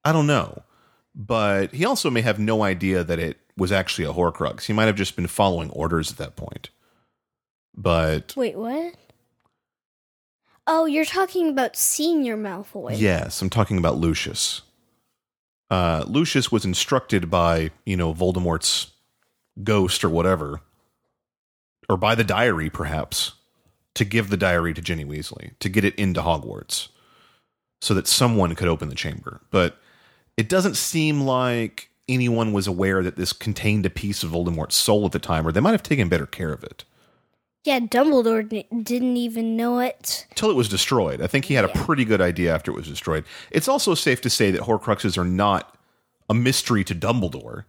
I 0.04 0.10
don't 0.10 0.26
know. 0.26 0.64
But 1.14 1.72
he 1.72 1.84
also 1.84 2.10
may 2.10 2.22
have 2.22 2.40
no 2.40 2.64
idea 2.64 3.04
that 3.04 3.20
it 3.20 3.38
was 3.56 3.70
actually 3.70 4.06
a 4.06 4.12
Horcrux. 4.12 4.64
He 4.64 4.72
might 4.72 4.86
have 4.86 4.96
just 4.96 5.14
been 5.14 5.28
following 5.28 5.70
orders 5.70 6.10
at 6.10 6.18
that 6.18 6.34
point. 6.34 6.70
But 7.72 8.34
Wait, 8.36 8.56
what? 8.56 8.96
Oh, 10.66 10.86
you're 10.86 11.04
talking 11.04 11.48
about 11.48 11.76
Senior 11.76 12.36
Malfoy. 12.36 12.98
Yes, 12.98 13.40
I'm 13.40 13.50
talking 13.50 13.78
about 13.78 13.98
Lucius. 13.98 14.62
Uh, 15.70 16.04
Lucius 16.08 16.50
was 16.50 16.64
instructed 16.64 17.30
by, 17.30 17.70
you 17.84 17.96
know, 17.96 18.12
Voldemort's 18.12 18.90
ghost 19.62 20.04
or 20.04 20.08
whatever, 20.10 20.60
or 21.88 21.96
by 21.96 22.14
the 22.14 22.24
diary, 22.24 22.70
perhaps, 22.70 23.32
to 23.94 24.04
give 24.04 24.28
the 24.30 24.36
diary 24.36 24.74
to 24.74 24.82
Ginny 24.82 25.04
Weasley, 25.04 25.52
to 25.60 25.68
get 25.68 25.84
it 25.84 25.94
into 25.94 26.20
Hogwarts, 26.20 26.88
so 27.80 27.94
that 27.94 28.06
someone 28.06 28.54
could 28.54 28.68
open 28.68 28.88
the 28.88 28.94
chamber. 28.94 29.40
But 29.50 29.78
it 30.36 30.48
doesn't 30.48 30.76
seem 30.76 31.22
like 31.22 31.90
anyone 32.08 32.52
was 32.52 32.66
aware 32.66 33.02
that 33.02 33.16
this 33.16 33.32
contained 33.32 33.86
a 33.86 33.90
piece 33.90 34.22
of 34.22 34.30
Voldemort's 34.30 34.76
soul 34.76 35.06
at 35.06 35.12
the 35.12 35.18
time, 35.18 35.46
or 35.46 35.52
they 35.52 35.60
might 35.60 35.72
have 35.72 35.82
taken 35.82 36.08
better 36.08 36.26
care 36.26 36.52
of 36.52 36.62
it. 36.62 36.84
Yeah, 37.64 37.80
Dumbledore 37.80 38.48
didn't 38.84 39.16
even 39.16 39.56
know 39.56 39.80
it. 39.80 40.26
till 40.36 40.50
it 40.50 40.56
was 40.56 40.68
destroyed. 40.68 41.20
I 41.20 41.26
think 41.26 41.46
he 41.46 41.54
had 41.54 41.64
a 41.64 41.68
pretty 41.68 42.04
good 42.04 42.20
idea 42.20 42.54
after 42.54 42.70
it 42.70 42.76
was 42.76 42.86
destroyed. 42.86 43.24
It's 43.50 43.66
also 43.66 43.94
safe 43.94 44.20
to 44.20 44.30
say 44.30 44.52
that 44.52 44.62
Horcruxes 44.62 45.18
are 45.18 45.24
not 45.24 45.76
a 46.30 46.34
mystery 46.34 46.84
to 46.84 46.94
Dumbledore. 46.94 47.64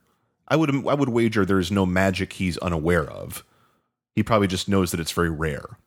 I 0.47 0.55
would 0.55 0.87
I 0.87 0.93
would 0.93 1.09
wager 1.09 1.45
there 1.45 1.59
is 1.59 1.71
no 1.71 1.85
magic 1.85 2.33
he's 2.33 2.57
unaware 2.59 3.09
of. 3.09 3.43
He 4.15 4.23
probably 4.23 4.47
just 4.47 4.67
knows 4.67 4.91
that 4.91 4.99
it's 4.99 5.11
very 5.11 5.29
rare. 5.29 5.77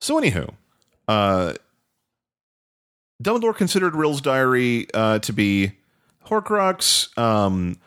So, 0.00 0.20
anywho, 0.20 0.54
uh, 1.08 1.54
Dumbledore 3.22 3.56
considered 3.56 3.94
Riddle's 3.94 4.20
diary 4.20 4.86
uh, 4.92 5.18
to 5.20 5.32
be 5.32 5.72
Horcrux. 6.26 7.16
Um, 7.18 7.78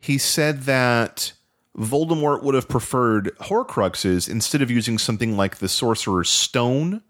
he 0.00 0.18
said 0.18 0.62
that 0.62 1.32
Voldemort 1.76 2.42
would 2.42 2.54
have 2.54 2.68
preferred 2.68 3.36
Horcruxes 3.40 4.28
instead 4.28 4.62
of 4.62 4.70
using 4.70 4.98
something 4.98 5.36
like 5.36 5.56
the 5.56 5.68
Sorcerer's 5.68 6.30
Stone, 6.30 7.02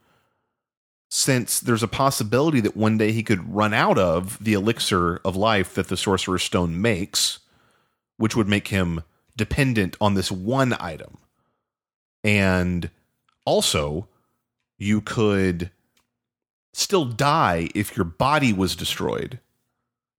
since 1.11 1.61
there's 1.61 1.83
a 1.83 1.89
possibility 1.89 2.61
that 2.61 2.77
one 2.77 2.99
day 2.99 3.13
he 3.13 3.23
could 3.23 3.55
run 3.55 3.73
out 3.73 3.99
of 3.99 4.43
the 4.43 4.53
elixir 4.53 5.21
of 5.25 5.37
life 5.37 5.75
that 5.75 5.89
the 5.89 5.97
Sorcerer's 5.97 6.43
Stone 6.43 6.81
makes, 6.81 7.39
which 8.19 8.37
would 8.37 8.49
make 8.49 8.69
him 8.69 9.03
dependent 9.37 9.97
on 10.01 10.13
this 10.13 10.31
one 10.31 10.77
item. 10.79 11.17
And 12.23 12.91
also, 13.47 14.09
you 14.77 15.01
could 15.01 15.71
still 16.75 17.07
die 17.07 17.69
if 17.75 17.97
your 17.97 18.05
body 18.05 18.53
was 18.53 18.77
destroyed. 18.77 19.41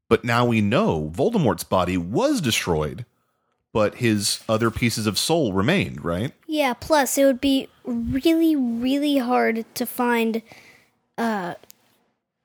But 0.10 0.24
now 0.24 0.46
we 0.46 0.60
know 0.62 1.12
Voldemort's 1.14 1.64
body 1.64 1.96
was 1.96 2.42
destroyed, 2.42 3.06
but 3.72 3.96
his 3.96 4.44
other 4.50 4.72
pieces 4.72 5.06
of 5.06 5.20
soul 5.20 5.54
remained, 5.54 6.04
right? 6.04 6.34
Yeah, 6.48 6.74
plus 6.74 7.18
it 7.18 7.26
would 7.26 7.40
be 7.40 7.68
really, 7.84 8.56
really 8.56 9.18
hard 9.18 9.66
to 9.76 9.86
find 9.86 10.42
uh 11.18 11.56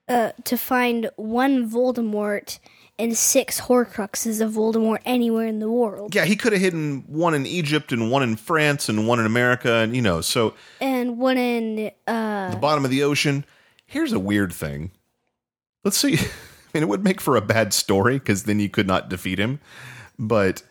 uh 0.09 0.33
to 0.45 0.57
find 0.57 1.09
one 1.17 1.71
Voldemort 1.71 2.59
and 2.99 3.16
six 3.16 3.61
Horcruxes 3.62 4.40
of 4.40 4.53
Voldemort 4.53 5.01
anywhere 5.05 5.47
in 5.47 5.59
the 5.59 5.70
world. 5.70 6.14
Yeah, 6.14 6.24
he 6.24 6.36
could 6.36 6.53
have 6.53 6.61
hidden 6.61 7.05
one 7.07 7.34
in 7.34 7.47
Egypt 7.47 7.92
and 7.92 8.11
one 8.11 8.22
in 8.22 8.36
France 8.36 8.88
and 8.88 9.09
one 9.09 9.18
in 9.18 9.26
America, 9.26 9.76
and 9.76 9.97
you 9.97 10.03
know, 10.03 10.20
so 10.20 10.55
And 10.80 11.18
one 11.18 11.36
in 11.36 11.90
uh 12.07 12.51
the 12.51 12.57
bottom 12.57 12.84
of 12.84 12.90
the 12.90 13.03
ocean. 13.03 13.45
Here's 13.86 14.12
a 14.12 14.18
weird 14.18 14.53
thing. 14.53 14.92
Let's 15.84 15.99
see. 15.99 16.14
I 16.18 16.78
mean, 16.78 16.82
it 16.82 16.88
would 16.88 17.05
make 17.05 17.20
for 17.20 17.36
a 17.36 17.40
bad 17.40 17.72
story 17.72 18.18
because 18.18 18.45
then 18.45 18.59
you 18.59 18.68
could 18.68 18.86
not 18.86 19.09
defeat 19.09 19.38
him. 19.38 19.61
But 20.18 20.62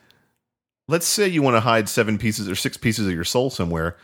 let's 0.87 1.05
say 1.05 1.27
you 1.27 1.41
want 1.41 1.55
to 1.55 1.61
hide 1.61 1.87
seven 1.87 2.17
pieces 2.17 2.49
or 2.49 2.55
six 2.55 2.77
pieces 2.77 3.07
of 3.07 3.13
your 3.13 3.23
soul 3.23 3.49
somewhere. 3.49 3.97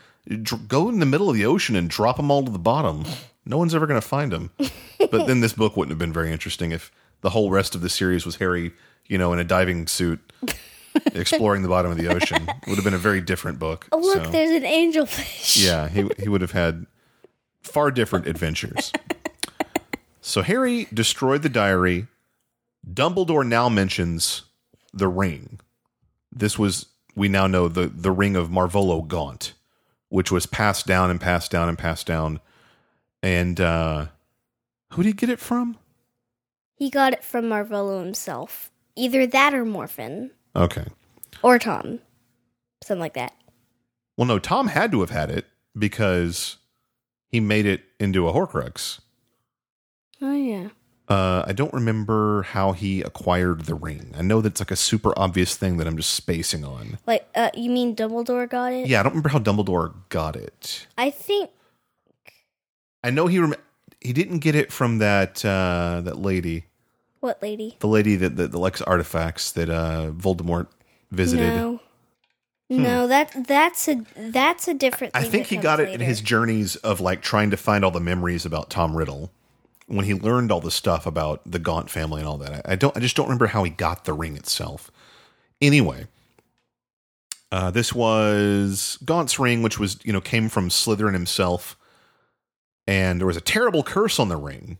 Go 0.68 0.88
in 0.88 1.00
the 1.00 1.06
middle 1.06 1.28
of 1.28 1.36
the 1.36 1.46
ocean 1.46 1.76
and 1.76 1.88
drop 1.90 2.16
them 2.16 2.30
all 2.30 2.44
to 2.44 2.50
the 2.50 2.58
bottom. 2.58 3.04
No 3.44 3.58
one's 3.58 3.74
ever 3.74 3.86
going 3.86 4.00
to 4.00 4.06
find 4.06 4.32
them. 4.32 4.50
but 4.98 5.26
then 5.26 5.40
this 5.40 5.52
book 5.52 5.76
wouldn't 5.76 5.92
have 5.92 5.98
been 5.98 6.12
very 6.12 6.30
interesting 6.32 6.72
if 6.72 6.92
the 7.22 7.30
whole 7.30 7.50
rest 7.50 7.74
of 7.74 7.80
the 7.80 7.88
series 7.88 8.24
was 8.26 8.36
Harry, 8.36 8.72
you 9.06 9.18
know, 9.18 9.32
in 9.32 9.38
a 9.38 9.44
diving 9.44 9.86
suit 9.86 10.20
exploring 11.14 11.62
the 11.62 11.68
bottom 11.68 11.90
of 11.90 11.96
the 11.98 12.08
ocean. 12.08 12.48
It 12.48 12.66
would 12.68 12.76
have 12.76 12.84
been 12.84 12.94
a 12.94 12.98
very 12.98 13.20
different 13.20 13.58
book. 13.58 13.86
Oh 13.92 13.98
look, 13.98 14.24
So- 14.24 14.30
there's 14.30 14.50
an 14.50 14.62
angelfish. 14.62 15.64
yeah, 15.64 15.88
he 15.94 16.08
he 16.18 16.28
would 16.28 16.40
have 16.40 16.52
had 16.52 16.86
far 17.62 17.90
different 17.90 18.26
adventures. 18.26 18.92
so 20.20 20.42
Harry 20.42 20.86
destroyed 20.92 21.42
the 21.42 21.48
diary. 21.48 22.06
Dumbledore 22.90 23.46
now 23.46 23.68
mentions 23.68 24.42
the 24.92 25.08
ring. 25.08 25.60
this 26.32 26.58
was 26.58 26.86
we 27.14 27.28
now 27.28 27.46
know 27.46 27.68
the 27.68 27.86
the 27.88 28.10
ring 28.10 28.36
of 28.36 28.48
Marvolo 28.48 29.06
Gaunt, 29.06 29.52
which 30.08 30.30
was 30.32 30.46
passed 30.46 30.86
down 30.86 31.10
and 31.10 31.20
passed 31.20 31.50
down 31.50 31.68
and 31.68 31.76
passed 31.78 32.06
down. 32.06 32.40
And 33.22 33.60
uh 33.60 34.06
who 34.92 35.02
did 35.02 35.08
he 35.10 35.12
get 35.12 35.28
it 35.28 35.38
from? 35.38 35.76
He 36.80 36.88
got 36.88 37.12
it 37.12 37.22
from 37.22 37.44
Marvolo 37.44 38.02
himself. 38.02 38.70
Either 38.96 39.26
that 39.26 39.52
or 39.52 39.66
Morfin. 39.66 40.30
Okay. 40.56 40.86
Or 41.42 41.58
Tom. 41.58 42.00
Something 42.82 43.00
like 43.00 43.12
that. 43.12 43.34
Well, 44.16 44.26
no, 44.26 44.38
Tom 44.38 44.68
had 44.68 44.90
to 44.92 45.00
have 45.00 45.10
had 45.10 45.30
it 45.30 45.44
because 45.78 46.56
he 47.28 47.38
made 47.38 47.66
it 47.66 47.82
into 48.00 48.26
a 48.26 48.32
Horcrux. 48.32 49.00
Oh, 50.22 50.34
yeah. 50.34 50.68
Uh, 51.06 51.44
I 51.46 51.52
don't 51.52 51.74
remember 51.74 52.44
how 52.44 52.72
he 52.72 53.02
acquired 53.02 53.66
the 53.66 53.74
ring. 53.74 54.14
I 54.16 54.22
know 54.22 54.40
that's 54.40 54.60
like 54.60 54.70
a 54.70 54.76
super 54.76 55.12
obvious 55.18 55.56
thing 55.56 55.76
that 55.76 55.86
I'm 55.86 55.98
just 55.98 56.14
spacing 56.14 56.64
on. 56.64 56.98
Like, 57.06 57.28
uh, 57.34 57.50
you 57.52 57.70
mean 57.70 57.94
Dumbledore 57.94 58.48
got 58.48 58.72
it? 58.72 58.88
Yeah, 58.88 59.00
I 59.00 59.02
don't 59.02 59.12
remember 59.12 59.28
how 59.28 59.38
Dumbledore 59.38 59.92
got 60.08 60.34
it. 60.34 60.86
I 60.96 61.10
think. 61.10 61.50
I 63.04 63.10
know 63.10 63.26
he 63.26 63.38
rem- 63.38 63.54
he 64.00 64.14
didn't 64.14 64.38
get 64.38 64.54
it 64.54 64.72
from 64.72 64.98
that 64.98 65.44
uh, 65.44 66.00
that 66.04 66.18
lady, 66.18 66.64
What 67.20 67.42
lady? 67.42 67.76
the 67.80 67.86
lady 67.86 68.16
that 68.16 68.36
that 68.36 68.52
collects 68.52 68.80
artifacts 68.82 69.52
that 69.52 69.68
uh, 69.68 70.10
Voldemort 70.12 70.68
visited. 71.10 71.54
No. 71.54 71.80
No, 72.72 73.08
that 73.08 73.34
that's 73.48 73.88
a 73.88 74.04
that's 74.16 74.68
a 74.68 74.74
different. 74.74 75.16
I 75.16 75.24
think 75.24 75.48
he 75.48 75.56
got 75.56 75.80
it 75.80 75.88
in 75.88 76.00
his 76.00 76.20
journeys 76.20 76.76
of 76.76 77.00
like 77.00 77.20
trying 77.20 77.50
to 77.50 77.56
find 77.56 77.84
all 77.84 77.90
the 77.90 77.98
memories 77.98 78.46
about 78.46 78.70
Tom 78.70 78.96
Riddle 78.96 79.32
when 79.86 80.04
he 80.04 80.14
learned 80.14 80.52
all 80.52 80.60
the 80.60 80.70
stuff 80.70 81.04
about 81.04 81.42
the 81.44 81.58
Gaunt 81.58 81.90
family 81.90 82.20
and 82.20 82.28
all 82.28 82.38
that. 82.38 82.64
I, 82.64 82.72
I 82.72 82.76
don't. 82.76 82.96
I 82.96 83.00
just 83.00 83.16
don't 83.16 83.26
remember 83.26 83.48
how 83.48 83.64
he 83.64 83.70
got 83.70 84.04
the 84.04 84.12
ring 84.12 84.36
itself. 84.36 84.88
Anyway, 85.60 86.06
uh, 87.50 87.72
this 87.72 87.92
was 87.92 88.98
Gaunt's 89.04 89.40
ring, 89.40 89.62
which 89.62 89.80
was 89.80 89.98
you 90.04 90.12
know 90.12 90.20
came 90.20 90.48
from 90.48 90.68
Slytherin 90.68 91.12
himself, 91.12 91.76
and 92.86 93.18
there 93.18 93.26
was 93.26 93.36
a 93.36 93.40
terrible 93.42 93.82
curse 93.82 94.20
on 94.20 94.28
the 94.28 94.36
ring. 94.36 94.78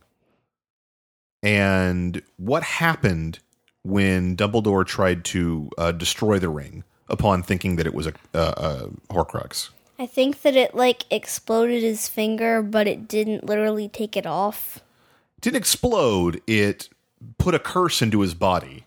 And 1.43 2.21
what 2.37 2.63
happened 2.63 3.39
when 3.83 4.37
Dumbledore 4.37 4.85
tried 4.85 5.25
to 5.25 5.69
uh, 5.77 5.91
destroy 5.91 6.39
the 6.39 6.49
ring 6.49 6.83
upon 7.07 7.43
thinking 7.43 7.75
that 7.77 7.87
it 7.87 7.93
was 7.93 8.07
a, 8.07 8.13
a, 8.33 8.39
a 8.39 8.89
Horcrux? 9.13 9.69
I 9.97 10.05
think 10.05 10.41
that 10.41 10.55
it 10.55 10.73
like 10.75 11.05
exploded 11.11 11.83
his 11.83 12.07
finger, 12.07 12.61
but 12.61 12.87
it 12.87 13.07
didn't 13.07 13.45
literally 13.45 13.87
take 13.87 14.17
it 14.17 14.25
off. 14.25 14.79
didn't 15.41 15.57
explode. 15.57 16.41
It 16.47 16.89
put 17.37 17.53
a 17.53 17.59
curse 17.59 18.01
into 18.01 18.21
his 18.21 18.33
body, 18.33 18.85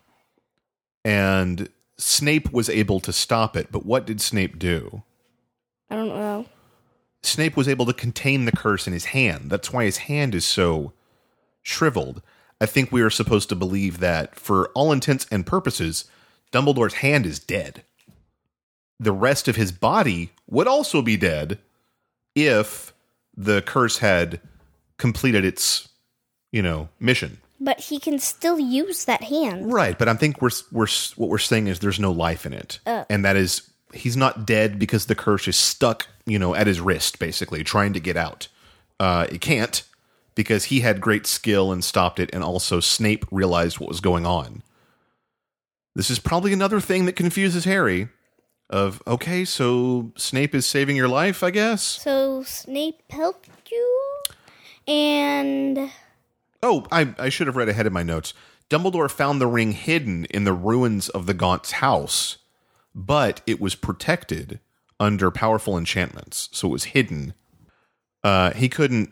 and 1.05 1.69
Snape 1.97 2.51
was 2.51 2.69
able 2.69 2.99
to 2.99 3.13
stop 3.13 3.55
it. 3.55 3.71
But 3.71 3.85
what 3.85 4.05
did 4.05 4.19
Snape 4.19 4.59
do? 4.59 5.03
I 5.89 5.95
don't 5.95 6.09
know. 6.09 6.47
Snape 7.23 7.55
was 7.55 7.67
able 7.67 7.85
to 7.85 7.93
contain 7.93 8.45
the 8.45 8.51
curse 8.51 8.85
in 8.85 8.93
his 8.93 9.05
hand. 9.05 9.49
That's 9.49 9.71
why 9.71 9.85
his 9.85 9.97
hand 9.97 10.35
is 10.35 10.45
so 10.45 10.93
shriveled. 11.61 12.21
I 12.61 12.65
think 12.65 12.91
we 12.91 13.01
are 13.01 13.09
supposed 13.09 13.49
to 13.49 13.55
believe 13.55 13.99
that, 13.99 14.35
for 14.35 14.69
all 14.69 14.91
intents 14.91 15.27
and 15.29 15.45
purposes, 15.45 16.05
Dumbledore's 16.51 16.95
hand 16.95 17.25
is 17.25 17.39
dead. 17.39 17.83
The 18.99 19.11
rest 19.11 19.47
of 19.47 19.57
his 19.57 19.71
body 19.71 20.31
would 20.47 20.67
also 20.67 21.01
be 21.01 21.17
dead 21.17 21.59
if 22.33 22.93
the 23.35 23.61
curse 23.61 23.97
had 23.97 24.39
completed 24.97 25.43
its, 25.43 25.89
you 26.51 26.61
know, 26.61 26.87
mission. 26.99 27.39
But 27.59 27.79
he 27.79 27.99
can 27.99 28.19
still 28.19 28.59
use 28.59 29.05
that 29.05 29.23
hand. 29.23 29.71
Right, 29.73 29.97
but 29.97 30.07
I 30.07 30.13
think 30.13 30.41
we're 30.41 30.51
we're 30.71 30.87
what 31.15 31.29
we're 31.29 31.37
saying 31.37 31.67
is 31.67 31.79
there's 31.79 31.99
no 31.99 32.11
life 32.11 32.45
in 32.45 32.53
it, 32.53 32.79
and 32.85 33.25
that 33.25 33.35
is 33.35 33.69
he's 33.93 34.17
not 34.17 34.45
dead 34.45 34.77
because 34.79 35.05
the 35.05 35.15
curse 35.15 35.47
is 35.47 35.57
stuck, 35.57 36.07
you 36.25 36.37
know, 36.37 36.53
at 36.53 36.67
his 36.67 36.79
wrist, 36.81 37.19
basically 37.19 37.63
trying 37.63 37.93
to 37.93 37.99
get 37.99 38.17
out. 38.17 38.47
Uh, 38.99 39.27
it 39.31 39.41
can't 39.41 39.83
because 40.35 40.65
he 40.65 40.81
had 40.81 41.01
great 41.01 41.25
skill 41.25 41.71
and 41.71 41.83
stopped 41.83 42.19
it, 42.19 42.29
and 42.33 42.43
also 42.43 42.79
Snape 42.79 43.25
realized 43.31 43.79
what 43.79 43.89
was 43.89 44.01
going 44.01 44.25
on. 44.25 44.61
This 45.95 46.09
is 46.09 46.19
probably 46.19 46.51
another 46.53 46.81
thing 46.81 47.05
that 47.05 47.15
confuses 47.15 47.63
Harry. 47.65 48.09
Of 48.67 49.01
okay, 49.05 49.45
so 49.45 50.11
Snape 50.17 50.55
is 50.55 50.65
saving 50.65 50.95
your 50.95 51.07
life, 51.07 51.43
I 51.43 51.51
guess. 51.51 51.83
So 51.83 52.41
Snape 52.43 53.01
helped 53.11 53.71
you, 53.71 54.23
and 54.87 55.91
Oh, 56.63 56.83
I, 56.91 57.13
I 57.19 57.29
should 57.29 57.45
have 57.45 57.55
read 57.57 57.69
ahead 57.69 57.85
in 57.85 57.93
my 57.93 58.01
notes. 58.01 58.33
Dumbledore 58.71 59.11
found 59.11 59.39
the 59.39 59.45
ring 59.45 59.73
hidden 59.73 60.25
in 60.25 60.45
the 60.45 60.53
ruins 60.53 61.09
of 61.09 61.27
the 61.27 61.35
Gaunt's 61.35 61.73
house, 61.73 62.37
but 62.95 63.41
it 63.45 63.61
was 63.61 63.75
protected 63.75 64.59
under 64.99 65.29
powerful 65.29 65.77
enchantments, 65.77 66.49
so 66.51 66.67
it 66.69 66.71
was 66.71 66.83
hidden. 66.85 67.35
Uh, 68.23 68.51
he 68.53 68.67
couldn't 68.67 69.11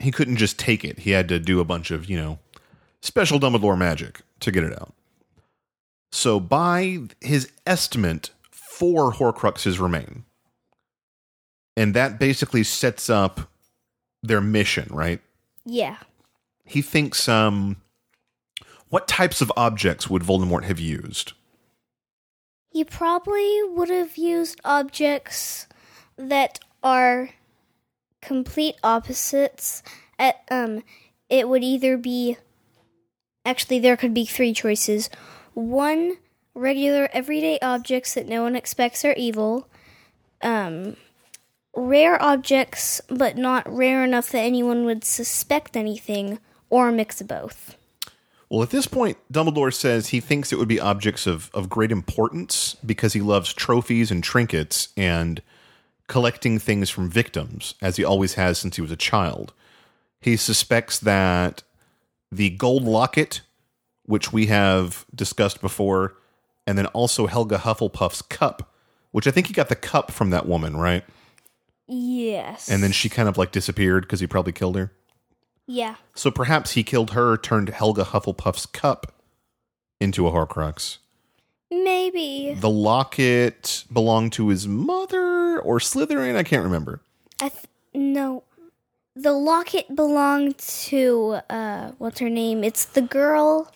he 0.00 0.10
couldn't 0.10 0.36
just 0.36 0.58
take 0.58 0.84
it. 0.84 1.00
He 1.00 1.10
had 1.10 1.28
to 1.28 1.38
do 1.38 1.60
a 1.60 1.64
bunch 1.64 1.90
of 1.90 2.08
you 2.08 2.16
know 2.16 2.38
special 3.02 3.38
Dumbledore 3.38 3.78
magic 3.78 4.20
to 4.40 4.50
get 4.50 4.64
it 4.64 4.72
out. 4.72 4.92
So 6.12 6.40
by 6.40 6.98
his 7.20 7.50
estimate, 7.66 8.30
four 8.50 9.12
Horcruxes 9.12 9.80
remain, 9.80 10.24
and 11.76 11.94
that 11.94 12.18
basically 12.18 12.64
sets 12.64 13.08
up 13.08 13.48
their 14.22 14.40
mission, 14.40 14.88
right? 14.90 15.20
yeah, 15.64 15.96
he 16.64 16.82
thinks 16.82 17.28
um 17.28 17.76
what 18.88 19.06
types 19.06 19.40
of 19.40 19.52
objects 19.56 20.10
would 20.10 20.22
Voldemort 20.22 20.64
have 20.64 20.80
used? 20.80 21.32
he 22.70 22.84
probably 22.84 23.62
would 23.64 23.90
have 23.90 24.16
used 24.16 24.60
objects 24.64 25.66
that 26.16 26.60
are 26.82 27.30
complete 28.20 28.76
opposites. 28.82 29.82
At 30.18 30.42
um, 30.50 30.82
it 31.28 31.48
would 31.48 31.64
either 31.64 31.96
be 31.96 32.36
actually 33.44 33.78
there 33.78 33.96
could 33.96 34.14
be 34.14 34.24
three 34.24 34.52
choices. 34.52 35.10
One 35.54 36.16
regular 36.54 37.08
everyday 37.12 37.58
objects 37.60 38.14
that 38.14 38.28
no 38.28 38.42
one 38.42 38.56
expects 38.56 39.04
are 39.04 39.14
evil. 39.14 39.68
Um, 40.42 40.96
rare 41.74 42.20
objects, 42.22 43.00
but 43.08 43.36
not 43.36 43.68
rare 43.72 44.04
enough 44.04 44.30
that 44.30 44.40
anyone 44.40 44.84
would 44.84 45.04
suspect 45.04 45.76
anything, 45.76 46.38
or 46.68 46.88
a 46.88 46.92
mix 46.92 47.20
of 47.20 47.28
both. 47.28 47.76
Well, 48.48 48.62
at 48.64 48.70
this 48.70 48.86
point, 48.86 49.16
Dumbledore 49.32 49.72
says 49.72 50.08
he 50.08 50.18
thinks 50.18 50.52
it 50.52 50.58
would 50.58 50.66
be 50.66 50.80
objects 50.80 51.26
of, 51.26 51.50
of 51.54 51.68
great 51.68 51.92
importance 51.92 52.74
because 52.84 53.12
he 53.12 53.20
loves 53.20 53.54
trophies 53.54 54.10
and 54.10 54.24
trinkets 54.24 54.88
and 54.96 55.40
collecting 56.10 56.58
things 56.58 56.90
from 56.90 57.08
victims, 57.08 57.76
as 57.80 57.94
he 57.94 58.04
always 58.04 58.34
has 58.34 58.58
since 58.58 58.74
he 58.74 58.82
was 58.82 58.90
a 58.90 58.96
child. 58.96 59.52
He 60.20 60.36
suspects 60.36 60.98
that 60.98 61.62
the 62.32 62.50
gold 62.50 62.82
locket, 62.82 63.42
which 64.06 64.32
we 64.32 64.46
have 64.46 65.06
discussed 65.14 65.60
before, 65.60 66.16
and 66.66 66.76
then 66.76 66.86
also 66.86 67.28
Helga 67.28 67.58
Hufflepuff's 67.58 68.22
cup, 68.22 68.74
which 69.12 69.28
I 69.28 69.30
think 69.30 69.46
he 69.46 69.52
got 69.52 69.68
the 69.68 69.76
cup 69.76 70.10
from 70.10 70.30
that 70.30 70.46
woman, 70.48 70.76
right? 70.76 71.04
Yes. 71.86 72.68
And 72.68 72.82
then 72.82 72.90
she 72.90 73.08
kind 73.08 73.28
of 73.28 73.38
like 73.38 73.52
disappeared 73.52 74.02
because 74.02 74.18
he 74.18 74.26
probably 74.26 74.52
killed 74.52 74.76
her. 74.76 74.90
yeah. 75.68 75.94
So 76.16 76.32
perhaps 76.32 76.72
he 76.72 76.82
killed 76.82 77.12
her, 77.12 77.36
turned 77.36 77.68
Helga 77.68 78.04
Hufflepuff's 78.04 78.66
cup 78.66 79.12
into 80.00 80.26
a 80.26 80.32
Horcrux. 80.32 80.98
Maybe. 81.70 82.54
The 82.58 82.70
locket 82.70 83.84
belonged 83.92 84.32
to 84.34 84.48
his 84.48 84.66
mother 84.66 85.60
or 85.60 85.78
Slytherin. 85.78 86.36
I 86.36 86.42
can't 86.42 86.64
remember. 86.64 87.00
I 87.40 87.48
th- 87.50 87.66
no. 87.94 88.42
The 89.14 89.32
locket 89.32 89.94
belonged 89.94 90.58
to 90.58 91.38
uh 91.48 91.92
what's 91.98 92.18
her 92.20 92.28
name? 92.30 92.64
It's 92.64 92.84
the 92.84 93.02
girl 93.02 93.72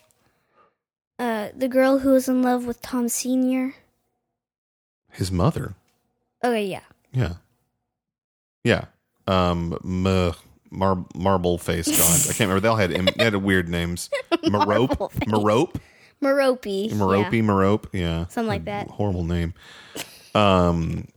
uh 1.19 1.49
the 1.55 1.67
girl 1.67 1.99
who 1.99 2.11
was 2.11 2.27
in 2.27 2.41
love 2.41 2.65
with 2.65 2.81
Tom 2.81 3.07
Senior. 3.09 3.75
His 5.11 5.31
mother. 5.31 5.75
Okay, 6.43 6.65
yeah. 6.65 6.81
Yeah. 7.13 7.33
Yeah. 8.63 8.85
Um. 9.27 9.77
M- 9.83 10.33
Mar- 10.71 11.05
marble 11.15 11.57
face 11.57 11.87
God. 11.87 11.99
I 12.29 12.33
can't 12.33 12.49
remember. 12.49 12.59
They 12.59 12.67
all 12.67 12.75
had 12.75 12.91
im- 12.91 13.07
they 13.17 13.23
had 13.23 13.35
weird 13.35 13.69
names. 13.69 14.09
Marope. 14.43 15.11
Face. 15.13 15.81
Merope. 16.21 16.65
Merope. 16.91 16.93
Merope. 16.93 17.33
yeah. 17.33 17.41
Merope. 17.41 17.87
Yeah. 17.93 18.25
Something 18.27 18.47
like 18.47 18.65
that. 18.65 18.89
Horrible 18.89 19.23
name. 19.23 19.53
Um. 20.35 21.07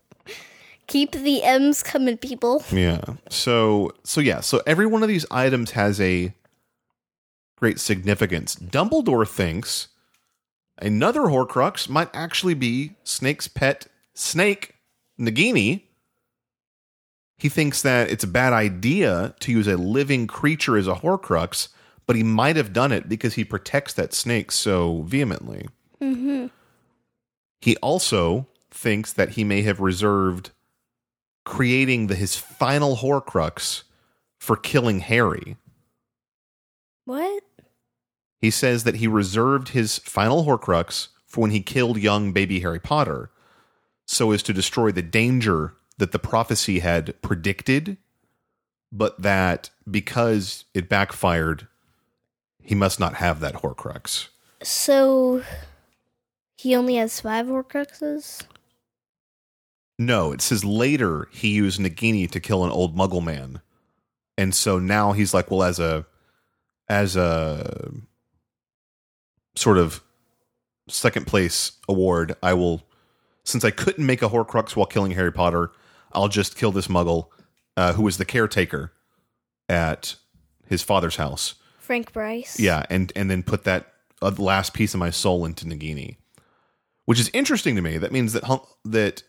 Keep 0.87 1.11
the 1.11 1.43
M's 1.43 1.83
coming, 1.83 2.17
people. 2.17 2.63
Yeah. 2.71 3.01
So 3.31 3.91
so 4.05 4.21
yeah. 4.21 4.39
So 4.39 4.63
every 4.65 4.87
one 4.87 5.03
of 5.03 5.09
these 5.09 5.27
items 5.29 5.73
has 5.73 6.01
a 6.01 6.33
great 7.57 7.81
significance. 7.81 8.55
Dumbledore 8.55 9.29
thinks 9.29 9.89
another 10.79 11.23
Horcrux 11.23 11.89
might 11.89 12.11
actually 12.15 12.55
be 12.55 12.93
Snake's 13.03 13.49
pet 13.49 13.89
snake, 14.15 14.77
Nagini. 15.19 15.83
He 17.39 17.49
thinks 17.49 17.83
that 17.83 18.11
it's 18.11 18.25
a 18.25 18.29
bad 18.29 18.53
idea 18.53 19.35
to 19.41 19.53
use 19.53 19.67
a 19.67 19.77
living 19.77 20.27
creature 20.29 20.77
as 20.77 20.87
a 20.87 20.95
Horcrux, 20.95 21.69
but 22.09 22.17
he 22.17 22.23
might 22.23 22.57
have 22.57 22.73
done 22.73 22.91
it 22.91 23.07
because 23.07 23.35
he 23.35 23.45
protects 23.45 23.93
that 23.93 24.15
snake 24.15 24.51
so 24.51 25.03
vehemently. 25.03 25.69
Mm-hmm. 26.01 26.47
He 27.61 27.77
also 27.77 28.47
thinks 28.71 29.13
that 29.13 29.33
he 29.33 29.45
may 29.45 29.61
have 29.61 29.79
reserved 29.79 30.51
creating 31.45 32.07
the, 32.07 32.15
his 32.15 32.35
final 32.35 32.97
Horcrux 32.97 33.83
for 34.39 34.57
killing 34.57 35.01
Harry. 35.01 35.59
What? 37.05 37.43
He 38.41 38.51
says 38.51 38.85
that 38.85 38.97
he 38.97 39.07
reserved 39.07 39.71
his 39.71 39.99
final 39.99 40.47
Horcrux 40.47 41.09
for 41.27 41.43
when 41.43 41.51
he 41.51 41.61
killed 41.61 41.99
young 41.99 42.33
baby 42.33 42.61
Harry 42.61 42.81
Potter 42.81 43.31
so 44.07 44.31
as 44.31 44.43
to 44.45 44.55
destroy 44.55 44.91
the 44.91 45.03
danger 45.03 45.75
that 45.99 46.13
the 46.13 46.19
prophecy 46.19 46.79
had 46.79 47.21
predicted, 47.21 47.99
but 48.91 49.21
that 49.21 49.69
because 49.91 50.65
it 50.73 50.89
backfired, 50.89 51.69
he 52.63 52.75
must 52.75 53.01
not 53.01 53.15
have 53.15 53.41
that 53.41 53.57
Horcrux. 53.57 54.29
So 54.63 55.43
he 56.57 56.75
only 56.75 56.97
has 56.97 57.21
five 57.21 57.47
Horcruxes? 57.47 58.43
No, 59.99 60.33
it 60.33 60.41
says 60.41 60.65
later 60.65 61.29
he 61.33 61.49
used 61.49 61.81
Nagini 61.81 62.31
to 62.31 62.41
kill 62.41 62.65
an 62.65 62.71
old 62.71 62.97
Muggle 62.97 63.25
man, 63.25 63.61
and 64.37 64.55
so 64.55 64.79
now 64.79 65.13
he's 65.13 65.35
like, 65.35 65.51
well, 65.51 65.63
as 65.63 65.79
a 65.79 66.07
as 66.89 67.17
a 67.17 67.93
sort 69.57 69.79
of 69.79 70.03
second 70.89 71.27
place 71.27 71.73
award, 71.89 72.37
I 72.43 72.55
will. 72.55 72.83
Since 73.45 73.65
I 73.65 73.71
couldn't 73.71 74.05
make 74.05 74.21
a 74.21 74.29
Horcrux 74.29 74.77
while 74.77 74.87
killing 74.87 75.13
Harry 75.13 75.33
Potter, 75.33 75.73
I'll 76.13 76.29
just 76.29 76.57
kill 76.57 76.71
this 76.71 76.87
Muggle 76.89 77.29
uh, 77.79 77.95
who 77.95 78.03
was 78.03 78.19
the 78.19 78.25
caretaker 78.25 78.93
at 79.69 80.17
his 80.67 80.83
father's 80.83 81.17
house. 81.17 81.55
Frank 81.89 82.13
Bryce? 82.13 82.61
Yeah, 82.61 82.85
and 82.91 83.11
and 83.17 83.31
then 83.31 83.43
put 83.43 83.65
that 83.65 83.95
uh, 84.21 84.31
last 84.37 84.75
piece 84.75 84.93
of 84.93 85.01
my 85.01 85.09
soul 85.09 85.47
into 85.47 85.65
Nagini, 85.65 86.17
which 87.07 87.19
is 87.19 87.31
interesting 87.33 87.77
to 87.77 87.81
me. 87.81 87.97
That 87.97 88.13
means 88.13 88.35
that 88.35 88.45
that 88.85 89.23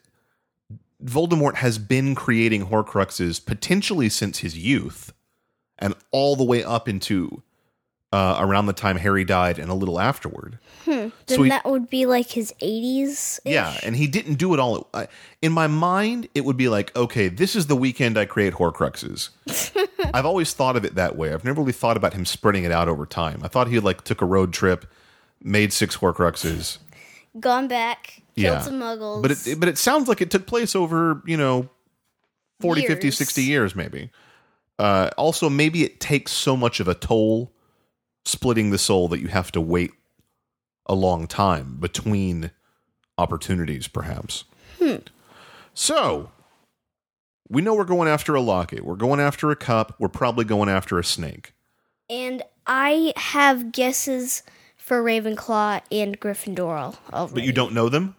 Voldemort 1.02 1.56
has 1.56 1.78
been 1.78 2.16
creating 2.16 2.66
Horcruxes 2.66 3.44
potentially 3.46 4.10
since 4.10 4.40
his 4.40 4.58
youth, 4.58 5.14
and 5.78 5.96
all 6.12 6.36
the 6.36 6.44
way 6.44 6.62
up 6.62 6.90
into 6.90 7.44
uh, 8.12 8.38
around 8.40 8.66
the 8.66 8.74
time 8.74 8.98
Harry 8.98 9.24
died 9.24 9.60
and 9.60 9.70
a 9.70 9.74
little 9.76 10.00
afterward. 10.00 10.58
Then 10.86 11.12
So 11.28 11.44
he- 11.44 11.50
that 11.50 11.66
would 11.66 11.90
be 11.92 12.08
like 12.08 12.32
his 12.32 12.52
80s? 12.62 13.40
Yeah, 13.46 13.78
and 13.84 13.96
he 13.96 14.08
didn't 14.08 14.36
do 14.36 14.54
it 14.56 14.60
all. 14.60 14.88
I- 14.96 15.08
In 15.44 15.52
my 15.52 15.68
mind, 15.68 16.28
it 16.34 16.44
would 16.44 16.58
be 16.58 16.70
like, 16.70 16.96
okay, 16.96 17.28
this 17.28 17.56
is 17.56 17.68
the 17.68 17.76
weekend 17.76 18.18
I 18.18 18.26
create 18.26 18.54
Horcruxes. 18.56 19.30
I've 20.14 20.26
always 20.26 20.54
thought 20.54 20.76
of 20.76 20.84
it 20.86 20.96
that 20.96 21.16
way. 21.18 21.32
I've 21.34 21.46
never 21.46 21.62
really 21.62 21.72
thought 21.74 21.98
about 21.98 22.14
him 22.16 22.26
spreading 22.26 22.64
it 22.64 22.72
out 22.72 22.88
over 22.90 23.06
time. 23.06 23.42
I 23.44 23.48
thought 23.48 23.68
he 23.68 23.80
like 23.80 24.04
took 24.04 24.22
a 24.22 24.26
road 24.26 24.54
trip, 24.54 24.86
made 25.44 25.72
six 25.72 25.98
Horcruxes. 25.98 26.80
Gone 27.40 27.68
back, 27.68 28.24
killed 28.36 28.56
Yeah. 28.56 28.62
some 28.62 28.80
muggles. 28.80 29.22
But 29.22 29.32
it 29.32 29.60
but 29.60 29.70
it 29.70 29.78
sounds 29.78 30.08
like 30.08 30.20
it 30.22 30.32
took 30.32 30.48
place 30.48 30.76
over, 30.76 31.22
you 31.28 31.38
know, 31.38 31.70
40, 32.62 32.88
50, 32.88 33.08
Years. 33.08 33.18
60 33.18 33.44
years 33.44 33.76
maybe. 33.76 34.10
Uh, 34.80 35.12
also, 35.18 35.48
maybe 35.50 35.84
it 35.84 36.00
takes 36.00 36.32
so 36.32 36.58
much 36.58 36.80
of 36.80 36.88
a 36.88 36.96
toll 36.96 37.52
splitting 38.30 38.70
the 38.70 38.78
soul 38.78 39.08
that 39.10 39.20
you 39.20 39.28
have 39.28 39.52
to 39.54 39.62
wait 39.62 39.92
a 40.86 40.96
long 40.96 41.28
time 41.28 41.78
between 41.80 42.52
opportunities, 43.18 43.88
perhaps. 43.88 44.46
Hmm. 44.80 44.98
So, 45.74 46.32
we 47.50 47.62
know 47.62 47.74
we're 47.76 47.84
going 47.84 48.08
after 48.08 48.36
a 48.36 48.42
locket. 48.42 48.84
We're 48.86 48.96
going 48.96 49.20
after 49.20 49.52
a 49.52 49.56
cup. 49.56 49.96
We're 50.00 50.08
probably 50.08 50.46
going 50.46 50.70
after 50.70 50.98
a 51.00 51.04
snake. 51.04 51.54
and 52.10 52.42
I 52.72 53.14
have 53.18 53.72
guesses 53.72 54.44
for 54.78 55.04
Ravenclaw 55.04 55.82
and 55.92 56.20
Gryffindor 56.20 56.96
already. 57.12 57.34
But 57.34 57.44
you 57.44 57.52
don't 57.52 57.74
know 57.74 57.90
them? 57.90 58.16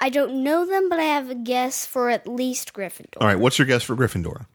I 0.00 0.10
don't 0.10 0.44
know 0.44 0.64
them, 0.64 0.88
but 0.88 1.00
I 1.00 1.04
have 1.04 1.28
a 1.28 1.34
guess 1.34 1.84
for 1.84 2.08
at 2.08 2.26
least 2.28 2.72
Gryffindor. 2.72 3.18
All 3.20 3.26
right, 3.26 3.38
what's 3.38 3.58
your 3.58 3.66
guess 3.66 3.82
for 3.82 3.96
Gryffindor? 3.96 4.46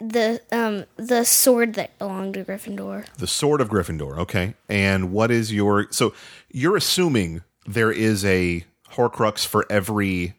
The 0.00 0.40
um 0.50 0.84
the 0.96 1.24
sword 1.24 1.74
that 1.74 1.98
belonged 1.98 2.34
to 2.34 2.44
Gryffindor. 2.44 3.06
The 3.16 3.26
Sword 3.26 3.60
of 3.60 3.68
Gryffindor. 3.68 4.18
Okay. 4.18 4.54
And 4.68 5.12
what 5.12 5.30
is 5.30 5.52
your. 5.52 5.86
So 5.90 6.12
you're 6.50 6.76
assuming 6.76 7.42
there 7.66 7.92
is 7.92 8.24
a 8.24 8.64
Horcrux 8.92 9.46
for 9.46 9.66
every 9.70 10.34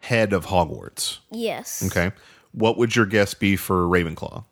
head 0.00 0.32
of 0.32 0.46
Hogwarts. 0.46 1.18
Yes. 1.30 1.84
Okay. 1.86 2.12
What 2.52 2.78
would 2.78 2.96
your 2.96 3.06
guess 3.06 3.34
be 3.34 3.56
for 3.56 3.86
Ravenclaw? 3.86 4.44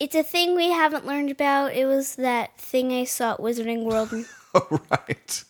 It's 0.00 0.14
a 0.16 0.22
thing 0.24 0.56
we 0.56 0.70
haven't 0.70 1.06
learned 1.06 1.30
about. 1.30 1.72
It 1.74 1.86
was 1.86 2.16
that 2.16 2.58
thing 2.58 2.92
I 2.92 3.04
saw 3.04 3.34
at 3.34 3.38
Wizarding 3.38 3.84
World. 3.84 4.12
Oh, 4.56 4.80
right. 4.88 5.44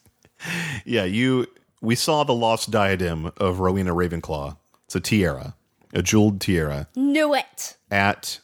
Yeah, 0.87 1.05
you. 1.05 1.47
We 1.83 1.95
saw 1.95 2.25
the 2.25 2.33
lost 2.33 2.71
diadem 2.71 3.33
of 3.37 3.61
Rowena 3.61 3.95
Ravenclaw. 3.95 4.57
It's 4.87 4.95
a 4.95 5.01
tiara, 5.01 5.55
a 5.95 6.03
jeweled 6.03 6.41
tiara 6.41 6.89
Knew 6.97 7.35
it. 7.35 7.77
at. 7.91 8.41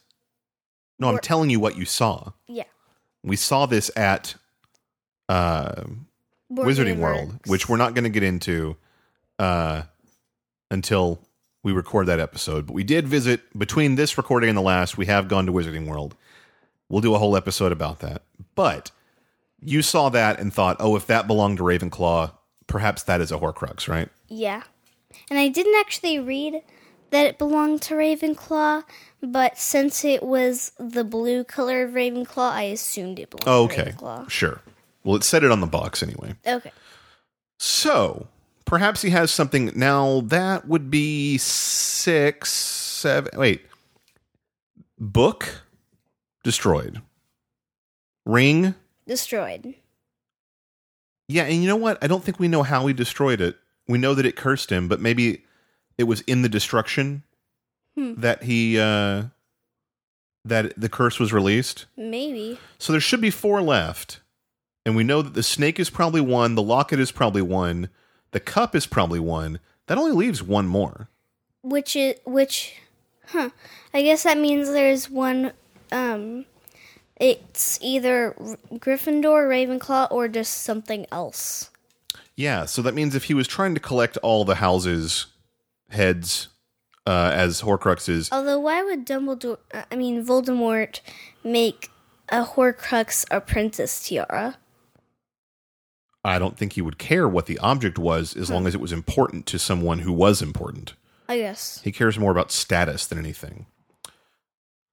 No, 0.99 1.09
I'm 1.09 1.17
Or- 1.17 1.21
telling 1.21 1.51
you 1.51 1.61
what 1.61 1.77
you 1.77 1.85
saw. 1.85 2.33
Yeah. 2.47 2.65
We 3.23 3.37
saw 3.37 3.67
this 3.67 3.91
at 3.97 4.35
uh, 5.29 5.85
Board 6.49 6.69
Wizarding 6.69 6.85
Game 6.95 7.01
World, 7.01 7.33
Works. 7.33 7.51
which 7.51 7.69
we're 7.69 7.77
not 7.77 7.95
going 7.95 8.05
to 8.05 8.11
get 8.11 8.23
into 8.23 8.77
uh, 9.39 9.83
until 10.71 11.21
we 11.63 11.73
record 11.73 12.07
that 12.07 12.21
episode. 12.21 12.67
But 12.67 12.73
we 12.75 12.85
did 12.85 13.07
visit 13.09 13.41
between 13.59 13.95
this 13.97 14.17
recording 14.17 14.49
and 14.49 14.57
the 14.59 14.63
last. 14.63 14.97
We 14.97 15.07
have 15.07 15.29
gone 15.29 15.47
to 15.47 15.53
Wizarding 15.53 15.87
World. 15.87 16.15
We'll 16.89 17.01
do 17.03 17.15
a 17.15 17.19
whole 17.19 17.37
episode 17.37 17.73
about 17.73 18.01
that. 18.01 18.23
But 18.55 18.91
you 19.61 19.83
saw 19.83 20.09
that 20.11 20.41
and 20.41 20.53
thought, 20.53 20.77
oh, 20.81 20.97
if 20.97 21.07
that 21.07 21.27
belonged 21.27 21.59
to 21.59 21.65
Ravenclaw, 21.65 22.33
perhaps 22.67 23.03
that 23.05 23.21
is 23.21 23.31
a 23.31 23.39
Horcrux, 23.39 23.87
right? 23.89 24.09
Yeah. 24.29 24.63
And 25.31 25.39
I 25.39 25.49
didn't 25.49 25.79
actually 25.79 26.19
read 26.19 26.63
that 27.11 27.27
it 27.27 27.39
belonged 27.39 27.83
to 27.83 27.95
Ravenclaw, 27.95 28.85
but 29.23 29.59
since 29.59 30.05
it 30.05 30.23
was 30.23 30.73
the 30.79 31.05
blue 31.05 31.45
color 31.45 31.83
of 31.85 31.93
Ravenclaw, 31.93 32.51
I 32.51 32.63
assumed 32.65 33.19
it 33.19 33.31
belonged 33.31 33.49
Oh, 33.49 33.69
to 33.69 33.95
okay, 33.95 34.25
sure. 34.29 34.61
Well, 35.05 35.17
it 35.17 35.25
said 35.25 35.45
it 35.45 35.51
on 35.51 35.61
the 35.61 35.67
box 35.67 36.03
anyway. 36.03 36.35
Okay. 36.47 36.73
So 37.59 38.27
perhaps 38.65 39.03
he 39.03 39.11
has 39.11 39.31
something. 39.31 39.73
Now 39.75 40.21
that 40.27 40.67
would 40.69 40.91
be 40.91 41.39
six, 41.39 42.51
seven. 42.53 43.31
Wait. 43.39 43.63
Book 44.99 45.63
destroyed. 46.45 47.01
Ring. 48.27 48.75
Destroyed. 49.07 49.75
Yeah, 51.29 51.45
and 51.45 51.63
you 51.63 51.69
know 51.69 51.77
what? 51.77 51.99
I 52.03 52.07
don't 52.07 52.23
think 52.25 52.39
we 52.39 52.49
know 52.49 52.63
how 52.63 52.87
he 52.87 52.93
destroyed 52.93 53.41
it. 53.41 53.57
We 53.89 53.99
know 53.99 54.15
that 54.15 54.27
it 54.27 54.37
cursed 54.37 54.71
him, 54.71 54.89
but 54.89 55.01
maybe 55.01 55.45
it 56.01 56.05
was 56.05 56.23
in 56.23 56.43
the 56.43 56.49
destruction 56.49 57.23
Hmm. 57.97 58.15
that 58.21 58.45
he 58.45 58.79
uh 58.79 59.25
that 60.45 60.73
the 60.81 60.89
curse 60.89 61.19
was 61.21 61.33
released. 61.33 61.87
Maybe. 61.97 62.59
So 62.79 62.93
there 62.93 63.01
should 63.01 63.21
be 63.21 63.31
four 63.31 63.61
left. 63.61 64.21
And 64.87 64.97
we 64.97 65.05
know 65.05 65.21
that 65.23 65.35
the 65.35 65.43
snake 65.43 65.79
is 65.79 65.91
probably 65.91 66.21
one, 66.23 66.55
the 66.55 66.63
locket 66.63 66.99
is 66.99 67.13
probably 67.13 67.43
one, 67.43 67.91
the 68.31 68.41
cup 68.41 68.75
is 68.75 68.87
probably 68.87 69.21
one. 69.21 69.61
That 69.87 69.99
only 69.99 70.13
leaves 70.13 70.43
one 70.43 70.67
more. 70.67 71.09
Which 71.63 71.95
is 71.97 72.15
which 72.25 72.75
huh. 73.27 73.51
I 73.93 74.03
guess 74.03 74.23
that 74.23 74.39
means 74.39 74.69
there's 74.71 75.11
one 75.11 75.53
um 75.93 76.47
it's 77.17 77.79
either 77.83 78.35
Gryffindor, 78.73 79.47
Ravenclaw, 79.47 80.11
or 80.11 80.27
just 80.29 80.63
something 80.63 81.05
else. 81.13 81.69
Yeah, 82.35 82.65
so 82.65 82.81
that 82.81 82.95
means 82.95 83.15
if 83.15 83.25
he 83.25 83.35
was 83.35 83.47
trying 83.47 83.75
to 83.75 83.81
collect 83.81 84.17
all 84.19 84.47
the 84.47 84.55
houses' 84.55 85.27
heads 85.91 86.49
uh, 87.07 87.31
as 87.33 87.63
Horcruxes, 87.63 88.29
Although, 88.33 88.61
why 88.61 88.83
would 88.83 89.07
Dumbledore, 89.07 89.59
I 89.91 89.97
mean, 89.97 90.25
Voldemort, 90.25 91.01
make 91.45 91.91
a 92.29 92.45
Horcrux 92.45 93.27
a 93.31 93.41
princess 93.41 94.07
tiara? 94.07 94.57
I 96.25 96.39
don't 96.39 96.57
think 96.57 96.75
he 96.75 96.83
would 96.83 96.99
care 96.99 97.27
what 97.27 97.47
the 97.47 97.59
object 97.61 97.99
was 97.99 98.37
as 98.37 98.51
long 98.51 98.67
as 98.67 98.75
it 98.75 98.81
was 98.81 98.93
important 98.93 99.47
to 99.47 99.59
someone 99.59 100.01
who 100.01 100.13
was 100.13 100.43
important. 100.43 100.95
I 101.29 101.39
guess. 101.39 101.81
He 101.83 101.93
cares 101.93 102.19
more 102.19 102.31
about 102.31 102.53
status 102.53 103.07
than 103.07 103.19
anything. 103.19 103.67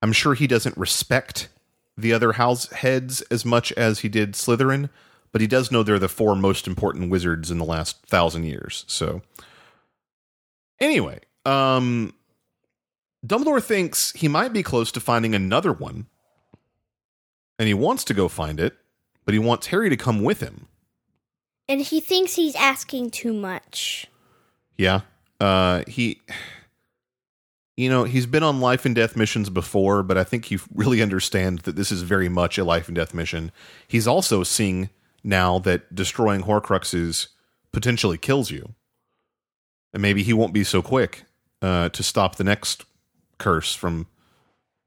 I'm 0.02 0.14
sure 0.14 0.36
he 0.36 0.48
doesn't 0.48 0.78
respect 0.78 1.50
the 1.98 2.14
other 2.14 2.34
house 2.34 2.72
heads 2.72 3.22
as 3.24 3.44
much 3.44 3.72
as 3.74 4.00
he 4.00 4.10
did 4.10 4.34
Slytherin, 4.34 4.90
but 5.32 5.42
he 5.42 5.48
does 5.48 5.72
know 5.72 5.84
they're 5.84 6.00
the 6.00 6.08
four 6.08 6.36
most 6.36 6.68
important 6.68 7.10
wizards 7.10 7.52
in 7.52 7.58
the 7.58 7.66
last 7.66 8.06
thousand 8.06 8.44
years. 8.44 8.86
So, 8.88 9.22
anyway, 10.80 11.20
um, 11.46 12.14
Dumbledore 13.26 13.64
thinks 13.64 14.12
he 14.14 14.28
might 14.28 14.54
be 14.54 14.64
close 14.64 14.92
to 14.94 15.00
finding 15.00 15.34
another 15.36 15.74
one, 15.74 16.08
and 17.60 17.68
he 17.68 17.74
wants 17.74 18.04
to 18.06 18.14
go 18.14 18.28
find 18.28 18.60
it, 18.60 18.76
but 19.26 19.34
he 19.34 19.40
wants 19.40 19.68
Harry 19.68 19.90
to 19.90 19.98
come 19.98 20.24
with 20.24 20.40
him. 20.40 20.68
And 21.68 21.82
he 21.82 22.00
thinks 22.00 22.36
he's 22.36 22.56
asking 22.56 23.12
too 23.12 23.34
much. 23.34 24.08
Yeah. 24.78 25.02
Uh 25.40 25.84
he 25.88 26.22
you 27.76 27.90
know, 27.90 28.06
he's 28.06 28.26
been 28.26 28.42
on 28.42 28.60
life 28.60 28.86
and 28.86 28.96
death 28.96 29.16
missions 29.16 29.52
before, 29.52 30.02
but 30.02 30.18
I 30.18 30.24
think 30.24 30.50
you 30.50 30.60
really 30.74 31.02
understand 31.02 31.60
that 31.60 31.76
this 31.76 31.92
is 31.92 32.02
very 32.02 32.28
much 32.28 32.58
a 32.58 32.64
life 32.64 32.88
and 32.88 32.96
death 32.96 33.14
mission. 33.14 33.52
He's 33.88 34.08
also 34.08 34.44
seeing 34.44 34.90
now 35.24 35.60
that 35.60 35.94
destroying 35.94 36.42
Horcruxes 36.42 37.28
potentially 37.72 38.18
kills 38.18 38.50
you. 38.50 38.74
And 39.98 40.04
maybe 40.04 40.22
he 40.22 40.32
won't 40.32 40.54
be 40.54 40.64
so 40.64 40.84
quick 40.84 41.24
uh, 41.60 41.90
to 41.90 42.04
stop 42.04 42.36
the 42.36 42.44
next 42.44 42.86
curse 43.40 43.74
from 43.74 44.06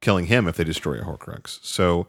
killing 0.01 0.27
him 0.27 0.47
if 0.47 0.57
they 0.57 0.63
destroy 0.63 1.01
a 1.01 1.03
Horcrux. 1.03 1.59
So 1.65 2.07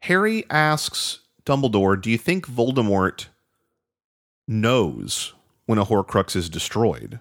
Harry 0.00 0.44
asks 0.50 1.20
Dumbledore, 1.46 1.98
"Do 1.98 2.10
you 2.10 2.18
think 2.18 2.46
Voldemort 2.46 3.28
knows 4.46 5.32
when 5.64 5.78
a 5.78 5.86
Horcrux 5.86 6.36
is 6.36 6.50
destroyed?" 6.50 7.20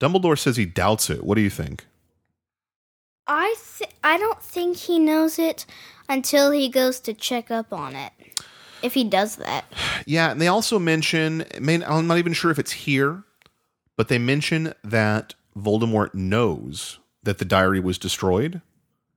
Dumbledore 0.00 0.38
says 0.38 0.56
he 0.56 0.64
doubts 0.64 1.10
it. 1.10 1.22
What 1.22 1.34
do 1.34 1.42
you 1.42 1.50
think? 1.50 1.84
I 3.26 3.56
th- 3.76 3.92
I 4.02 4.16
don't 4.16 4.42
think 4.42 4.78
he 4.78 4.98
knows 4.98 5.38
it 5.38 5.66
until 6.08 6.50
he 6.50 6.70
goes 6.70 6.98
to 7.00 7.12
check 7.12 7.50
up 7.50 7.74
on 7.74 7.94
it. 7.94 8.14
If 8.82 8.94
he 8.94 9.04
does 9.04 9.36
that. 9.36 9.64
Yeah, 10.06 10.30
and 10.30 10.40
they 10.40 10.48
also 10.48 10.78
mention, 10.78 11.44
I 11.54 11.58
mean, 11.60 11.82
I'm 11.82 12.06
not 12.06 12.18
even 12.18 12.32
sure 12.32 12.50
if 12.50 12.58
it's 12.58 12.72
here, 12.72 13.24
but 13.96 14.08
they 14.08 14.18
mention 14.18 14.74
that 14.84 15.34
Voldemort 15.56 16.14
knows 16.14 16.98
that 17.22 17.38
the 17.38 17.44
diary 17.44 17.80
was 17.80 17.98
destroyed, 17.98 18.62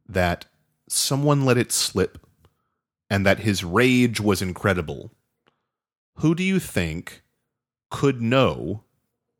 that 0.07 0.45
someone 0.89 1.45
let 1.45 1.57
it 1.57 1.71
slip, 1.71 2.17
and 3.09 3.25
that 3.25 3.39
his 3.39 3.63
rage 3.63 4.19
was 4.19 4.41
incredible. 4.41 5.11
Who 6.15 6.33
do 6.35 6.43
you 6.43 6.59
think 6.59 7.21
could 7.89 8.21
know 8.21 8.83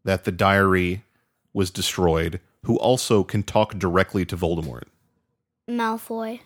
that 0.04 0.24
the 0.24 0.32
diary 0.32 1.04
was 1.54 1.72
destroyed, 1.72 2.40
who 2.64 2.78
also 2.78 3.24
can 3.24 3.44
talk 3.44 3.78
directly 3.78 4.26
to 4.26 4.38
Voldemort? 4.38 4.84
Malfoy. 5.70 6.42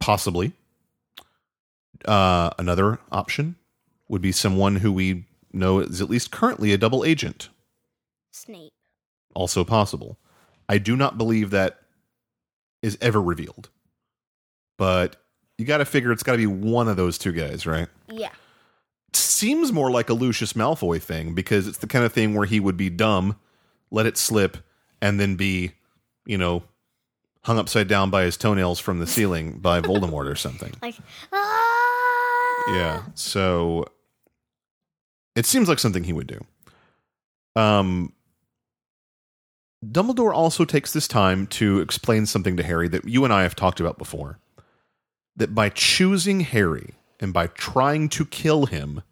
Possibly. 0.00 0.52
Uh, 2.06 2.50
another 2.58 2.98
option 3.10 3.56
would 4.08 4.22
be 4.22 4.32
someone 4.32 4.76
who 4.76 4.92
we 4.92 5.24
know 5.52 5.78
is 5.78 6.00
at 6.00 6.10
least 6.10 6.30
currently 6.30 6.72
a 6.72 6.78
double 6.78 7.04
agent. 7.04 7.48
Snape. 8.30 8.72
Also 9.34 9.64
possible. 9.64 10.18
I 10.68 10.78
do 10.78 10.96
not 10.96 11.18
believe 11.18 11.50
that 11.50 11.78
is 12.82 12.98
ever 13.00 13.20
revealed. 13.20 13.70
But 14.76 15.16
you 15.58 15.64
got 15.64 15.78
to 15.78 15.84
figure 15.84 16.12
it's 16.12 16.22
got 16.22 16.32
to 16.32 16.38
be 16.38 16.46
one 16.46 16.88
of 16.88 16.96
those 16.96 17.18
two 17.18 17.32
guys, 17.32 17.66
right? 17.66 17.88
Yeah. 18.10 18.30
seems 19.12 19.72
more 19.72 19.90
like 19.90 20.10
a 20.10 20.14
Lucius 20.14 20.52
Malfoy 20.54 21.00
thing 21.00 21.34
because 21.34 21.66
it's 21.66 21.78
the 21.78 21.86
kind 21.86 22.04
of 22.04 22.12
thing 22.12 22.34
where 22.34 22.46
he 22.46 22.60
would 22.60 22.76
be 22.76 22.90
dumb, 22.90 23.36
let 23.90 24.06
it 24.06 24.16
slip, 24.16 24.58
and 25.00 25.20
then 25.20 25.36
be, 25.36 25.72
you 26.26 26.36
know, 26.38 26.64
hung 27.44 27.58
upside 27.58 27.88
down 27.88 28.10
by 28.10 28.24
his 28.24 28.36
toenails 28.36 28.80
from 28.80 28.98
the 28.98 29.06
ceiling 29.06 29.58
by 29.58 29.80
Voldemort 29.82 30.30
or 30.30 30.34
something. 30.34 30.72
Like 30.82 30.96
ah! 31.32 31.63
Yeah. 32.68 33.02
So 33.14 33.86
it 35.34 35.46
seems 35.46 35.68
like 35.68 35.78
something 35.78 36.04
he 36.04 36.12
would 36.12 36.26
do. 36.26 36.40
Um 37.56 38.12
Dumbledore 39.84 40.34
also 40.34 40.64
takes 40.64 40.92
this 40.92 41.06
time 41.06 41.46
to 41.48 41.80
explain 41.80 42.26
something 42.26 42.56
to 42.56 42.62
Harry 42.62 42.88
that 42.88 43.06
you 43.06 43.24
and 43.24 43.32
I 43.32 43.42
have 43.42 43.54
talked 43.54 43.80
about 43.80 43.98
before. 43.98 44.38
That 45.36 45.54
by 45.54 45.68
choosing 45.68 46.40
Harry 46.40 46.94
and 47.20 47.32
by 47.32 47.48
trying 47.48 48.08
to 48.10 48.24
kill 48.24 48.66
him, 48.66 49.02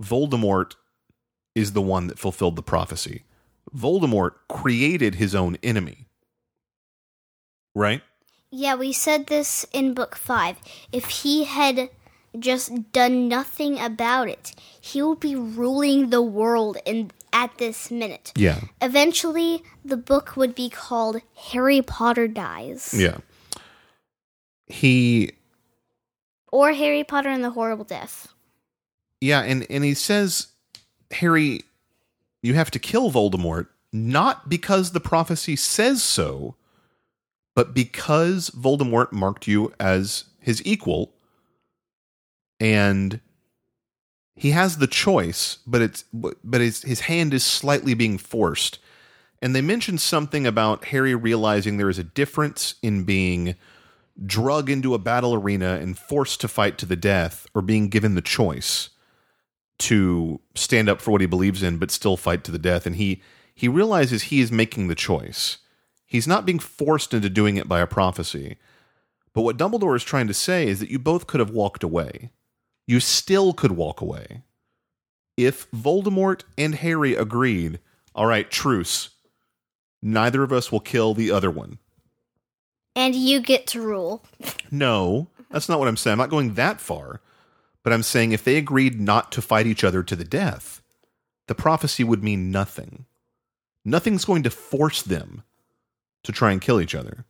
Voldemort 0.00 0.74
is 1.54 1.72
the 1.72 1.82
one 1.82 2.08
that 2.08 2.18
fulfilled 2.18 2.56
the 2.56 2.62
prophecy. 2.62 3.22
Voldemort 3.74 4.32
created 4.48 5.14
his 5.14 5.34
own 5.34 5.56
enemy. 5.62 6.06
Right? 7.74 8.02
Yeah, 8.50 8.74
we 8.74 8.92
said 8.92 9.26
this 9.26 9.64
in 9.72 9.94
book 9.94 10.16
5. 10.16 10.56
If 10.92 11.06
he 11.06 11.44
had 11.44 11.90
just 12.40 12.92
done 12.92 13.28
nothing 13.28 13.78
about 13.78 14.28
it, 14.28 14.54
he 14.80 15.02
will 15.02 15.16
be 15.16 15.36
ruling 15.36 16.10
the 16.10 16.22
world 16.22 16.78
in 16.84 17.10
at 17.32 17.58
this 17.58 17.90
minute. 17.90 18.32
Yeah. 18.36 18.60
Eventually, 18.80 19.62
the 19.84 19.96
book 19.96 20.36
would 20.36 20.54
be 20.54 20.70
called 20.70 21.20
Harry 21.50 21.82
Potter 21.82 22.28
Dies. 22.28 22.94
Yeah. 22.96 23.18
He 24.66 25.32
Or 26.50 26.72
Harry 26.72 27.04
Potter 27.04 27.28
and 27.28 27.44
the 27.44 27.50
Horrible 27.50 27.84
Death. 27.84 28.28
Yeah, 29.20 29.42
and 29.42 29.66
and 29.70 29.84
he 29.84 29.94
says, 29.94 30.48
Harry, 31.10 31.62
you 32.42 32.54
have 32.54 32.70
to 32.72 32.78
kill 32.78 33.10
Voldemort 33.10 33.68
not 33.92 34.48
because 34.48 34.92
the 34.92 35.00
prophecy 35.00 35.56
says 35.56 36.02
so, 36.02 36.56
but 37.54 37.74
because 37.74 38.50
Voldemort 38.50 39.12
marked 39.12 39.46
you 39.46 39.72
as 39.80 40.24
his 40.38 40.64
equal, 40.64 41.12
and 42.60 43.20
he 44.34 44.50
has 44.50 44.76
the 44.76 44.86
choice, 44.86 45.58
but 45.66 45.80
it's 45.82 46.04
but 46.12 46.60
his 46.60 46.82
his 46.82 47.00
hand 47.00 47.32
is 47.32 47.44
slightly 47.44 47.94
being 47.94 48.18
forced. 48.18 48.78
And 49.40 49.54
they 49.54 49.62
mentioned 49.62 50.00
something 50.00 50.46
about 50.46 50.86
Harry 50.86 51.14
realizing 51.14 51.76
there 51.76 51.90
is 51.90 51.98
a 51.98 52.04
difference 52.04 52.74
in 52.82 53.04
being 53.04 53.54
drug 54.24 54.70
into 54.70 54.94
a 54.94 54.98
battle 54.98 55.34
arena 55.34 55.78
and 55.80 55.98
forced 55.98 56.40
to 56.40 56.48
fight 56.48 56.78
to 56.78 56.86
the 56.86 56.96
death 56.96 57.46
or 57.54 57.60
being 57.60 57.88
given 57.88 58.14
the 58.14 58.22
choice 58.22 58.90
to 59.78 60.40
stand 60.54 60.88
up 60.88 61.02
for 61.02 61.10
what 61.10 61.20
he 61.20 61.26
believes 61.26 61.62
in 61.62 61.76
but 61.76 61.90
still 61.90 62.16
fight 62.16 62.42
to 62.44 62.52
the 62.52 62.58
death. 62.58 62.86
And 62.86 62.96
he 62.96 63.22
he 63.54 63.68
realizes 63.68 64.24
he 64.24 64.40
is 64.40 64.52
making 64.52 64.88
the 64.88 64.94
choice. 64.94 65.58
He's 66.06 66.28
not 66.28 66.46
being 66.46 66.58
forced 66.58 67.14
into 67.14 67.30
doing 67.30 67.56
it 67.56 67.68
by 67.68 67.80
a 67.80 67.86
prophecy. 67.86 68.58
But 69.32 69.42
what 69.42 69.56
dumbledore 69.56 69.96
is 69.96 70.04
trying 70.04 70.28
to 70.28 70.34
say 70.34 70.66
is 70.66 70.80
that 70.80 70.90
you 70.90 70.98
both 70.98 71.26
could 71.26 71.40
have 71.40 71.50
walked 71.50 71.82
away 71.82 72.30
you 72.86 73.00
still 73.00 73.52
could 73.52 73.72
walk 73.72 74.00
away 74.00 74.42
if 75.36 75.70
voldemort 75.70 76.42
and 76.56 76.76
harry 76.76 77.14
agreed 77.14 77.78
all 78.14 78.26
right 78.26 78.50
truce 78.50 79.10
neither 80.02 80.42
of 80.42 80.52
us 80.52 80.70
will 80.72 80.80
kill 80.80 81.14
the 81.14 81.30
other 81.30 81.50
one 81.50 81.78
And 82.94 83.14
you 83.14 83.40
get 83.40 83.66
to 83.68 83.80
rule. 83.82 84.24
no, 84.70 85.28
that's 85.50 85.68
not 85.68 85.78
what 85.78 85.88
I'm 85.88 85.96
saying. 85.98 86.12
I'm 86.12 86.18
not 86.18 86.30
going 86.30 86.54
that 86.54 86.80
far. 86.80 87.20
But 87.82 87.92
I'm 87.92 88.02
saying 88.02 88.32
if 88.32 88.42
they 88.42 88.56
agreed 88.56 88.98
not 89.00 89.30
to 89.32 89.42
fight 89.42 89.66
each 89.66 89.84
other 89.84 90.02
to 90.02 90.16
the 90.16 90.24
death, 90.24 90.80
the 91.46 91.54
prophecy 91.54 92.02
would 92.02 92.24
mean 92.24 92.50
nothing. 92.50 93.04
Nothing's 93.84 94.24
going 94.24 94.42
to 94.44 94.50
force 94.50 95.02
them 95.02 95.44
to 96.24 96.32
try 96.32 96.50
and 96.52 96.60
kill 96.60 96.80
each 96.80 96.94
other. 96.96 97.26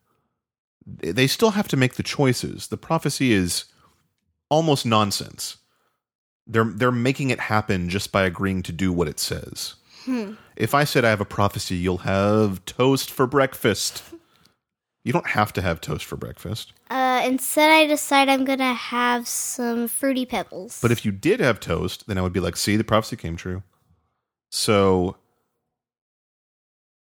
They 0.87 1.27
still 1.27 1.51
have 1.51 1.69
to 1.69 1.77
make 1.77 1.95
the 1.97 2.03
choices. 2.03 2.69
The 2.69 2.79
prophecy 2.79 3.33
is 3.33 3.65
almost 4.51 4.87
nonsense. 4.87 5.59
They're 6.47 6.65
they're 6.65 6.93
making 6.93 7.31
it 7.31 7.41
happen 7.41 7.89
just 7.89 8.13
by 8.13 8.25
agreeing 8.25 8.63
to 8.65 8.73
do 8.73 8.93
what 8.93 9.09
it 9.09 9.19
says. 9.19 9.75
If 10.57 10.75
I 10.75 10.85
said 10.85 11.05
I 11.05 11.11
have 11.11 11.21
a 11.21 11.25
prophecy, 11.25 11.77
you'll 11.77 11.99
have 11.99 12.65
toast 12.65 13.11
for 13.11 13.27
breakfast. 13.27 14.03
You 15.05 15.13
don't 15.13 15.29
have 15.29 15.53
to 15.55 15.63
have 15.63 15.81
toast 15.81 16.05
for 16.05 16.17
breakfast. 16.17 16.73
Uh, 16.91 17.23
instead, 17.25 17.71
I 17.71 17.87
decide 17.87 18.29
I'm 18.29 18.45
gonna 18.45 18.75
have 18.75 19.29
some 19.29 19.89
fruity 19.89 20.27
pebbles. 20.27 20.81
But 20.81 20.93
if 20.93 21.05
you 21.05 21.13
did 21.13 21.41
have 21.41 21.61
toast, 21.61 22.07
then 22.07 22.19
I 22.19 22.23
would 22.23 22.33
be 22.33 22.41
like, 22.41 22.57
see, 22.57 22.77
the 22.77 22.85
prophecy 22.85 23.17
came 23.17 23.37
true. 23.37 23.63
So, 24.51 25.17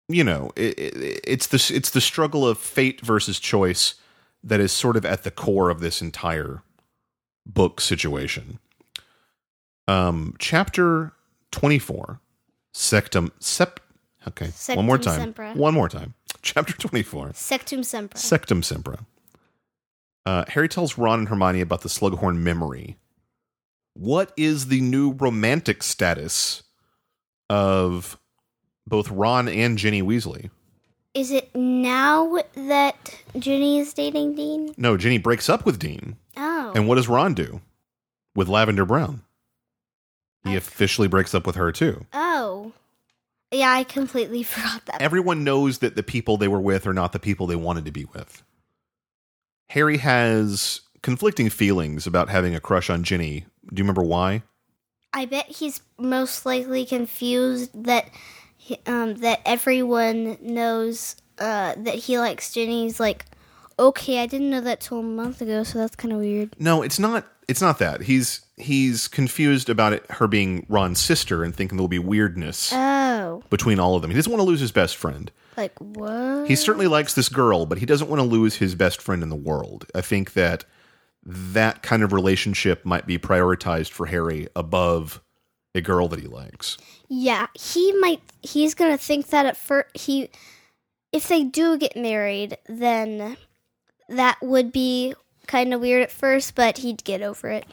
you 0.08 0.24
know, 0.24 0.52
it, 0.56 0.80
it, 0.80 1.22
it's 1.24 1.48
the 1.48 1.76
it's 1.76 1.90
the 1.90 2.02
struggle 2.02 2.48
of 2.48 2.58
fate 2.58 3.02
versus 3.02 3.40
choice 3.40 3.96
that 4.44 4.60
is 4.60 4.72
sort 4.72 4.98
of 4.98 5.06
at 5.06 5.24
the 5.24 5.32
core 5.32 5.70
of 5.70 5.80
this 5.80 6.02
entire 6.02 6.64
book 7.46 7.82
situation. 7.82 8.60
Um, 9.88 10.36
chapter 10.40 11.14
twenty 11.52 11.80
four, 11.80 12.20
sectum 12.74 13.32
sep. 13.40 13.80
Okay, 14.28 14.52
one 14.76 14.86
more 14.86 14.98
time. 14.98 15.34
sempra. 15.34 15.56
One 15.56 15.74
more 15.74 15.90
time. 15.90 16.14
Chapter 16.44 16.74
twenty 16.74 17.04
four. 17.04 17.30
Sectumsempra. 17.30 18.14
Sectum 18.16 18.62
Sempra. 18.62 19.06
Uh, 20.26 20.46
Harry 20.50 20.68
tells 20.70 20.98
Ron 20.98 21.20
and 21.20 21.30
Hermione 21.30 21.62
about 21.62 21.82
the 21.82 21.90
Slughorn 21.90 22.38
memory. 22.38 22.98
What 23.94 24.32
is 24.38 24.68
the 24.68 24.82
new 24.82 25.12
romantic 25.14 25.84
status 25.84 26.64
of 27.50 28.18
both 28.88 29.10
Ron 29.12 29.48
and 29.48 29.78
Ginny 29.78 30.02
Weasley? 30.02 30.50
Is 31.14 31.32
it 31.32 31.54
now 31.56 32.38
that 32.56 33.16
Ginny 33.38 33.80
is 33.80 33.94
dating 33.94 34.36
Dean? 34.36 34.74
No, 34.78 34.96
Ginny 34.98 35.18
breaks 35.18 35.50
up 35.50 35.66
with 35.66 35.78
Dean. 35.78 36.16
Oh. 36.38 36.51
And 36.76 36.88
what 36.88 36.96
does 36.96 37.08
Ron 37.08 37.34
do 37.34 37.62
with 38.36 38.48
Lavender 38.48 38.86
Brown? 38.86 39.24
He 40.44 40.56
officially 40.56 41.08
breaks 41.08 41.36
up 41.36 41.46
with 41.46 41.56
her 41.56 41.72
too. 41.72 42.06
oh. 42.14 42.74
Yeah, 43.54 43.70
I 43.70 43.84
completely 43.84 44.44
forgot 44.44 44.86
that. 44.86 45.02
Everyone 45.02 45.44
knows 45.44 45.80
that 45.80 45.98
the 45.98 46.04
people 46.04 46.38
they 46.38 46.48
were 46.48 46.62
with 46.62 46.88
are 46.88 46.94
not 46.94 47.12
the 47.12 47.20
people 47.20 47.48
they 47.48 47.56
wanted 47.58 47.84
to 47.84 47.92
be 47.92 48.06
with. 48.06 48.44
Harry 49.68 49.98
has 49.98 50.82
conflicting 51.02 51.50
feelings 51.50 52.08
about 52.08 52.30
having 52.30 52.56
a 52.56 52.62
crush 52.62 52.90
on 52.90 53.04
Ginny. 53.04 53.46
Do 53.68 53.76
you 53.76 53.84
remember 53.84 54.04
why? 54.04 54.44
I 55.14 55.26
bet 55.26 55.48
he's 55.48 55.82
most 55.98 56.46
likely 56.46 56.86
confused 56.86 57.84
that 57.84 58.10
um, 58.86 59.16
that 59.16 59.42
everyone 59.46 60.38
knows 60.42 61.18
uh, 61.40 61.74
that 61.78 61.96
he 61.96 62.20
likes 62.20 62.54
Ginny's 62.54 63.00
like 63.00 63.26
Okay, 63.82 64.20
I 64.20 64.28
didn't 64.28 64.50
know 64.52 64.62
that 64.62 64.80
till 64.80 65.00
a 65.00 65.04
month 65.04 65.42
ago, 65.42 65.64
so 65.64 65.80
that's 65.80 65.96
kind 65.96 66.14
of 66.14 66.20
weird. 66.20 66.56
No, 66.60 66.84
it's 66.84 67.00
not. 67.00 67.26
It's 67.48 67.62
not 67.62 67.80
that. 67.80 68.02
He's 68.04 68.42
he's 68.56 69.08
confused 69.08 69.70
about 69.70 69.92
it, 69.94 70.06
her 70.12 70.28
being 70.28 70.66
Ron's 70.70 71.00
sister, 71.02 71.44
and 71.44 71.54
thinking 71.56 71.78
there'll 71.78 71.88
be 71.88 71.98
weirdness 72.00 72.72
Oh, 72.72 73.44
between 73.50 73.80
all 73.80 73.96
of 73.96 74.02
them. 74.04 74.12
He 74.12 74.16
doesn't 74.16 74.32
want 74.32 74.40
to 74.40 74.46
lose 74.46 74.60
his 74.60 74.72
best 74.72 74.96
friend. 74.96 75.32
like 75.58 75.74
what? 75.80 76.48
He 76.48 76.56
certainly 76.56 76.88
likes 76.88 77.14
this 77.16 77.28
girl, 77.28 77.66
but 77.66 77.80
he 77.80 77.86
doesn't 77.88 78.08
want 78.08 78.20
to 78.20 78.24
lose 78.28 78.56
his 78.58 78.76
best 78.76 79.02
friend 79.02 79.24
in 79.24 79.30
the 79.30 79.36
world. 79.36 79.86
I 79.96 80.02
think 80.02 80.34
that 80.34 80.64
that 81.26 81.82
kind 81.84 82.04
of 82.04 82.14
relationship 82.14 82.86
might 82.86 83.08
be 83.08 83.18
prioritized 83.18 83.90
for 83.90 84.06
Harry 84.06 84.48
above 84.56 85.22
a 85.74 85.82
girl 85.82 86.08
that 86.10 86.20
he 86.20 86.28
likes. 86.28 86.78
Yeah, 87.10 87.48
he 87.56 87.92
might. 87.94 88.22
He's 88.44 88.76
gonna 88.76 88.98
think 88.98 89.28
that 89.30 89.46
at 89.48 89.58
first. 89.58 89.98
He, 89.98 90.30
if 91.12 91.28
they 91.28 91.44
do 91.44 91.78
get 91.78 91.98
married, 91.98 92.58
then 92.70 93.36
that 94.18 94.38
would 94.42 94.72
be 94.72 95.14
kind 95.48 95.74
of 95.74 95.82
weird 95.82 96.04
at 96.04 96.12
first, 96.12 96.56
but 96.56 96.80
he'd 96.80 97.04
get 97.04 97.22
over 97.22 97.50
it. 97.50 97.66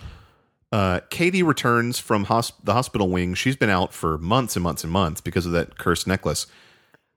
Uh, 0.70 1.01
Katie 1.11 1.43
returns 1.43 1.99
from 1.99 2.26
hosp- 2.26 2.53
the 2.62 2.74
hospital 2.74 3.09
wing. 3.09 3.34
She's 3.34 3.57
been 3.57 3.70
out 3.70 3.93
for 3.95 4.18
months 4.18 4.57
and 4.57 4.62
months 4.62 4.84
and 4.84 4.93
months 4.93 5.20
because 5.20 5.47
of 5.47 5.53
that 5.53 5.78
cursed 5.78 6.07
necklace. 6.07 6.47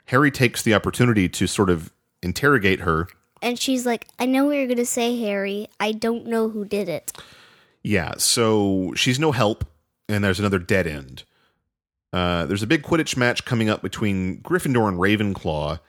Harry 0.06 0.32
takes 0.32 0.64
the 0.64 0.74
opportunity 0.74 1.28
to 1.30 1.48
sort 1.48 1.70
of 1.70 1.92
interrogate 2.24 2.82
her. 2.82 3.08
And 3.42 3.60
she's 3.60 3.86
like, 3.86 4.08
"I 4.20 4.26
know 4.26 4.46
what 4.46 4.56
you're 4.56 4.68
gonna 4.68 4.86
say, 4.86 5.20
Harry. 5.20 5.68
I 5.80 5.92
don't 5.92 6.28
know 6.28 6.50
who 6.50 6.64
did 6.64 6.88
it." 6.88 7.12
Yeah, 7.84 8.14
so 8.18 8.94
she's 8.96 9.20
no 9.20 9.32
help, 9.32 9.66
and 10.08 10.24
there's 10.24 10.40
another 10.40 10.60
dead 10.60 10.86
end. 10.88 11.24
Uh, 12.14 12.46
there's 12.46 12.64
a 12.64 12.68
big 12.68 12.84
Quidditch 12.84 13.18
match 13.18 13.46
coming 13.46 13.70
up 13.70 13.82
between 13.82 14.42
Gryffindor 14.42 14.88
and 14.88 14.98
Ravenclaw. 14.98 15.80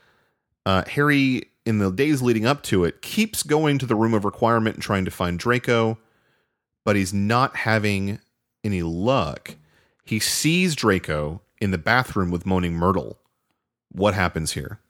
Uh, 0.65 0.85
Harry, 0.87 1.51
in 1.65 1.79
the 1.79 1.91
days 1.91 2.23
leading 2.23 2.47
up 2.47 2.63
to 2.65 2.85
it, 2.85 3.03
keeps 3.03 3.43
going 3.43 3.79
to 3.79 3.87
the 3.87 3.95
room 3.95 4.15
of 4.15 4.25
requirement 4.25 4.77
and 4.77 4.83
trying 4.83 5.05
to 5.05 5.11
find 5.11 5.39
Draco, 5.39 5.99
but 6.85 6.97
he's 6.97 7.15
not 7.15 7.57
having 7.57 8.19
any 8.65 8.83
luck. 8.83 9.57
He 10.05 10.19
sees 10.19 10.75
Draco 10.75 11.41
in 11.61 11.71
the 11.71 11.79
bathroom 11.79 12.31
with 12.31 12.47
Moaning 12.47 12.75
Myrtle. 12.75 13.19
What 13.91 14.15
happens 14.15 14.53
here? 14.53 14.81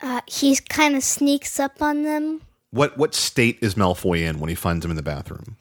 Uh, 0.00 0.20
he 0.26 0.56
kind 0.56 0.96
of 0.96 1.02
sneaks 1.02 1.58
up 1.58 1.82
on 1.82 2.02
them. 2.04 2.42
What 2.70 2.96
what 2.96 3.14
state 3.14 3.58
is 3.60 3.74
Malfoy 3.74 4.20
in 4.20 4.38
when 4.38 4.48
he 4.48 4.54
finds 4.54 4.84
him 4.84 4.92
in 4.92 4.96
the 4.96 5.02
bathroom? 5.02 5.56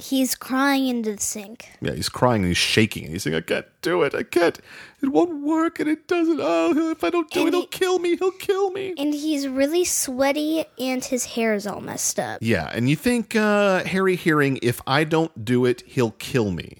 He's 0.00 0.36
crying 0.36 0.86
into 0.86 1.16
the 1.16 1.20
sink. 1.20 1.68
Yeah, 1.80 1.92
he's 1.92 2.08
crying 2.08 2.42
and 2.42 2.48
he's 2.50 2.56
shaking 2.56 3.02
and 3.04 3.12
he's 3.12 3.24
saying, 3.24 3.34
"I 3.36 3.40
can't 3.40 3.66
do 3.82 4.04
it. 4.04 4.14
I 4.14 4.22
can't. 4.22 4.56
It 5.02 5.08
won't 5.08 5.42
work, 5.42 5.80
and 5.80 5.88
it 5.88 6.06
doesn't. 6.06 6.38
Oh, 6.40 6.90
if 6.90 7.02
I 7.02 7.10
don't 7.10 7.28
do 7.30 7.40
And 7.40 7.48
it, 7.48 7.52
he'll 7.54 7.60
he- 7.62 7.66
kill 7.66 7.98
me. 7.98 8.16
He'll 8.16 8.30
kill 8.30 8.70
me." 8.70 8.94
And 8.96 9.12
he's 9.12 9.48
really 9.48 9.84
sweaty 9.84 10.64
and 10.78 11.04
his 11.04 11.24
hair 11.26 11.52
is 11.54 11.66
all 11.66 11.80
messed 11.80 12.20
up. 12.20 12.38
Yeah, 12.40 12.70
and 12.72 12.88
you 12.88 12.94
think 12.94 13.34
uh, 13.34 13.82
Harry 13.84 14.14
hearing, 14.14 14.60
"If 14.62 14.80
I 14.86 15.02
don't 15.02 15.44
do 15.44 15.64
it, 15.64 15.82
he'll 15.86 16.12
kill 16.12 16.52
me." 16.52 16.78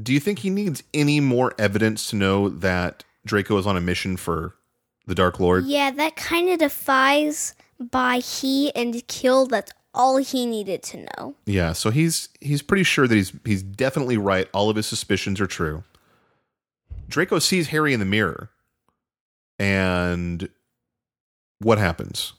Do 0.00 0.12
you 0.12 0.20
think 0.20 0.38
he 0.40 0.50
needs 0.50 0.84
any 0.94 1.18
more 1.18 1.52
evidence 1.58 2.08
to 2.10 2.16
know 2.16 2.48
that 2.48 3.02
Draco 3.26 3.58
is 3.58 3.66
on 3.66 3.76
a 3.76 3.80
mission 3.80 4.16
for 4.16 4.54
the 5.06 5.14
Dark 5.16 5.40
Lord? 5.40 5.64
Yeah, 5.64 5.90
that 5.90 6.14
kind 6.14 6.48
of 6.50 6.60
defies 6.60 7.54
by 7.80 8.18
he 8.18 8.72
and 8.76 9.04
kill. 9.08 9.46
That's 9.46 9.72
all 9.98 10.16
he 10.18 10.46
needed 10.46 10.82
to 10.84 10.98
know. 11.18 11.34
Yeah, 11.44 11.72
so 11.74 11.90
he's 11.90 12.28
he's 12.40 12.62
pretty 12.62 12.84
sure 12.84 13.06
that 13.06 13.14
he's 13.14 13.32
he's 13.44 13.62
definitely 13.62 14.16
right. 14.16 14.48
All 14.54 14.70
of 14.70 14.76
his 14.76 14.86
suspicions 14.86 15.40
are 15.40 15.46
true. 15.46 15.84
Draco 17.08 17.38
sees 17.38 17.68
Harry 17.68 17.92
in 17.92 18.00
the 18.00 18.06
mirror, 18.06 18.50
and 19.58 20.48
what 21.58 21.78
happens? 21.78 22.32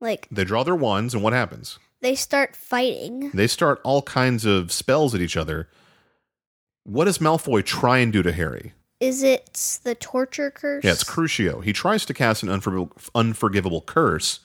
Like, 0.00 0.26
They 0.30 0.44
draw 0.44 0.62
their 0.62 0.74
wands, 0.74 1.12
and 1.14 1.22
what 1.22 1.32
happens? 1.32 1.78
they 2.02 2.14
start 2.14 2.56
fighting. 2.56 3.30
They 3.34 3.46
start 3.46 3.78
all 3.84 4.00
kinds 4.00 4.46
of 4.46 4.72
spells 4.72 5.14
at 5.14 5.20
each 5.20 5.36
other. 5.36 5.68
What 6.84 7.04
does 7.04 7.18
Malfoy 7.18 7.62
try 7.62 7.98
and 7.98 8.10
do 8.10 8.22
to 8.22 8.32
Harry? 8.32 8.72
Is 9.00 9.22
it 9.22 9.80
the 9.84 9.94
torture 9.94 10.50
curse? 10.50 10.82
Yeah, 10.82 10.92
it's 10.92 11.04
Crucio. 11.04 11.62
He 11.62 11.74
tries 11.74 12.06
to 12.06 12.14
cast 12.14 12.42
an 12.42 12.48
unforgivable, 12.48 12.96
unforgivable 13.14 13.82
curse. 13.82 14.40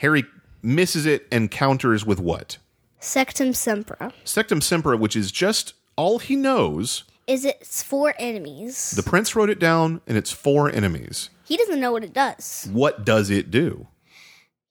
Harry 0.00 0.24
misses 0.66 1.06
it 1.06 1.26
and 1.30 1.50
counters 1.50 2.04
with 2.04 2.20
what? 2.20 2.58
Sectumsempra. 3.00 4.12
Sectum 4.24 4.60
Sempra, 4.60 4.98
which 4.98 5.16
is 5.16 5.30
just 5.30 5.74
all 5.96 6.18
he 6.18 6.36
knows. 6.36 7.04
Is 7.26 7.44
it's 7.44 7.82
for 7.82 8.14
enemies? 8.18 8.92
The 8.92 9.02
prince 9.02 9.34
wrote 9.34 9.50
it 9.50 9.58
down, 9.58 10.00
and 10.06 10.16
it's 10.16 10.32
for 10.32 10.70
enemies. 10.70 11.30
he 11.44 11.56
doesn't 11.56 11.80
know 11.80 11.92
what 11.92 12.04
it 12.04 12.12
does. 12.12 12.68
What 12.72 13.04
does 13.04 13.30
it 13.30 13.50
do? 13.50 13.88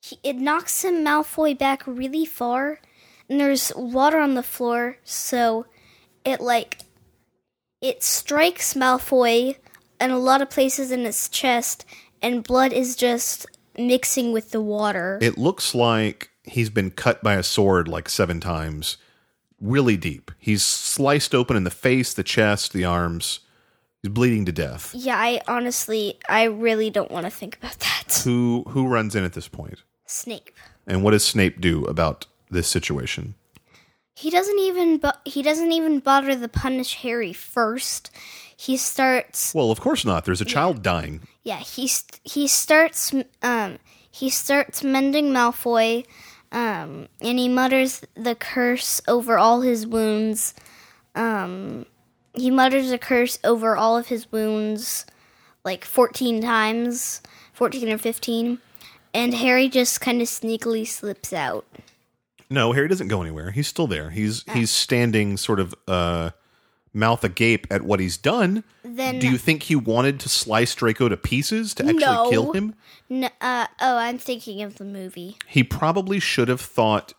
He, 0.01 0.19
it 0.23 0.35
knocks 0.35 0.83
him 0.83 1.03
Malfoy 1.03 1.57
back 1.57 1.83
really 1.85 2.25
far, 2.25 2.79
and 3.29 3.39
there's 3.39 3.71
water 3.75 4.19
on 4.19 4.35
the 4.35 4.43
floor, 4.43 4.97
so 5.03 5.65
it 6.23 6.41
like 6.41 6.79
it 7.81 8.03
strikes 8.03 8.73
Malfoy 8.73 9.57
in 9.99 10.11
a 10.11 10.19
lot 10.19 10.41
of 10.41 10.49
places 10.49 10.91
in 10.91 11.05
his 11.05 11.29
chest, 11.29 11.85
and 12.21 12.43
blood 12.43 12.71
is 12.73 12.95
just 12.95 13.45
mixing 13.77 14.31
with 14.31 14.51
the 14.51 14.61
water. 14.61 15.19
It 15.21 15.37
looks 15.37 15.73
like 15.75 16.29
he's 16.43 16.69
been 16.69 16.91
cut 16.91 17.23
by 17.23 17.35
a 17.35 17.43
sword 17.43 17.87
like 17.87 18.09
seven 18.09 18.39
times, 18.39 18.97
really 19.59 19.97
deep. 19.97 20.31
He's 20.37 20.63
sliced 20.63 21.33
open 21.35 21.57
in 21.57 21.63
the 21.63 21.71
face, 21.71 22.13
the 22.13 22.23
chest, 22.23 22.73
the 22.73 22.85
arms. 22.85 23.39
He's 24.01 24.11
bleeding 24.11 24.45
to 24.45 24.51
death. 24.51 24.91
yeah, 24.93 25.17
I 25.17 25.41
honestly, 25.47 26.19
I 26.29 26.43
really 26.43 26.89
don't 26.91 27.09
want 27.11 27.25
to 27.25 27.31
think 27.31 27.57
about 27.57 27.79
that. 27.79 28.21
Who 28.23 28.63
who 28.69 28.87
runs 28.87 29.15
in 29.15 29.23
at 29.23 29.33
this 29.33 29.47
point? 29.47 29.81
Snape. 30.05 30.51
And 30.85 31.03
what 31.03 31.11
does 31.11 31.25
Snape 31.25 31.59
do 31.59 31.83
about 31.85 32.27
this 32.51 32.67
situation? 32.67 33.33
He 34.13 34.29
doesn't 34.29 34.59
even 34.59 34.97
bo- 34.99 35.11
he 35.25 35.41
doesn't 35.41 35.71
even 35.71 35.99
bother 35.99 36.37
to 36.37 36.47
punish 36.47 36.95
Harry 36.97 37.33
first. 37.33 38.11
He 38.57 38.77
starts 38.77 39.53
Well, 39.53 39.71
of 39.71 39.79
course 39.81 40.05
not. 40.05 40.25
There's 40.25 40.41
a 40.41 40.45
child 40.45 40.81
dying. 40.81 41.21
yeah, 41.43 41.59
he 41.59 41.89
he 42.23 42.47
starts 42.47 43.13
um 43.41 43.77
he 44.09 44.29
starts 44.29 44.83
mending 44.83 45.31
Malfoy 45.31 46.05
um 46.51 47.07
and 47.21 47.37
he 47.39 47.49
mutters 47.49 48.01
the 48.15 48.35
curse 48.35 49.01
over 49.07 49.37
all 49.37 49.61
his 49.61 49.85
wounds. 49.85 50.53
Um 51.15 51.85
he 52.33 52.51
mutters 52.51 52.91
a 52.91 52.97
curse 52.97 53.39
over 53.43 53.75
all 53.77 53.97
of 53.97 54.07
his 54.07 54.31
wounds 54.31 55.05
like 55.63 55.83
14 55.85 56.41
times, 56.41 57.21
14 57.53 57.89
or 57.89 57.97
15. 57.97 58.59
And 59.13 59.33
Harry 59.33 59.69
just 59.69 60.01
kind 60.01 60.21
of 60.21 60.27
sneakily 60.27 60.85
slips 60.85 61.31
out. 61.33 61.65
No, 62.49 62.73
Harry 62.73 62.87
doesn't 62.87 63.07
go 63.07 63.21
anywhere. 63.21 63.51
He's 63.51 63.67
still 63.67 63.87
there. 63.87 64.09
He's 64.11 64.43
he's 64.53 64.69
standing 64.71 65.37
sort 65.37 65.59
of 65.59 65.73
uh 65.87 66.31
mouth 66.95 67.23
agape 67.23 67.67
at 67.69 67.81
what 67.83 67.99
he's 67.99 68.17
done. 68.17 68.63
Then 68.83 69.19
Do 69.19 69.29
you 69.29 69.37
think 69.37 69.63
he 69.63 69.75
wanted 69.75 70.19
to 70.21 70.29
slice 70.29 70.73
Draco 70.73 71.09
to 71.09 71.17
pieces 71.17 71.73
to 71.75 71.83
actually 71.83 71.99
No. 71.99 72.29
kill 72.29 72.53
him? 72.53 72.73
N- 73.11 73.29
uh, 73.41 73.67
oh, 73.81 73.97
I'm 73.97 74.17
thinking 74.17 74.61
of 74.63 74.77
the 74.77 74.85
movie. 74.85 75.37
He 75.47 75.63
probably 75.63 76.19
should 76.19 76.47
have 76.47 76.61
thought 76.61 77.13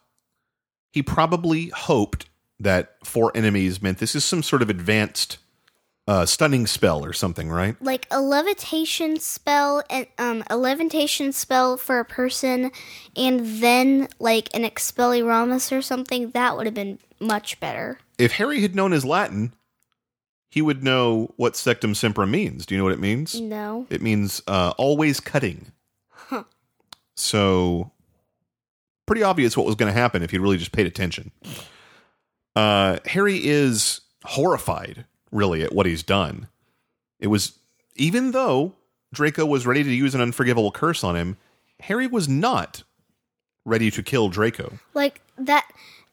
he 0.92 1.02
probably 1.02 1.68
hoped 1.68 2.26
that 2.58 2.94
for 3.04 3.30
enemies 3.34 3.82
meant 3.82 3.98
this 3.98 4.14
is 4.14 4.24
some 4.24 4.42
sort 4.42 4.62
of 4.62 4.70
advanced 4.70 5.36
uh 6.08 6.24
stunning 6.24 6.66
spell 6.68 7.04
or 7.04 7.12
something, 7.12 7.50
right? 7.50 7.76
Like 7.82 8.06
a 8.12 8.20
levitation 8.22 9.18
spell 9.18 9.82
and 9.90 10.06
um 10.18 10.42
a 10.48 10.56
levitation 10.56 11.32
spell 11.32 11.76
for 11.76 11.98
a 11.98 12.04
person 12.04 12.70
and 13.16 13.40
then 13.60 14.08
like 14.20 14.48
an 14.54 14.62
expelliarmus 14.62 15.76
or 15.76 15.82
something 15.82 16.30
that 16.30 16.56
would 16.56 16.64
have 16.66 16.74
been 16.74 16.98
much 17.20 17.58
better. 17.60 17.98
If 18.18 18.32
Harry 18.34 18.62
had 18.62 18.74
known 18.74 18.92
his 18.92 19.04
Latin, 19.04 19.52
he 20.48 20.62
would 20.62 20.82
know 20.82 21.32
what 21.36 21.54
Sectumsempra 21.54 22.28
means. 22.28 22.66
Do 22.66 22.74
you 22.74 22.78
know 22.78 22.84
what 22.84 22.92
it 22.92 23.00
means? 23.00 23.40
No. 23.40 23.86
It 23.90 24.02
means 24.02 24.42
uh, 24.46 24.72
always 24.78 25.20
cutting. 25.20 25.72
Huh. 26.08 26.44
So, 27.14 27.92
pretty 29.06 29.22
obvious 29.22 29.56
what 29.56 29.66
was 29.66 29.74
going 29.74 29.92
to 29.92 29.98
happen 29.98 30.22
if 30.22 30.30
he 30.30 30.38
really 30.38 30.58
just 30.58 30.72
paid 30.72 30.86
attention. 30.86 31.30
Uh, 32.54 32.98
Harry 33.06 33.44
is 33.44 34.00
horrified, 34.24 35.04
really, 35.30 35.62
at 35.62 35.74
what 35.74 35.86
he's 35.86 36.02
done. 36.02 36.48
It 37.20 37.26
was, 37.28 37.58
even 37.94 38.32
though 38.32 38.74
Draco 39.12 39.46
was 39.46 39.66
ready 39.66 39.82
to 39.82 39.92
use 39.92 40.14
an 40.14 40.20
unforgivable 40.20 40.70
curse 40.72 41.04
on 41.04 41.16
him, 41.16 41.36
Harry 41.80 42.06
was 42.06 42.28
not 42.28 42.82
ready 43.64 43.90
to 43.90 44.02
kill 44.02 44.28
Draco. 44.28 44.78
Like 44.94 45.20
that 45.36 45.68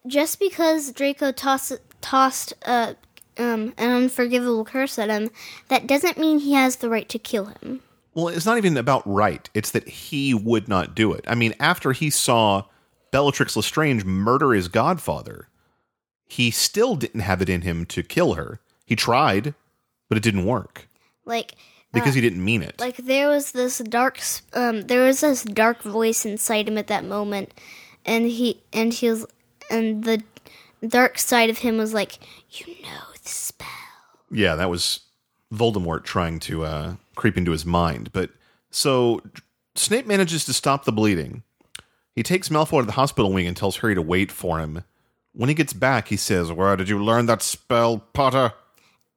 just 0.08 0.40
because 0.40 0.92
Draco 0.92 1.32
tossed 1.32 1.80
tossed 2.02 2.54
uh 2.66 2.94
um 3.38 3.74
an 3.78 3.92
unforgivable 3.92 4.66
curse 4.66 4.98
at 5.00 5.10
him, 5.10 5.30
that 5.68 5.88
doesn't 5.88 6.18
mean 6.18 6.40
he 6.40 6.54
has 6.54 6.78
the 6.78 6.90
right 6.90 7.10
to 7.10 7.20
kill 7.20 7.46
him. 7.46 7.82
Well, 8.14 8.28
it's 8.28 8.46
not 8.46 8.58
even 8.58 8.78
about 8.78 9.02
right. 9.06 9.50
It's 9.54 9.72
that 9.72 9.88
he 9.88 10.34
would 10.34 10.68
not 10.68 10.94
do 10.94 11.14
it. 11.14 11.26
I 11.28 11.36
mean, 11.36 11.56
after 11.60 11.94
he 11.94 12.10
saw 12.10 12.66
Bellatrix 13.12 13.56
Lestrange 13.56 14.06
murder 14.06 14.54
his 14.54 14.68
godfather, 14.68 15.48
he 16.28 16.52
still 16.52 16.96
didn't 16.96 17.22
have 17.22 17.42
it 17.42 17.50
in 17.50 17.62
him 17.62 17.86
to 17.88 18.04
kill 18.04 18.36
her. 18.36 18.60
He 18.86 18.96
tried, 18.96 19.56
but 20.10 20.18
it 20.18 20.24
didn't 20.24 20.46
work. 20.46 20.88
Like 21.26 21.56
because 21.94 22.16
he 22.16 22.22
didn't 22.22 22.44
mean 22.44 22.62
it. 22.64 22.80
Like 22.80 22.98
there 22.98 23.30
was 23.30 23.52
this 23.52 23.78
dark, 23.78 24.20
um, 24.54 24.82
there 24.82 25.06
was 25.06 25.22
this 25.22 25.44
dark 25.44 25.84
voice 25.84 26.26
inside 26.26 26.68
him 26.68 26.78
at 26.78 26.88
that 26.88 27.06
moment, 27.06 27.54
and 28.06 28.26
he 28.26 28.62
and 28.74 28.94
he 28.94 29.10
was, 29.10 29.26
and 29.70 30.04
the 30.04 30.24
dark 30.86 31.18
side 31.20 31.50
of 31.50 31.60
him 31.60 31.78
was 31.78 31.94
like, 31.94 32.20
you 32.52 32.76
know. 32.84 33.13
Yeah, 34.34 34.56
that 34.56 34.70
was 34.70 35.02
Voldemort 35.54 36.04
trying 36.04 36.40
to 36.42 36.66
uh, 36.66 36.96
creep 37.16 37.38
into 37.38 37.52
his 37.52 37.66
mind. 37.66 38.12
But 38.12 38.32
so 38.72 39.22
Snape 39.76 40.08
manages 40.08 40.46
to 40.46 40.54
stop 40.54 40.86
the 40.86 40.92
bleeding. 40.92 41.44
He 42.16 42.24
takes 42.24 42.50
Malfoy 42.50 42.82
to 42.82 42.86
the 42.86 42.94
hospital 42.94 43.32
wing 43.32 43.48
and 43.48 43.58
tells 43.58 43.78
Harry 43.78 43.96
to 43.96 44.02
wait 44.02 44.32
for 44.32 44.60
him. 44.60 44.84
When 45.34 45.50
he 45.50 45.56
gets 45.56 45.74
back, 45.74 46.10
he 46.10 46.18
says, 46.18 46.52
"Where 46.52 46.76
did 46.76 46.90
you 46.90 47.04
learn 47.04 47.26
that 47.26 47.42
spell, 47.42 48.00
Potter?" 48.14 48.54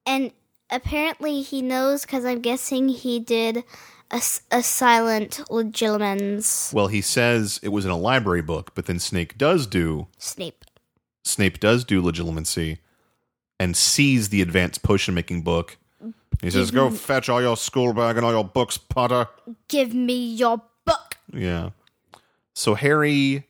And 0.06 0.32
apparently 0.70 1.42
he 1.42 1.60
knows 1.60 2.02
because 2.02 2.24
I'm 2.24 2.40
guessing 2.40 2.88
he 2.88 3.20
did 3.20 3.64
a 4.10 4.62
silent 4.62 5.40
legilimens 5.50 6.72
Well, 6.72 6.86
he 6.86 7.00
says 7.00 7.58
it 7.62 7.70
was 7.70 7.84
in 7.84 7.90
a 7.90 7.96
library 7.96 8.42
book, 8.42 8.72
but 8.74 8.86
then 8.86 8.98
Snape 8.98 9.36
does 9.36 9.66
do 9.66 10.06
Snape. 10.16 10.64
Snape 11.24 11.58
does 11.58 11.84
do 11.84 12.00
legilimency 12.00 12.78
and 13.58 13.76
sees 13.76 14.28
the 14.28 14.42
advanced 14.42 14.82
potion 14.82 15.14
making 15.14 15.42
book. 15.42 15.76
He 16.42 16.50
says, 16.50 16.70
"Go 16.70 16.90
fetch 16.90 17.28
all 17.28 17.40
your 17.40 17.56
school 17.56 17.92
bag 17.94 18.16
and 18.16 18.24
all 18.26 18.32
your 18.32 18.44
books, 18.44 18.76
Potter." 18.76 19.28
Give 19.68 19.94
me 19.94 20.34
your 20.34 20.62
book. 20.84 21.16
Yeah. 21.32 21.70
So 22.54 22.74
Harry 22.74 23.46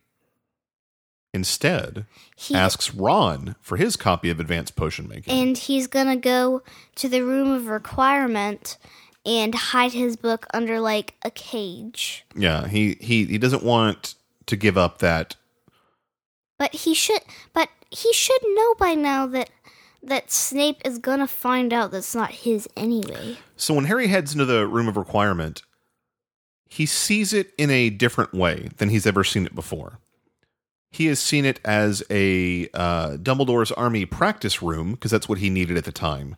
instead 1.34 2.06
He 2.34 2.54
asks 2.54 2.94
Ron 2.94 3.56
for 3.60 3.76
his 3.76 3.96
copy 3.96 4.30
of 4.30 4.40
Advanced 4.40 4.74
Potion 4.74 5.06
Making. 5.08 5.32
and 5.38 5.58
he's 5.58 5.86
gonna 5.86 6.16
go 6.16 6.62
to 6.94 7.08
the 7.08 7.22
room 7.22 7.50
of 7.50 7.66
requirement 7.66 8.78
and 9.26 9.54
hide 9.54 9.92
his 9.92 10.16
book 10.16 10.46
under 10.54 10.80
like 10.80 11.14
a 11.22 11.30
cage. 11.30 12.24
yeah, 12.34 12.66
he, 12.68 12.96
he 13.00 13.24
he 13.26 13.38
doesn't 13.38 13.62
want 13.64 14.14
to 14.46 14.56
give 14.56 14.78
up 14.78 14.98
that. 14.98 15.36
But 16.58 16.72
he 16.74 16.94
should 16.94 17.22
but 17.52 17.68
he 17.90 18.12
should 18.12 18.40
know 18.54 18.74
by 18.76 18.94
now 18.94 19.26
that 19.26 19.50
that 20.02 20.30
Snape 20.30 20.80
is 20.84 20.98
gonna 20.98 21.26
find 21.26 21.72
out 21.72 21.90
that's 21.90 22.14
not 22.14 22.30
his 22.30 22.68
anyway. 22.76 23.36
So 23.56 23.74
when 23.74 23.86
Harry 23.86 24.06
heads 24.06 24.32
into 24.32 24.44
the 24.44 24.66
room 24.66 24.88
of 24.88 24.96
requirement, 24.96 25.62
he 26.68 26.86
sees 26.86 27.32
it 27.32 27.52
in 27.56 27.70
a 27.70 27.90
different 27.90 28.32
way 28.34 28.68
than 28.76 28.88
he's 28.88 29.06
ever 29.06 29.24
seen 29.24 29.46
it 29.46 29.54
before. 29.54 29.98
He 30.90 31.06
has 31.06 31.18
seen 31.18 31.44
it 31.44 31.60
as 31.64 32.02
a 32.10 32.68
uh, 32.72 33.16
Dumbledore's 33.16 33.72
army 33.72 34.06
practice 34.06 34.62
room 34.62 34.92
because 34.92 35.10
that's 35.10 35.28
what 35.28 35.38
he 35.38 35.50
needed 35.50 35.76
at 35.76 35.84
the 35.84 35.92
time. 35.92 36.36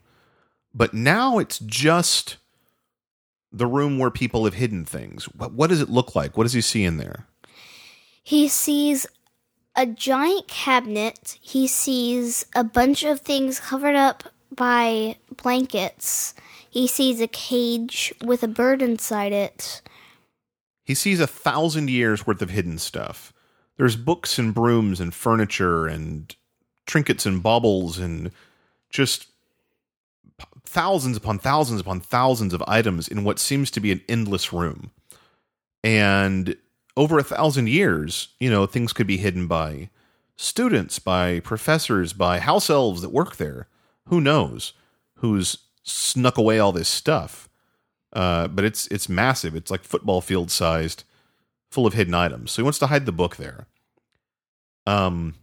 But 0.75 0.95
now 0.95 1.39
it's 1.39 1.59
just 1.59 2.37
the 3.53 3.67
room 3.67 3.99
where 3.99 4.11
people 4.11 4.45
have 4.45 4.55
hidden 4.55 4.85
things. 4.85 5.25
What, 5.27 5.53
what 5.53 5.71
does 5.71 5.81
it 5.81 5.89
look 5.89 6.15
like? 6.15 6.37
What 6.37 6.45
does 6.45 6.53
he 6.53 6.61
see 6.61 6.85
in 6.85 6.99
there? 6.99 7.27
He 8.23 8.49
sees 8.49 9.07
a 9.79 9.87
giant 9.87 10.49
cabinet. 10.49 11.39
He 11.41 11.68
sees 11.68 12.45
a 12.55 12.64
bunch 12.64 13.05
of 13.05 13.20
things 13.20 13.61
covered 13.61 13.95
up 13.95 14.24
by 14.55 15.16
blankets. 15.41 16.35
He 16.68 16.89
sees 16.89 17.20
a 17.20 17.29
cage 17.29 18.12
with 18.22 18.43
a 18.43 18.49
bird 18.49 18.83
inside 18.83 19.33
it. 19.33 19.81
He 20.85 20.95
sees 20.95 21.20
a 21.20 21.29
thousand 21.29 21.91
years 21.91 22.26
worth 22.26 22.43
of 22.43 22.51
hidden 22.51 22.79
stuff. 22.79 23.33
There's 23.76 23.95
books 23.95 24.37
and 24.37 24.53
brooms 24.53 25.01
and 25.01 25.14
furniture 25.14 25.87
and 25.87 26.35
trinkets 26.87 27.24
and 27.24 27.41
baubles 27.41 27.99
and 27.99 28.33
just 28.91 29.29
thousands 30.64 31.16
upon 31.16 31.39
thousands 31.39 31.81
upon 31.81 32.01
thousands 32.01 32.53
of 32.53 32.64
items 32.66 33.07
in 33.07 33.22
what 33.22 33.39
seems 33.39 33.70
to 33.70 33.81
be 33.81 33.93
an 33.93 34.01
endless 34.09 34.53
room. 34.53 34.91
And 35.85 36.57
over 36.99 37.17
a 37.17 37.23
thousand 37.23 37.69
years, 37.69 38.29
you 38.41 38.51
know, 38.51 38.67
things 38.67 38.93
could 38.93 39.07
be 39.07 39.19
hidden 39.19 39.47
by 39.47 39.89
students, 40.37 40.99
by 40.99 41.39
professors, 41.39 42.13
by 42.13 42.41
house 42.41 42.69
elves 42.69 43.03
that 43.03 43.11
work 43.11 43.37
there. 43.37 43.69
Who 44.09 44.21
knows 44.21 44.73
who's 45.19 45.59
snuck 45.85 46.37
away 46.37 46.59
all 46.59 46.73
this 46.73 46.89
stuff? 46.89 47.49
Uh, 48.13 48.49
but 48.49 48.65
it's 48.65 48.89
it's 48.89 49.09
massive. 49.09 49.55
It's 49.55 49.71
like 49.71 49.85
football 49.85 50.21
field 50.21 50.51
sized, 50.51 51.05
full 51.71 51.87
of 51.87 51.95
hidden 51.95 52.15
items. 52.15 52.51
So 52.51 52.63
he 52.63 52.65
wants 52.65 52.81
to 52.81 52.89
hide 52.89 53.07
the 53.07 53.13
book 53.13 53.37
there. 53.37 53.69
Um, 54.85 55.37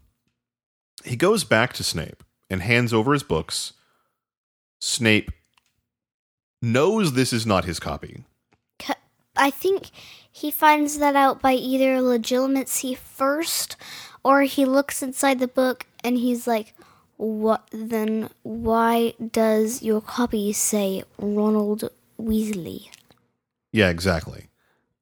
he 1.05 1.15
goes 1.15 1.45
back 1.45 1.71
to 1.73 1.83
Snape 1.83 2.21
and 2.49 2.61
hands 2.61 2.91
over 2.91 3.13
his 3.13 3.23
books. 3.23 3.71
Snape 4.79 5.31
knows 6.61 7.13
this 7.13 7.31
is 7.31 7.45
not 7.45 7.63
his 7.63 7.79
copy. 7.79 8.25
I 9.37 9.51
think 9.51 9.89
he 10.35 10.51
finds 10.51 10.97
that 10.97 11.15
out 11.15 11.41
by 11.41 11.53
either 11.53 11.95
Legilimency 12.01 12.97
first 12.97 13.77
or 14.21 14.41
he 14.41 14.65
looks 14.65 15.01
inside 15.01 15.39
the 15.39 15.47
book 15.47 15.85
and 16.03 16.17
he's 16.17 16.45
like, 16.45 16.73
What 17.15 17.65
then? 17.71 18.29
Why 18.43 19.13
does 19.31 19.81
your 19.81 20.01
copy 20.01 20.51
say 20.51 21.03
Ronald 21.17 21.89
Weasley? 22.19 22.89
Yeah, 23.71 23.87
exactly. 23.87 24.47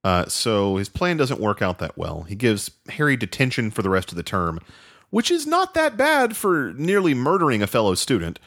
Uh, 0.04 0.28
so 0.28 0.76
his 0.76 0.88
plan 0.88 1.18
doesn't 1.18 1.42
work 1.42 1.64
out 1.64 1.80
that 1.80 1.98
well. 1.98 2.24
He 2.24 2.36
gives 2.36 2.70
Harry 2.90 3.18
detention 3.18 3.72
for 3.72 3.82
the 3.82 3.90
rest 3.90 4.12
of 4.12 4.18
the 4.18 4.22
term, 4.24 4.60
which 5.10 5.32
is 5.32 5.48
not 5.48 5.74
that 5.74 5.98
bad 5.98 6.38
for 6.38 6.74
nearly 6.74 7.16
murdering 7.16 7.64
a 7.64 7.68
fellow 7.68 7.96
student. 7.96 8.38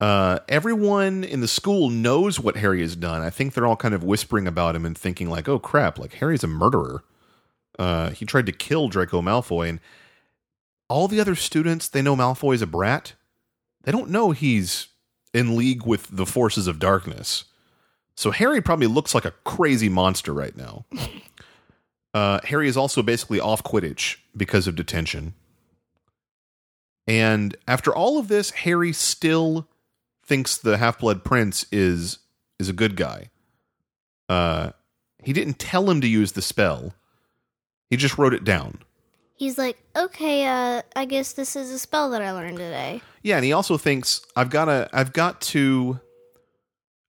Uh, 0.00 0.40
everyone 0.48 1.24
in 1.24 1.40
the 1.40 1.48
school 1.48 1.88
knows 1.88 2.38
what 2.38 2.56
Harry 2.56 2.82
has 2.82 2.96
done. 2.96 3.22
I 3.22 3.30
think 3.30 3.54
they're 3.54 3.66
all 3.66 3.76
kind 3.76 3.94
of 3.94 4.04
whispering 4.04 4.46
about 4.46 4.76
him 4.76 4.84
and 4.84 4.96
thinking 4.96 5.30
like, 5.30 5.48
"Oh 5.48 5.58
crap! 5.58 5.98
Like 5.98 6.14
Harry's 6.14 6.44
a 6.44 6.48
murderer. 6.48 7.02
Uh, 7.78 8.10
he 8.10 8.24
tried 8.24 8.46
to 8.46 8.52
kill 8.52 8.88
Draco 8.88 9.22
Malfoy." 9.22 9.68
And 9.70 9.80
all 10.88 11.08
the 11.08 11.20
other 11.20 11.34
students, 11.34 11.88
they 11.88 12.02
know 12.02 12.14
Malfoy's 12.14 12.62
a 12.62 12.66
brat. 12.66 13.14
They 13.84 13.92
don't 13.92 14.10
know 14.10 14.32
he's 14.32 14.88
in 15.32 15.56
league 15.56 15.86
with 15.86 16.08
the 16.14 16.26
forces 16.26 16.66
of 16.66 16.78
darkness. 16.78 17.44
So 18.14 18.30
Harry 18.30 18.60
probably 18.60 18.86
looks 18.86 19.14
like 19.14 19.24
a 19.24 19.34
crazy 19.44 19.88
monster 19.88 20.32
right 20.32 20.56
now. 20.56 20.84
Uh, 22.14 22.40
Harry 22.44 22.66
is 22.66 22.78
also 22.78 23.02
basically 23.02 23.38
off 23.38 23.62
Quidditch 23.62 24.16
because 24.34 24.66
of 24.66 24.74
detention. 24.74 25.34
And 27.06 27.54
after 27.68 27.94
all 27.94 28.18
of 28.18 28.28
this, 28.28 28.52
Harry 28.52 28.94
still 28.94 29.68
thinks 30.26 30.56
the 30.56 30.76
Half 30.76 31.00
Blood 31.00 31.24
Prince 31.24 31.66
is 31.70 32.18
is 32.58 32.68
a 32.68 32.72
good 32.72 32.96
guy. 32.96 33.30
Uh, 34.28 34.70
he 35.22 35.32
didn't 35.32 35.58
tell 35.58 35.88
him 35.90 36.00
to 36.00 36.08
use 36.08 36.32
the 36.32 36.42
spell. 36.42 36.94
He 37.90 37.96
just 37.96 38.18
wrote 38.18 38.34
it 38.34 38.44
down. 38.44 38.78
He's 39.34 39.58
like, 39.58 39.78
Okay, 39.94 40.46
uh, 40.46 40.82
I 40.94 41.04
guess 41.04 41.32
this 41.32 41.56
is 41.56 41.70
a 41.70 41.78
spell 41.78 42.10
that 42.10 42.22
I 42.22 42.32
learned 42.32 42.56
today. 42.56 43.02
Yeah, 43.22 43.36
and 43.36 43.44
he 43.44 43.52
also 43.52 43.76
thinks 43.76 44.22
I've 44.34 44.50
got 44.50 44.66
to 44.66 44.88
I've 44.92 45.12
got 45.12 45.40
to 45.42 46.00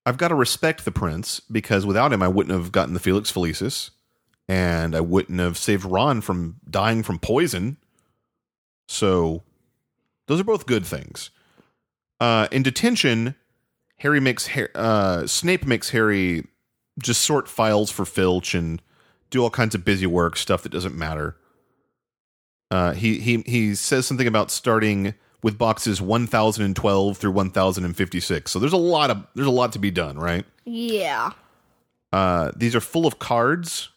I've 0.05 0.17
got 0.17 0.29
to 0.29 0.35
respect 0.35 0.85
the 0.85 0.91
prince 0.91 1.39
because 1.39 1.85
without 1.85 2.13
him 2.13 2.21
I 2.21 2.27
wouldn't 2.27 2.57
have 2.57 2.71
gotten 2.71 2.93
the 2.93 2.99
Felix 2.99 3.31
Felicis 3.31 3.91
and 4.47 4.95
I 4.95 5.01
wouldn't 5.01 5.39
have 5.39 5.57
saved 5.57 5.85
Ron 5.85 6.21
from 6.21 6.55
dying 6.69 7.03
from 7.03 7.19
poison. 7.19 7.77
So 8.87 9.43
those 10.27 10.39
are 10.39 10.45
both 10.45 10.65
good 10.65 10.85
things. 10.85 11.29
Uh, 12.19 12.47
in 12.51 12.63
detention, 12.63 13.35
Harry 13.97 14.19
makes 14.19 14.49
uh, 14.75 15.27
Snape 15.27 15.65
makes 15.65 15.91
Harry 15.91 16.45
just 16.99 17.21
sort 17.21 17.47
files 17.47 17.91
for 17.91 18.05
Filch 18.05 18.53
and 18.53 18.81
do 19.29 19.43
all 19.43 19.49
kinds 19.49 19.75
of 19.75 19.85
busy 19.85 20.05
work 20.05 20.35
stuff 20.37 20.63
that 20.63 20.71
doesn't 20.71 20.95
matter. 20.95 21.35
Uh, 22.69 22.93
he 22.93 23.19
he 23.19 23.43
he 23.45 23.75
says 23.75 24.05
something 24.05 24.27
about 24.27 24.51
starting 24.51 25.13
with 25.43 25.57
boxes 25.57 26.01
1012 26.01 27.17
through 27.17 27.31
1056. 27.31 28.51
So 28.51 28.59
there's 28.59 28.73
a 28.73 28.77
lot 28.77 29.09
of 29.09 29.25
there's 29.35 29.47
a 29.47 29.51
lot 29.51 29.71
to 29.73 29.79
be 29.79 29.91
done, 29.91 30.17
right? 30.17 30.45
Yeah. 30.65 31.31
Uh, 32.11 32.51
these 32.55 32.75
are 32.75 32.81
full 32.81 33.05
of 33.05 33.19
cards 33.19 33.89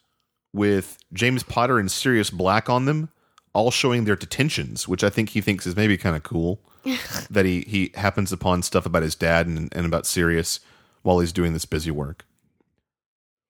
with 0.53 0.97
James 1.13 1.43
Potter 1.43 1.79
and 1.79 1.91
Sirius 1.91 2.29
Black 2.29 2.69
on 2.69 2.85
them, 2.85 3.09
all 3.53 3.71
showing 3.71 4.05
their 4.05 4.15
detentions, 4.15 4.87
which 4.87 5.03
I 5.03 5.09
think 5.09 5.29
he 5.29 5.41
thinks 5.41 5.65
is 5.65 5.75
maybe 5.75 5.97
kind 5.97 6.15
of 6.15 6.23
cool. 6.23 6.59
that 7.29 7.45
he 7.45 7.61
he 7.61 7.91
happens 7.95 8.31
upon 8.31 8.61
stuff 8.63 8.85
about 8.85 9.03
his 9.03 9.15
dad 9.15 9.47
and, 9.47 9.69
and 9.75 9.85
about 9.85 10.05
Sirius 10.05 10.59
while 11.03 11.19
he's 11.19 11.33
doing 11.33 11.53
this 11.53 11.65
busy 11.65 11.91
work. 11.91 12.25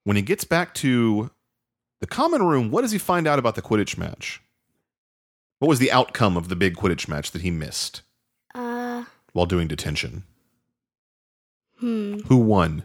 When 0.04 0.16
he 0.16 0.22
gets 0.22 0.44
back 0.44 0.74
to 0.76 1.32
the 2.00 2.08
common 2.08 2.42
room, 2.44 2.72
what 2.72 2.82
does 2.82 2.92
he 2.92 2.98
find 2.98 3.28
out 3.28 3.40
about 3.40 3.56
the 3.56 3.62
Quidditch 3.62 3.98
match? 3.98 4.42
What 5.60 5.68
was 5.68 5.80
the 5.80 5.92
outcome 5.92 6.36
of 6.38 6.50
the 6.50 6.56
big 6.56 6.76
Quidditch 6.76 7.08
match 7.08 7.32
that 7.32 7.42
he 7.44 7.52
missed 7.52 8.02
Uh, 8.56 9.04
while 9.34 9.46
doing 9.46 9.68
detention? 9.68 10.24
hmm. 11.80 12.20
Who 12.28 12.38
won? 12.38 12.84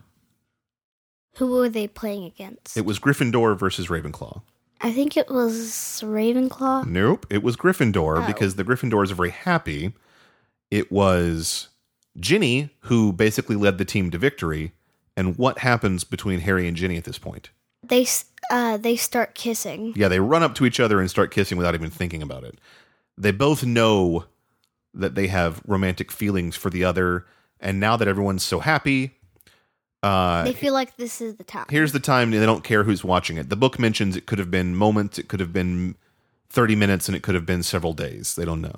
Who 1.37 1.49
were 1.53 1.69
they 1.69 1.87
playing 1.87 2.25
against? 2.25 2.77
It 2.77 2.85
was 2.87 2.99
Gryffindor 2.99 3.59
versus 3.59 3.89
Ravenclaw. 3.89 4.43
I 4.81 4.93
think 4.93 5.17
it 5.17 5.29
was 5.29 6.03
Ravenclaw. 6.05 6.87
Nope, 6.87 7.27
it 7.31 7.43
was 7.43 7.57
Gryffindor 7.57 8.23
Oh. 8.23 8.27
because 8.27 8.57
the 8.57 8.65
Gryffindors 8.65 9.11
are 9.11 9.15
very 9.15 9.31
happy. 9.31 9.93
It 10.71 10.91
was 10.91 11.69
Ginny 12.19 12.71
who 12.81 13.13
basically 13.13 13.57
led 13.57 13.79
the 13.79 13.85
team 13.85 14.11
to 14.11 14.19
victory, 14.19 14.73
And 15.17 15.37
what 15.39 15.59
happens 15.59 16.05
between 16.05 16.41
Harry 16.41 16.67
and 16.69 16.77
Ginny 16.77 16.97
at 16.97 17.05
this 17.05 17.19
point? 17.19 17.51
They 17.83 18.07
uh 18.51 18.77
they 18.77 18.97
start 18.97 19.35
kissing. 19.35 19.93
Yeah, 19.97 20.09
they 20.09 20.21
run 20.21 20.43
up 20.43 20.55
to 20.57 20.67
each 20.67 20.81
other 20.81 21.01
and 21.01 21.09
start 21.11 21.31
kissing 21.31 21.57
without 21.59 21.75
even 21.75 21.91
thinking 21.91 22.23
about 22.23 22.45
it. 22.45 22.59
They 23.17 23.31
both 23.31 23.65
know 23.65 24.25
that 24.93 25.15
they 25.15 25.27
have 25.29 25.63
romantic 25.67 26.11
feelings 26.11 26.57
for 26.57 26.71
the 26.71 26.85
other, 26.85 27.27
and 27.61 27.79
now 27.81 27.97
that 27.97 28.09
everyone's 28.09 28.43
so 28.43 28.61
happy, 28.61 29.13
uh, 30.03 30.45
They 30.45 30.53
feel 30.53 30.73
like 30.73 30.97
this 30.97 31.21
is 31.21 31.37
the 31.37 31.45
time. 31.45 31.67
here's 31.71 31.93
the 31.93 32.01
time 32.01 32.31
they 32.31 32.45
don't 32.45 32.65
care 32.65 32.85
who's 32.85 33.05
watching 33.05 33.37
it. 33.37 33.49
The 33.51 33.57
book 33.57 33.79
mentions 33.79 34.17
it 34.17 34.27
could 34.27 34.39
have 34.39 34.51
been 34.51 34.75
moments, 34.75 35.19
it 35.19 35.29
could 35.29 35.41
have 35.41 35.53
been 35.53 35.97
30 36.51 36.77
minutes, 36.77 37.09
and 37.09 37.17
it 37.17 37.23
could 37.23 37.35
have 37.35 37.47
been 37.47 37.63
several 37.63 37.93
days. 37.93 38.35
They 38.37 38.45
don't 38.45 38.61
know. 38.61 38.77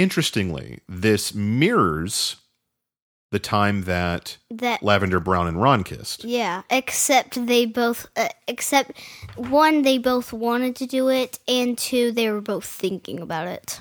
Interestingly, 0.00 0.80
this 0.88 1.34
mirrors 1.34 2.36
the 3.30 3.38
time 3.38 3.82
that 3.82 4.38
that 4.50 4.82
Lavender 4.82 5.20
Brown 5.20 5.46
and 5.46 5.60
Ron 5.60 5.84
kissed. 5.84 6.24
yeah, 6.24 6.62
except 6.70 7.46
they 7.46 7.66
both 7.66 8.06
uh, 8.16 8.30
except 8.48 8.92
one 9.36 9.82
they 9.82 9.98
both 9.98 10.32
wanted 10.32 10.74
to 10.76 10.86
do 10.86 11.10
it 11.10 11.38
and 11.46 11.76
two 11.76 12.12
they 12.12 12.30
were 12.30 12.40
both 12.40 12.64
thinking 12.64 13.20
about 13.20 13.46
it. 13.46 13.80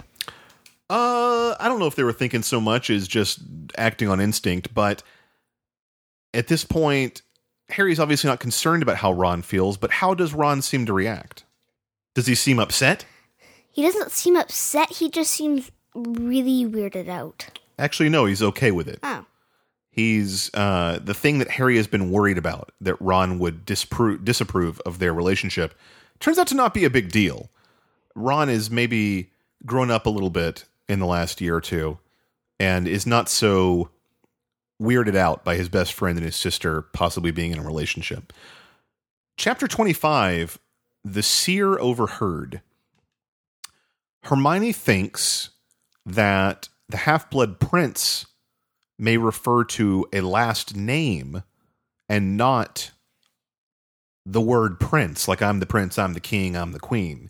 Uh, 0.90 1.56
I 1.58 1.70
don't 1.70 1.80
know 1.80 1.88
if 1.88 1.96
they 1.96 2.04
were 2.04 2.12
thinking 2.12 2.44
so 2.44 2.60
much 2.60 2.90
as 2.90 3.08
just 3.08 3.40
acting 3.78 4.10
on 4.10 4.20
instinct, 4.20 4.74
but 4.74 5.02
at 6.34 6.48
this 6.48 6.66
point, 6.66 7.22
Harry's 7.70 7.98
obviously 8.02 8.30
not 8.30 8.42
concerned 8.42 8.84
about 8.84 8.98
how 8.98 9.14
Ron 9.14 9.42
feels, 9.42 9.78
but 9.78 9.92
how 9.92 10.14
does 10.14 10.34
Ron 10.34 10.62
seem 10.62 10.86
to 10.86 10.92
react? 10.92 11.46
Does 12.14 12.28
he 12.28 12.36
seem 12.36 12.60
upset? 12.60 13.06
He 13.72 13.84
doesn't 13.84 14.12
seem 14.12 14.36
upset, 14.36 14.90
he 14.98 15.10
just 15.10 15.32
seems 15.32 15.72
really 15.96 16.70
weirded 16.70 17.10
out. 17.10 17.60
Actually, 17.78 18.10
no, 18.10 18.26
he's 18.26 18.44
okay 18.44 18.72
with 18.72 18.88
it. 18.88 19.00
Oh. 19.04 19.26
He's 19.92 20.54
uh, 20.54 21.00
the 21.04 21.14
thing 21.14 21.40
that 21.40 21.50
Harry 21.52 21.78
has 21.78 21.88
been 21.88 22.12
worried 22.12 22.38
about 22.38 22.72
that 22.82 23.02
Ron 23.02 23.40
would 23.40 23.66
disapprove, 23.66 24.24
disapprove 24.24 24.80
of 24.82 25.00
their 25.00 25.14
relationship 25.14 25.74
turns 26.20 26.38
out 26.38 26.48
to 26.48 26.56
not 26.56 26.74
be 26.74 26.86
a 26.86 26.90
big 26.90 27.12
deal. 27.12 27.50
Ron 28.16 28.50
is 28.50 28.70
maybe 28.70 29.32
grown 29.66 29.90
up 29.92 30.06
a 30.06 30.10
little 30.10 30.30
bit 30.30 30.66
in 30.88 31.00
the 31.00 31.06
last 31.06 31.42
year 31.42 31.56
or 31.56 31.62
two 31.62 31.98
and 32.60 32.88
is 32.88 33.06
not 33.06 33.30
so 33.30 33.90
weirded 34.82 35.16
out 35.16 35.44
by 35.44 35.56
his 35.56 35.70
best 35.70 35.94
friend 35.94 36.18
and 36.18 36.26
his 36.26 36.36
sister 36.36 36.82
possibly 36.82 37.32
being 37.32 37.52
in 37.52 37.60
a 37.60 37.64
relationship. 37.64 38.34
Chapter 39.38 39.68
25 39.68 40.60
The 41.04 41.24
Seer 41.24 41.80
Overheard. 41.80 42.62
Hermione 44.24 44.74
thinks 44.74 45.52
that 46.14 46.70
the 46.88 46.98
half 46.98 47.30
blood 47.30 47.60
prince 47.60 48.26
may 48.98 49.18
refer 49.18 49.64
to 49.64 50.06
a 50.12 50.22
last 50.22 50.76
name 50.76 51.44
and 52.10 52.36
not 52.36 52.92
the 54.26 54.42
word 54.42 54.80
prince, 54.80 55.28
like 55.28 55.42
I'm 55.42 55.60
the 55.60 55.66
prince, 55.66 55.98
I'm 55.98 56.14
the 56.14 56.20
king, 56.20 56.56
I'm 56.56 56.72
the 56.72 56.80
queen 56.80 57.30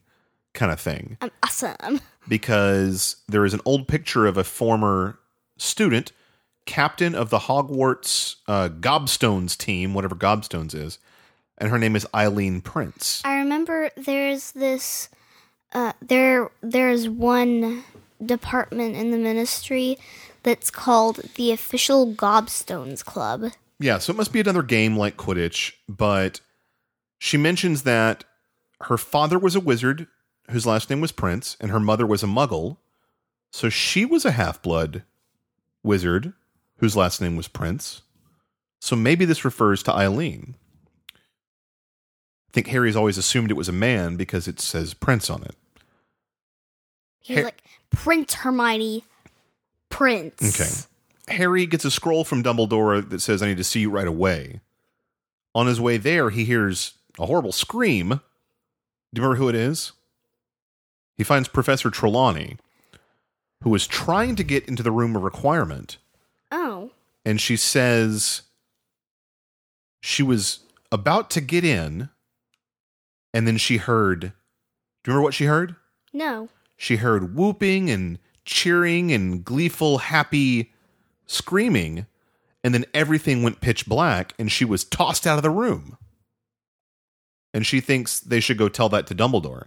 kind 0.53 0.71
of 0.71 0.79
thing. 0.79 1.17
I'm 1.21 1.31
awesome. 1.43 2.01
Because 2.27 3.17
there 3.27 3.45
is 3.45 3.53
an 3.53 3.61
old 3.65 3.87
picture 3.87 4.25
of 4.25 4.37
a 4.37 4.43
former 4.43 5.19
student, 5.57 6.11
captain 6.65 7.15
of 7.15 7.29
the 7.29 7.39
Hogwarts 7.39 8.37
uh, 8.47 8.69
Gobstones 8.69 9.57
team, 9.57 9.93
whatever 9.93 10.15
Gobstones 10.15 10.75
is, 10.75 10.99
and 11.57 11.69
her 11.69 11.77
name 11.77 11.95
is 11.95 12.07
Eileen 12.13 12.61
Prince. 12.61 13.21
I 13.25 13.37
remember 13.39 13.91
there's 13.95 14.51
this 14.53 15.09
uh 15.73 15.93
there 16.01 16.49
there's 16.61 17.07
one 17.07 17.83
department 18.23 18.95
in 18.95 19.11
the 19.11 19.17
ministry 19.17 19.97
that's 20.43 20.69
called 20.69 21.17
the 21.35 21.51
official 21.51 22.13
Gobstones 22.13 23.03
Club. 23.03 23.51
Yeah, 23.79 23.97
so 23.97 24.11
it 24.11 24.17
must 24.17 24.33
be 24.33 24.39
another 24.39 24.63
game 24.63 24.97
like 24.97 25.17
Quidditch, 25.17 25.73
but 25.87 26.41
she 27.17 27.37
mentions 27.37 27.83
that 27.83 28.23
her 28.81 28.97
father 28.97 29.37
was 29.37 29.55
a 29.55 29.59
wizard 29.59 30.07
whose 30.49 30.65
last 30.65 30.89
name 30.89 31.01
was 31.01 31.11
Prince, 31.11 31.55
and 31.59 31.71
her 31.71 31.79
mother 31.79 32.05
was 32.05 32.23
a 32.23 32.27
muggle. 32.27 32.77
So 33.51 33.69
she 33.69 34.05
was 34.05 34.25
a 34.25 34.31
half 34.31 34.61
blood 34.61 35.03
wizard 35.83 36.33
whose 36.77 36.95
last 36.95 37.21
name 37.21 37.35
was 37.35 37.47
Prince. 37.47 38.01
So 38.79 38.95
maybe 38.95 39.25
this 39.25 39.45
refers 39.45 39.83
to 39.83 39.93
Eileen. 39.93 40.55
I 41.13 42.51
think 42.51 42.67
Harry's 42.67 42.95
always 42.95 43.17
assumed 43.17 43.51
it 43.51 43.57
was 43.57 43.69
a 43.69 43.73
man 43.73 44.15
because 44.15 44.47
it 44.47 44.59
says 44.59 44.93
Prince 44.93 45.29
on 45.29 45.43
it. 45.43 45.55
He's 47.29 47.37
Har- 47.37 47.45
like 47.45 47.63
Prince 47.91 48.33
Hermione 48.33 49.03
Prince. 49.89 50.59
Okay. 50.59 51.35
Harry 51.37 51.65
gets 51.65 51.85
a 51.85 51.91
scroll 51.91 52.23
from 52.23 52.43
Dumbledore 52.43 53.07
that 53.09 53.19
says, 53.21 53.41
I 53.43 53.47
need 53.47 53.57
to 53.57 53.63
see 53.63 53.79
you 53.81 53.89
right 53.89 54.07
away. 54.07 54.59
On 55.55 55.67
his 55.67 55.79
way 55.79 55.97
there, 55.97 56.29
he 56.31 56.43
hears 56.45 56.93
a 57.19 57.25
horrible 57.27 57.51
scream. 57.51 58.09
Do 58.09 58.15
you 59.13 59.21
remember 59.23 59.35
who 59.35 59.49
it 59.49 59.55
is? 59.55 59.91
He 61.17 61.23
finds 61.23 61.47
Professor 61.47 61.89
Trelawney, 61.89 62.57
who 63.63 63.73
is 63.75 63.85
trying 63.87 64.35
to 64.37 64.43
get 64.43 64.67
into 64.67 64.81
the 64.83 64.91
room 64.91 65.15
of 65.15 65.23
requirement, 65.23 65.97
Oh. 66.51 66.91
and 67.25 67.39
she 67.41 67.55
says 67.57 68.43
she 70.01 70.23
was 70.23 70.59
about 70.91 71.29
to 71.31 71.41
get 71.41 71.63
in, 71.65 72.09
and 73.33 73.45
then 73.47 73.57
she 73.57 73.77
heard. 73.77 74.19
Do 74.21 74.27
you 74.27 74.33
remember 75.13 75.23
what 75.23 75.33
she 75.33 75.45
heard? 75.45 75.75
No. 76.13 76.49
She 76.79 76.95
heard 76.95 77.35
whooping 77.35 77.89
and 77.89 78.17
cheering 78.45 79.11
and 79.11 79.43
gleeful, 79.43 79.97
happy 79.97 80.71
screaming, 81.25 82.05
and 82.63 82.73
then 82.73 82.85
everything 82.93 83.43
went 83.43 83.59
pitch 83.59 83.85
black 83.85 84.33
and 84.39 84.49
she 84.49 84.63
was 84.63 84.85
tossed 84.85 85.27
out 85.27 85.35
of 85.35 85.43
the 85.43 85.49
room. 85.49 85.97
And 87.53 87.65
she 87.65 87.81
thinks 87.81 88.21
they 88.21 88.39
should 88.39 88.57
go 88.57 88.69
tell 88.69 88.87
that 88.89 89.07
to 89.07 89.15
Dumbledore. 89.15 89.65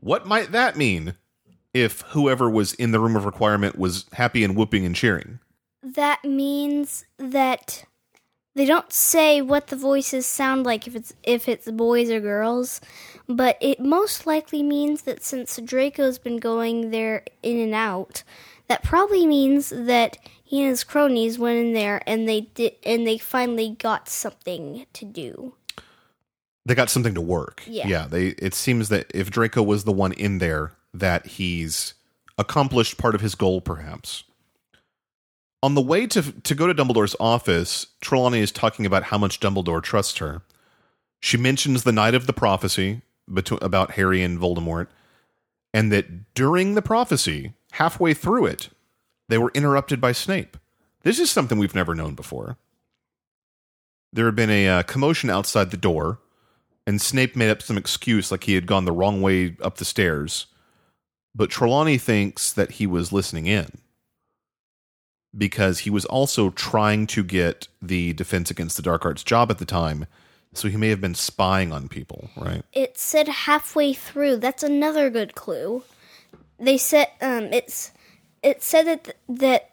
What 0.00 0.26
might 0.26 0.52
that 0.52 0.76
mean 0.76 1.14
if 1.74 2.00
whoever 2.00 2.48
was 2.48 2.72
in 2.72 2.92
the 2.92 2.98
room 2.98 3.14
of 3.14 3.26
requirement 3.26 3.78
was 3.78 4.06
happy 4.14 4.42
and 4.44 4.56
whooping 4.56 4.86
and 4.86 4.96
cheering? 4.96 5.40
That 5.82 6.24
means 6.24 7.04
that 7.18 7.84
they 8.54 8.64
don't 8.64 8.90
say 8.90 9.42
what 9.42 9.66
the 9.66 9.76
voices 9.76 10.26
sound 10.26 10.64
like 10.64 10.86
if 10.86 10.96
it's 10.96 11.12
if 11.22 11.48
it's 11.50 11.70
boys 11.70 12.08
or 12.10 12.20
girls, 12.20 12.80
but 13.28 13.56
it 13.60 13.80
most 13.80 14.26
likely 14.26 14.62
means 14.62 15.02
that 15.02 15.22
since 15.22 15.58
Draco's 15.64 16.18
been 16.18 16.38
going 16.38 16.90
there 16.90 17.24
in 17.42 17.58
and 17.58 17.74
out, 17.74 18.22
that 18.68 18.82
probably 18.82 19.26
means 19.26 19.70
that 19.70 20.18
he 20.42 20.60
and 20.62 20.70
his 20.70 20.84
cronies 20.84 21.38
went 21.38 21.58
in 21.58 21.72
there 21.72 22.02
and 22.06 22.28
they 22.28 22.42
did 22.42 22.74
and 22.84 23.06
they 23.06 23.18
finally 23.18 23.76
got 23.78 24.08
something 24.08 24.86
to 24.92 25.04
do. 25.04 25.54
They 26.64 26.74
got 26.74 26.90
something 26.90 27.14
to 27.14 27.20
work. 27.20 27.62
Yeah. 27.66 27.86
Yeah. 27.88 28.06
They 28.06 28.28
it 28.28 28.54
seems 28.54 28.88
that 28.88 29.10
if 29.14 29.30
Draco 29.30 29.62
was 29.62 29.84
the 29.84 29.92
one 29.92 30.12
in 30.12 30.38
there, 30.38 30.72
that 30.94 31.26
he's 31.26 31.94
accomplished 32.38 32.98
part 32.98 33.14
of 33.14 33.20
his 33.20 33.34
goal, 33.34 33.60
perhaps. 33.60 34.24
On 35.62 35.74
the 35.74 35.80
way 35.80 36.06
to 36.08 36.22
to 36.22 36.54
go 36.54 36.66
to 36.66 36.74
Dumbledore's 36.74 37.16
office, 37.18 37.86
Trelawney 38.00 38.40
is 38.40 38.52
talking 38.52 38.84
about 38.84 39.04
how 39.04 39.18
much 39.18 39.40
Dumbledore 39.40 39.82
trusts 39.82 40.18
her. 40.18 40.42
She 41.20 41.36
mentions 41.36 41.84
the 41.84 41.92
night 41.92 42.14
of 42.14 42.26
the 42.26 42.32
prophecy 42.32 43.02
between, 43.32 43.60
about 43.62 43.92
Harry 43.92 44.22
and 44.22 44.38
Voldemort, 44.38 44.88
and 45.74 45.90
that 45.92 46.34
during 46.34 46.74
the 46.74 46.82
prophecy, 46.82 47.52
halfway 47.72 48.14
through 48.14 48.46
it, 48.46 48.68
they 49.28 49.38
were 49.38 49.52
interrupted 49.54 50.00
by 50.00 50.12
Snape. 50.12 50.56
This 51.02 51.18
is 51.18 51.30
something 51.30 51.58
we've 51.58 51.74
never 51.74 51.94
known 51.94 52.14
before. 52.14 52.56
There 54.12 54.26
had 54.26 54.36
been 54.36 54.50
a 54.50 54.68
uh, 54.68 54.82
commotion 54.82 55.30
outside 55.30 55.70
the 55.70 55.76
door, 55.76 56.18
and 56.86 57.00
Snape 57.00 57.34
made 57.34 57.50
up 57.50 57.62
some 57.62 57.78
excuse 57.78 58.30
like 58.30 58.44
he 58.44 58.54
had 58.54 58.66
gone 58.66 58.84
the 58.84 58.92
wrong 58.92 59.22
way 59.22 59.56
up 59.62 59.76
the 59.76 59.84
stairs. 59.84 60.46
But 61.34 61.50
Trelawney 61.50 61.98
thinks 61.98 62.52
that 62.52 62.72
he 62.72 62.86
was 62.86 63.12
listening 63.12 63.46
in 63.46 63.78
because 65.36 65.80
he 65.80 65.90
was 65.90 66.04
also 66.04 66.50
trying 66.50 67.06
to 67.06 67.24
get 67.24 67.68
the 67.80 68.12
Defense 68.12 68.50
Against 68.50 68.76
the 68.76 68.82
Dark 68.82 69.04
Arts 69.04 69.22
job 69.22 69.50
at 69.50 69.58
the 69.58 69.64
time, 69.64 70.06
so 70.54 70.68
he 70.68 70.76
may 70.76 70.88
have 70.88 71.00
been 71.00 71.14
spying 71.14 71.72
on 71.72 71.88
people, 71.88 72.30
right? 72.36 72.62
It 72.72 72.98
said 72.98 73.28
halfway 73.28 73.92
through. 73.92 74.36
That's 74.36 74.62
another 74.62 75.10
good 75.10 75.34
clue. 75.34 75.82
They 76.58 76.76
said 76.78 77.08
um 77.20 77.44
it's 77.52 77.92
it 78.42 78.62
said 78.62 78.84
that 78.86 79.16
that 79.28 79.68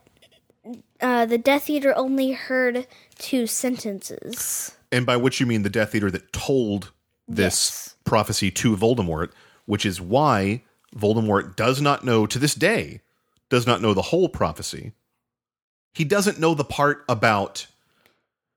uh, 1.01 1.25
the 1.25 1.37
Death 1.37 1.69
Eater 1.69 1.95
only 1.95 2.33
heard 2.33 2.85
two 3.17 3.47
sentences. 3.47 4.75
And 4.91 5.05
by 5.05 5.15
which 5.17 5.39
you 5.39 5.45
mean 5.45 5.63
the 5.63 5.69
Death 5.69 5.95
Eater 5.95 6.11
that 6.11 6.33
told 6.33 6.91
this 7.27 7.37
Yes. 7.69 7.95
prophecy 8.03 8.51
to 8.51 8.75
Voldemort, 8.75 9.31
which 9.65 9.85
is 9.85 10.01
why 10.01 10.63
Voldemort 10.95 11.55
does 11.55 11.81
not 11.81 12.03
know 12.03 12.25
to 12.25 12.37
this 12.37 12.53
day, 12.55 13.01
does 13.49 13.65
not 13.65 13.81
know 13.81 13.93
the 13.93 14.01
whole 14.03 14.27
prophecy. 14.29 14.91
He 15.93 16.03
doesn't 16.03 16.39
know 16.39 16.53
the 16.53 16.63
part 16.65 17.03
about 17.07 17.67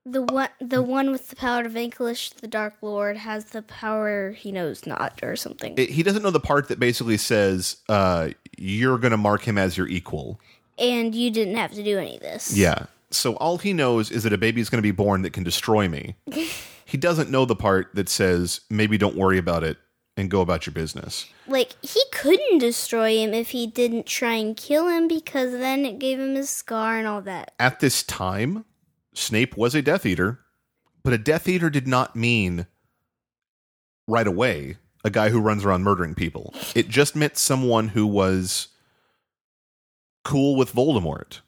The 0.05 0.21
one 0.21 0.49
the 0.59 0.81
one 0.81 1.11
with 1.11 1.29
the 1.29 1.35
power 1.37 1.63
to 1.63 1.69
vanquish 1.69 2.29
the 2.31 2.47
Dark 2.47 2.75
Lord 2.81 3.15
has 3.17 3.45
the 3.45 3.61
power 3.61 4.31
he 4.31 4.51
knows 4.51 4.85
not 4.85 5.19
or 5.23 5.35
something. 5.37 5.75
it- 5.77 5.89
he 5.91 6.03
doesn't 6.03 6.23
know 6.23 6.31
the 6.31 6.39
part 6.41 6.67
that 6.67 6.79
basically 6.79 7.15
says 7.17 7.77
uh, 7.87 8.29
you're 8.57 8.97
going 8.97 9.11
to 9.11 9.17
mark 9.17 9.47
him 9.47 9.57
as 9.57 9.77
your 9.77 9.87
equal. 9.87 10.39
and 10.77 11.15
you 11.15 11.31
didn't 11.31 11.55
have 11.55 11.71
to 11.73 11.83
do 11.83 11.97
any 11.99 12.15
of 12.15 12.21
this. 12.21 12.55
Yeah. 12.55 12.87
So 13.11 13.35
all 13.35 13.59
he 13.59 13.73
knows 13.73 14.11
is 14.11 14.23
that 14.23 14.33
a 14.33 14.37
baby 14.37 14.59
is 14.59 14.69
going 14.69 14.79
to 14.79 14.83
be 14.83 14.91
born 14.91 15.21
that 15.21 15.31
can 15.33 15.43
destroy 15.43 15.87
me. 15.87 16.15
he 16.85 16.97
doesn't 16.97 17.29
know 17.29 17.45
the 17.45 17.55
part 17.55 17.93
that 17.93 18.09
says, 18.09 18.61
maybe 18.69 18.97
don't 18.97 19.15
worry 19.15 19.37
about 19.37 19.63
it 19.63 19.77
and 20.17 20.29
go 20.31 20.41
about 20.41 20.65
your 20.65 20.73
business. 20.73 21.27
Like, 21.47 21.73
he 21.81 22.01
couldn't 22.11 22.57
destroy 22.57 23.17
him 23.17 23.33
if 23.33 23.51
he 23.51 23.67
didn't 23.67 24.05
try 24.07 24.33
and 24.33 24.57
kill 24.57 24.87
him 24.87 25.07
because 25.07 25.51
then 25.51 25.85
it 25.85 25.99
gave 25.99 26.19
him 26.19 26.35
his 26.35 26.49
scar 26.49 26.97
and 26.97 27.07
all 27.07 27.21
that. 27.21 27.53
At 27.59 27.79
this 27.79 28.01
time, 28.03 28.65
Snape 29.13 29.55
was 29.57 29.75
a 29.75 29.81
Death 29.81 30.05
Eater, 30.05 30.39
but 31.03 31.13
a 31.13 31.17
Death 31.17 31.47
Eater 31.47 31.69
did 31.69 31.87
not 31.87 32.15
mean 32.15 32.67
right 34.07 34.27
away 34.27 34.77
a 35.03 35.09
guy 35.09 35.29
who 35.29 35.39
runs 35.39 35.65
around 35.65 35.83
murdering 35.83 36.15
people. 36.15 36.53
It 36.75 36.87
just 36.87 37.15
meant 37.15 37.37
someone 37.37 37.89
who 37.89 38.07
was 38.07 38.69
cool 40.23 40.55
with 40.55 40.73
Voldemort. 40.73 41.39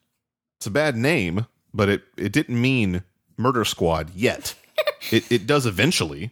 It's 0.58 0.68
a 0.68 0.72
bad 0.72 0.96
name, 0.96 1.48
but 1.74 1.90
it, 1.90 2.04
it 2.18 2.32
didn't 2.32 2.62
mean 2.62 3.04
murder 3.38 3.66
squad 3.66 4.14
yet. 4.14 4.56
it, 5.12 5.32
it 5.32 5.48
does 5.48 5.66
eventually. 5.66 6.32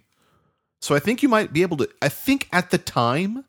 So 0.81 0.95
I 0.95 0.99
think 0.99 1.23
you 1.23 1.29
might 1.29 1.53
be 1.53 1.61
able 1.61 1.77
to. 1.77 1.89
I 2.01 2.09
think 2.09 2.49
at 2.51 2.71
the 2.71 2.77
time, 2.77 3.45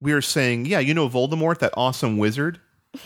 we 0.00 0.14
were 0.14 0.22
saying, 0.22 0.66
yeah, 0.66 0.78
you 0.78 0.94
know 0.94 1.08
Voldemort, 1.08 1.58
that 1.58 1.74
awesome 1.76 2.16
wizard? 2.16 2.60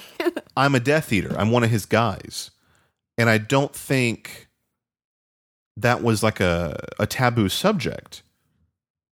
I'm 0.57 0.75
a 0.75 0.81
Death 0.81 1.13
Eater. 1.13 1.35
I'm 1.39 1.51
one 1.51 1.65
of 1.65 1.71
his 1.71 1.87
guys. 1.87 2.51
And 3.19 3.29
I 3.29 3.39
don't 3.39 3.75
think 3.75 4.49
that 5.77 6.03
was 6.03 6.23
like 6.23 6.41
a, 6.41 6.79
a 6.99 7.07
taboo 7.07 7.49
subject. 7.49 8.23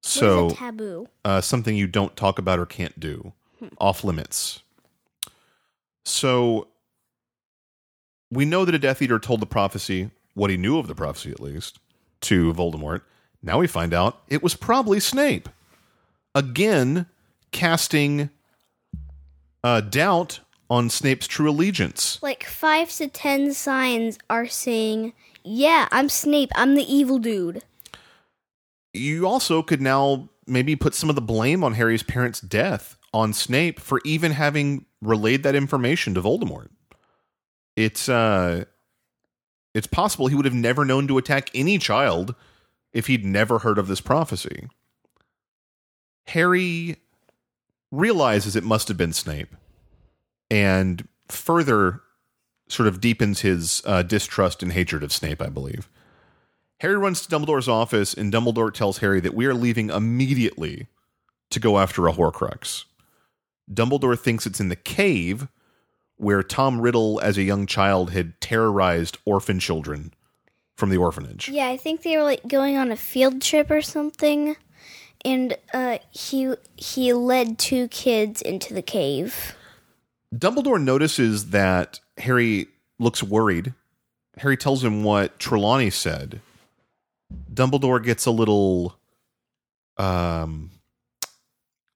So 0.03 0.49
a 0.49 0.55
taboo. 0.55 1.07
uh, 1.25 1.41
something 1.41 1.77
you 1.77 1.87
don't 1.87 2.17
talk 2.17 2.39
about 2.39 2.59
or 2.59 2.67
can't 2.67 2.99
do, 2.99 3.33
off 3.79 4.03
limits. 4.05 4.63
So 6.05 6.69
we 8.31 8.45
know 8.45 8.65
that 8.65 8.75
a 8.75 8.79
Death 8.79 9.03
Eater 9.03 9.19
told 9.19 9.41
the 9.41 9.47
prophecy, 9.47 10.11
what 10.35 10.51
he 10.51 10.57
knew 10.57 10.79
of 10.79 10.87
the 10.87 10.95
prophecy 10.95 11.31
at 11.31 11.41
least, 11.41 11.79
to 12.23 12.53
Voldemort. 12.55 13.03
Now 13.43 13.59
we 13.59 13.67
find 13.67 13.93
out 13.93 14.23
it 14.29 14.43
was 14.43 14.55
probably 14.55 15.01
Snape. 15.01 15.49
Again, 16.35 17.07
casting 17.53 18.31
uh, 19.65 19.81
doubt 19.83 20.41
on 20.71 20.89
Snape's 20.89 21.27
true 21.27 21.51
allegiance. 21.51 22.19
Like, 22.23 22.45
five 22.45 22.91
to 22.93 23.09
ten 23.09 23.53
signs 23.53 24.19
are 24.31 24.47
saying, 24.47 25.13
yeah, 25.45 25.89
I'm 25.91 26.09
Snape. 26.09 26.51
I'm 26.55 26.75
the 26.77 26.91
evil 26.95 27.19
dude. 27.19 27.63
you 28.95 29.27
also 29.27 29.63
could 29.63 29.81
now 29.83 30.29
maybe 30.47 30.75
put 30.77 30.95
some 30.95 31.09
of 31.09 31.15
the 31.15 31.21
blame 31.23 31.63
on 31.63 31.75
Harry's 31.75 32.03
parents' 32.03 32.41
death 32.41 32.97
on 33.13 33.33
Snape 33.33 33.79
for 33.81 34.01
even 34.05 34.33
having 34.33 34.85
relayed 35.01 35.43
that 35.43 35.55
information 35.55 36.15
to 36.15 36.21
Voldemort. 36.23 36.69
It's 37.77 38.09
uh 38.09 38.65
it's 39.75 39.87
possible 39.87 40.27
he 40.27 40.35
would 40.35 40.45
have 40.45 40.55
never 40.55 40.85
known 40.85 41.07
to 41.09 41.19
attack 41.19 41.51
any 41.55 41.79
child 41.79 42.35
if 42.93 43.07
he'd 43.07 43.25
never 43.25 43.61
heard 43.61 43.79
of 43.79 43.87
this 43.87 44.01
prophecy. 44.01 44.69
Harry 46.27 46.97
realizes 47.93 48.57
it 48.57 48.65
must 48.65 48.89
have 48.89 48.97
been 48.97 49.13
Snape 49.13 49.55
and 50.51 51.07
further 51.29 52.01
sort 52.69 52.87
of 52.87 53.01
deepens 53.01 53.41
his 53.41 53.83
uh, 53.85 54.03
distrust 54.03 54.63
and 54.63 54.73
hatred 54.73 55.03
of 55.03 55.13
Snape, 55.13 55.43
I 55.43 55.49
believe. 55.49 55.89
Harry 56.81 56.97
runs 56.97 57.27
to 57.27 57.29
Dumbledore's 57.29 57.69
office, 57.69 58.15
and 58.15 58.33
Dumbledore 58.33 58.73
tells 58.73 58.99
Harry 58.99 59.21
that 59.21 59.35
we 59.35 59.47
are 59.47 59.55
leaving 59.55 59.91
immediately 59.91 60.87
to 61.51 61.61
go 61.61 61.79
after 61.79 62.07
a 62.07 62.13
Horcrux. 62.13 62.85
Dumbledore 63.73 64.19
thinks 64.19 64.47
it's 64.47 64.61
in 64.61 64.69
the 64.69 64.77
cave 64.77 65.49
where 66.17 66.43
Tom 66.43 66.81
Riddle, 66.81 67.21
as 67.21 67.39
a 67.39 67.43
young 67.43 67.67
child, 67.67 68.11
had 68.11 68.41
terrorized 68.41 69.19
orphan 69.25 69.59
children 69.59 70.13
from 70.77 70.91
the 70.91 70.97
orphanage. 70.97 71.49
Yeah, 71.49 71.69
I 71.69 71.77
think 71.77 72.03
they 72.03 72.17
were 72.17 72.23
like 72.23 72.47
going 72.47 72.77
on 72.77 72.91
a 72.91 72.97
field 72.97 73.43
trip 73.43 73.71
or 73.71 73.83
something, 73.83 74.57
and 75.25 75.57
uh, 75.73 75.99
he 76.11 76.55
he 76.77 77.13
led 77.13 77.59
two 77.59 77.89
kids 77.89 78.43
into 78.43 78.75
the 78.75 78.83
cave. 78.83 79.55
Dumbledore 80.35 80.81
notices 80.81 81.51
that 81.51 82.01
Harry 82.19 82.69
looks 82.99 83.23
worried. 83.23 83.75
Harry 84.39 84.57
tells 84.57 84.85
him 84.85 85.03
what 85.03 85.39
Trelawney 85.39 85.91
said. 85.91 86.41
Dumbledore 87.53 88.03
gets 88.03 88.27
a 88.27 88.31
little 88.31 88.97
um 89.97 90.71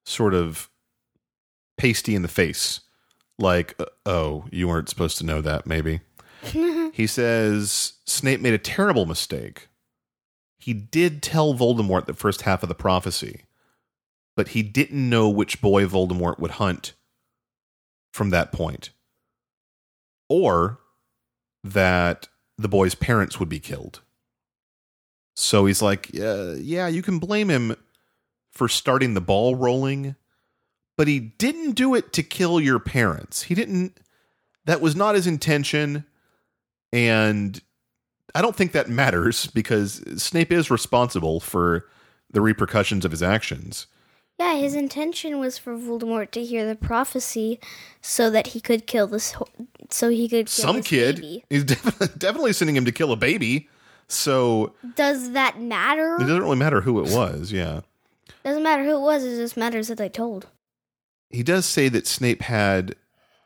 sort 0.04 0.34
of 0.34 0.68
pasty 1.76 2.14
in 2.14 2.22
the 2.22 2.28
face. 2.28 2.80
Like, 3.38 3.74
uh, 3.80 3.86
oh, 4.06 4.44
you 4.50 4.68
weren't 4.68 4.88
supposed 4.88 5.18
to 5.18 5.26
know 5.26 5.40
that, 5.40 5.66
maybe. 5.66 6.00
he 6.92 7.06
says 7.06 7.94
Snape 8.04 8.40
made 8.40 8.54
a 8.54 8.58
terrible 8.58 9.06
mistake. 9.06 9.68
He 10.58 10.72
did 10.72 11.22
tell 11.22 11.54
Voldemort 11.54 12.06
the 12.06 12.14
first 12.14 12.42
half 12.42 12.62
of 12.62 12.68
the 12.68 12.74
prophecy, 12.74 13.42
but 14.36 14.48
he 14.48 14.62
didn't 14.62 15.08
know 15.08 15.28
which 15.28 15.60
boy 15.60 15.84
Voldemort 15.84 16.38
would 16.38 16.52
hunt 16.52 16.94
from 18.14 18.30
that 18.30 18.52
point. 18.52 18.90
Or 20.28 20.78
that 21.64 22.28
the 22.56 22.68
boy's 22.68 22.94
parents 22.94 23.40
would 23.40 23.48
be 23.48 23.58
killed. 23.58 24.02
So 25.34 25.66
he's 25.66 25.82
like, 25.82 26.10
uh, 26.16 26.52
yeah, 26.52 26.86
you 26.86 27.02
can 27.02 27.18
blame 27.18 27.48
him 27.48 27.74
for 28.52 28.68
starting 28.68 29.14
the 29.14 29.20
ball 29.20 29.56
rolling, 29.56 30.14
but 30.96 31.08
he 31.08 31.18
didn't 31.18 31.72
do 31.72 31.96
it 31.96 32.12
to 32.12 32.22
kill 32.22 32.60
your 32.60 32.78
parents. 32.78 33.42
He 33.42 33.54
didn't, 33.56 33.98
that 34.64 34.80
was 34.80 34.94
not 34.94 35.16
his 35.16 35.26
intention. 35.26 36.04
And 36.92 37.60
I 38.32 38.42
don't 38.42 38.54
think 38.54 38.70
that 38.72 38.88
matters 38.88 39.48
because 39.48 40.04
Snape 40.22 40.52
is 40.52 40.70
responsible 40.70 41.40
for 41.40 41.88
the 42.30 42.40
repercussions 42.40 43.04
of 43.04 43.10
his 43.10 43.24
actions. 43.24 43.88
Yeah, 44.38 44.56
his 44.56 44.74
intention 44.74 45.38
was 45.38 45.58
for 45.58 45.76
Voldemort 45.76 46.30
to 46.32 46.44
hear 46.44 46.66
the 46.66 46.74
prophecy, 46.74 47.60
so 48.00 48.30
that 48.30 48.48
he 48.48 48.60
could 48.60 48.86
kill 48.86 49.06
this. 49.06 49.32
ho- 49.32 49.46
So 49.90 50.08
he 50.08 50.28
could 50.28 50.46
kill 50.46 50.64
Some 50.64 50.82
kid, 50.82 51.16
baby. 51.16 51.44
he's 51.50 51.64
definitely, 51.64 52.08
definitely 52.18 52.52
sending 52.52 52.76
him 52.76 52.84
to 52.84 52.92
kill 52.92 53.12
a 53.12 53.16
baby. 53.16 53.68
So 54.08 54.72
Does 54.96 55.30
that 55.32 55.60
matter? 55.60 56.16
it 56.16 56.20
doesn't 56.26 56.42
really 56.42 56.56
matter 56.56 56.80
who 56.82 56.98
it 57.00 57.10
was. 57.14 57.52
Yeah. 57.52 57.80
Doesn't 58.44 58.62
matter 58.62 58.84
who 58.84 58.96
it 58.96 59.00
was. 59.00 59.24
It 59.24 59.36
just 59.36 59.56
matters 59.56 59.88
that 59.88 59.98
they 59.98 60.08
told. 60.10 60.48
he 61.30 61.42
does 61.42 61.64
say 61.64 61.88
that 61.88 62.06
Snape 62.06 62.42
had 62.42 62.96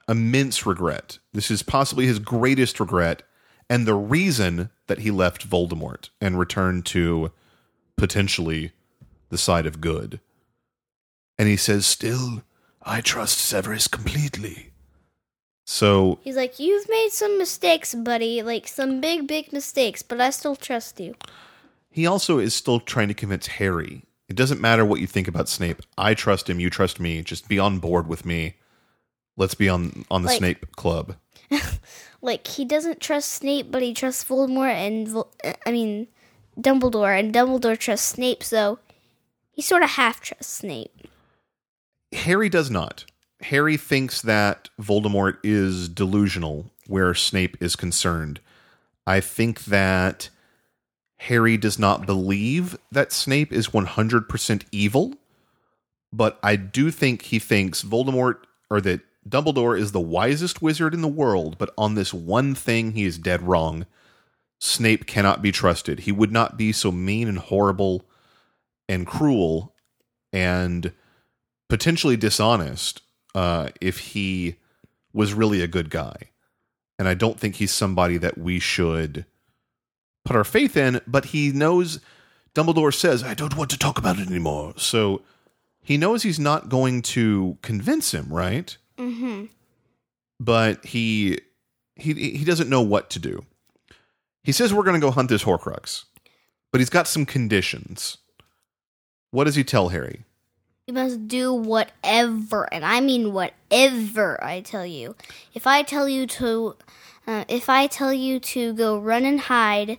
immense 0.09 0.65
regret. 0.67 1.19
This 1.35 1.51
is 1.51 1.63
possibly 1.63 2.07
his 2.07 2.19
greatest 2.19 2.81
regret 2.81 3.23
and 3.71 3.87
the 3.87 3.95
reason 3.95 4.71
that 4.87 5.01
he 5.01 5.11
left 5.11 5.49
Voldemort 5.49 6.09
and 6.21 6.39
returned 6.39 6.87
to 6.87 7.31
potentially 7.97 8.73
the 9.29 9.39
side 9.39 9.67
of 9.67 9.81
good. 9.81 10.19
And 11.39 11.49
he 11.49 11.57
says, 11.57 11.87
Still, 11.87 12.43
I 12.83 13.01
trust 13.01 13.39
Severus 13.39 13.87
completely. 13.89 14.71
So 15.65 16.19
He's 16.23 16.37
like, 16.37 16.59
"You've 16.59 16.89
made 16.89 17.11
some 17.11 17.37
mistakes, 17.37 17.95
buddy. 17.95 18.43
Like 18.43 18.67
some 18.67 19.01
big, 19.03 19.27
big 19.27 19.53
mistakes, 19.53 20.03
but 20.03 20.21
I 20.21 20.31
still 20.31 20.57
trust 20.57 20.99
you." 21.01 21.15
he 21.91 22.07
also 22.07 22.39
is 22.39 22.55
still 22.55 22.79
trying 22.81 23.09
to 23.09 23.15
convince 23.15 23.47
Harry. 23.49 24.03
It 24.29 24.37
doesn't 24.37 24.61
matter 24.61 24.85
what 24.85 25.01
you 25.01 25.07
think 25.07 25.27
about 25.29 25.49
Snape. 25.49 25.83
I 25.97 26.15
trust 26.15 26.49
him. 26.49 26.61
You 26.61 26.71
trust 26.71 27.01
me. 27.01 27.23
Just 27.23 27.49
be 27.49 27.59
on 27.59 27.79
board 27.81 28.07
with 28.07 28.25
me. 28.25 28.55
Let's 29.37 29.55
be 29.55 29.69
on 29.69 30.05
on 30.11 30.23
the 30.23 30.29
Like- 30.29 30.39
Snape 30.39 30.73
club. 30.77 31.17
Like 32.21 32.47
he 32.49 32.65
doesn't 32.65 33.01
trust 33.01 33.33
Snape, 33.33 33.71
but 33.71 33.81
he 33.81 33.95
trusts 33.95 34.25
Voldemort 34.25 34.73
and 34.75 35.07
Vol- 35.07 35.33
uh, 35.45 35.53
I 35.67 35.71
mean 35.71 36.09
Dumbledore, 36.59 37.19
and 37.19 37.33
Dumbledore 37.33 37.79
trusts 37.79 38.09
Snape. 38.09 38.43
So 38.43 38.79
he 39.53 39.63
sort 39.63 39.83
of 39.85 39.91
half 39.91 40.21
trusts 40.21 40.53
Snape. 40.53 41.07
Harry 42.13 42.49
does 42.49 42.71
not. 42.71 43.05
Harry 43.43 43.77
thinks 43.77 44.21
that 44.23 44.69
Voldemort 44.81 45.39
is 45.45 45.89
delusional 45.89 46.71
where 46.87 47.15
Snape 47.15 47.57
is 47.61 47.77
concerned. 47.77 48.41
I 49.07 49.21
think 49.21 49.65
that 49.65 50.31
Harry 51.19 51.57
does 51.57 51.79
not 51.79 52.07
believe 52.07 52.77
that 52.91 53.13
Snape 53.13 53.53
is 53.53 53.69
100% 53.69 54.65
evil, 54.73 55.15
but 56.13 56.39
I 56.43 56.57
do 56.57 56.91
think 56.91 57.23
he 57.23 57.39
thinks 57.39 57.83
Voldemort 57.83 58.39
or 58.71 58.81
that 58.81 59.01
Dumbledore 59.29 59.79
is 59.79 59.93
the 59.93 60.01
wisest 60.01 60.63
wizard 60.63 60.95
in 60.95 61.03
the 61.03 61.09
world, 61.09 61.59
but 61.59 61.73
on 61.77 61.95
this 61.95 62.15
one 62.15 62.55
thing 62.55 62.93
he 62.93 63.05
is 63.05 63.19
dead 63.19 63.43
wrong. 63.43 63.87
Snape 64.61 65.07
cannot 65.07 65.43
be 65.43 65.53
trusted. 65.53 66.01
He 66.01 66.13
would 66.13 66.33
not 66.33 66.57
be 66.57 66.73
so 66.73 66.91
mean 66.91 67.29
and 67.29 67.39
horrible 67.39 68.05
and 68.89 69.07
cruel 69.07 69.75
and 70.33 70.93
potentially 71.69 72.17
dishonest 72.17 73.03
uh, 73.35 73.69
if 73.81 73.99
he 73.99 74.57
was 75.13 75.35
really 75.35 75.63
a 75.63 75.69
good 75.69 75.91
guy. 75.91 76.17
And 76.99 77.07
I 77.07 77.15
don't 77.15 77.39
think 77.39 77.57
he's 77.57 77.71
somebody 77.71 78.19
that 78.19 78.39
we 78.39 78.59
should 78.59 79.25
put 80.25 80.37
our 80.37 80.45
faith 80.45 80.77
in, 80.77 81.01
but 81.07 81.27
he 81.27 81.53
knows 81.53 82.01
Dumbledore 82.55 82.93
says, 82.93 83.23
I 83.23 83.35
don't 83.35 83.57
want 83.57 83.71
to 83.71 83.79
talk 83.79 83.99
about 83.99 84.19
it 84.19 84.27
anymore. 84.27 84.75
So 84.77 85.23
he 85.81 85.97
knows 85.97 86.23
he's 86.23 86.41
not 86.41 86.69
going 86.69 87.03
to 87.03 87.57
convince 87.63 88.13
him, 88.13 88.27
right? 88.29 88.77
Mm-hmm. 88.99 89.47
But 90.41 90.85
he 90.85 91.39
he 91.95 92.13
he 92.13 92.45
doesn't 92.45 92.69
know 92.69 92.83
what 92.83 93.11
to 93.11 93.19
do. 93.19 93.45
He 94.43 94.53
says 94.53 94.73
we're 94.75 94.83
going 94.83 95.01
to 95.01 95.05
go 95.05 95.11
hunt 95.11 95.29
this 95.29 95.45
Horcrux, 95.45 96.05
but 96.73 96.81
he's 96.81 96.91
got 96.91 97.07
some 97.07 97.27
conditions. 97.27 98.19
What 99.31 99.45
does 99.45 99.55
he 99.55 99.65
tell 99.65 99.91
Harry? 99.91 100.25
You 100.89 100.95
must 100.95 101.29
do 101.29 101.53
whatever, 101.53 102.67
and 102.73 102.83
I 102.83 103.01
mean 103.01 103.35
whatever 103.35 104.43
I 104.43 104.63
tell 104.63 104.87
you. 104.87 105.17
If 105.53 105.67
I 105.67 105.83
tell 105.83 106.09
you 106.09 106.27
to, 106.27 106.77
uh, 107.27 107.45
if 107.47 107.69
I 107.69 107.87
tell 107.89 108.11
you 108.11 108.41
to 108.41 108.73
go 108.73 108.99
run 108.99 109.27
and 109.27 109.39
hide, 109.39 109.99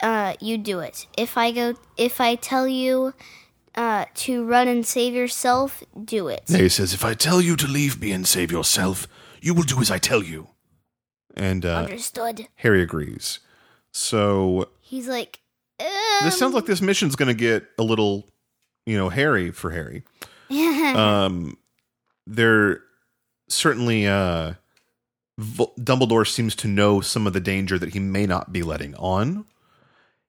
uh, 0.00 0.34
you 0.38 0.56
do 0.56 0.78
it. 0.78 1.08
If 1.18 1.36
I 1.36 1.50
go, 1.50 1.74
if 1.96 2.20
I 2.20 2.36
tell 2.36 2.68
you 2.68 3.12
uh, 3.74 4.04
to 4.22 4.44
run 4.44 4.68
and 4.68 4.86
save 4.86 5.14
yourself, 5.14 5.82
do 6.04 6.28
it. 6.28 6.44
He 6.46 6.68
says, 6.68 6.94
"If 6.94 7.04
I 7.04 7.14
tell 7.14 7.40
you 7.40 7.56
to 7.56 7.66
leave 7.66 8.00
me 8.00 8.12
and 8.12 8.24
save 8.24 8.52
yourself, 8.52 9.08
you 9.40 9.52
will 9.52 9.64
do 9.64 9.80
as 9.80 9.90
I 9.90 9.98
tell 9.98 10.22
you." 10.22 10.50
And 11.34 11.66
uh, 11.66 11.78
Understood. 11.78 12.46
Harry 12.54 12.82
agrees. 12.82 13.40
So 13.90 14.68
He's 14.80 15.08
like, 15.08 15.40
this 16.22 16.38
sounds 16.38 16.54
like 16.54 16.66
this 16.66 16.80
mission's 16.80 17.16
going 17.16 17.26
to 17.26 17.34
get 17.34 17.66
a 17.78 17.82
little, 17.82 18.28
you 18.86 18.96
know, 18.96 19.08
hairy 19.08 19.50
for 19.50 19.72
Harry. 19.72 20.04
Um, 20.50 21.56
there 22.26 22.82
certainly 23.48 24.06
uh, 24.06 24.54
Dumbledore 25.38 26.26
seems 26.26 26.54
to 26.56 26.68
know 26.68 27.00
some 27.00 27.26
of 27.26 27.32
the 27.32 27.40
danger 27.40 27.78
that 27.78 27.90
he 27.90 27.98
may 27.98 28.26
not 28.26 28.52
be 28.52 28.62
letting 28.62 28.94
on. 28.96 29.46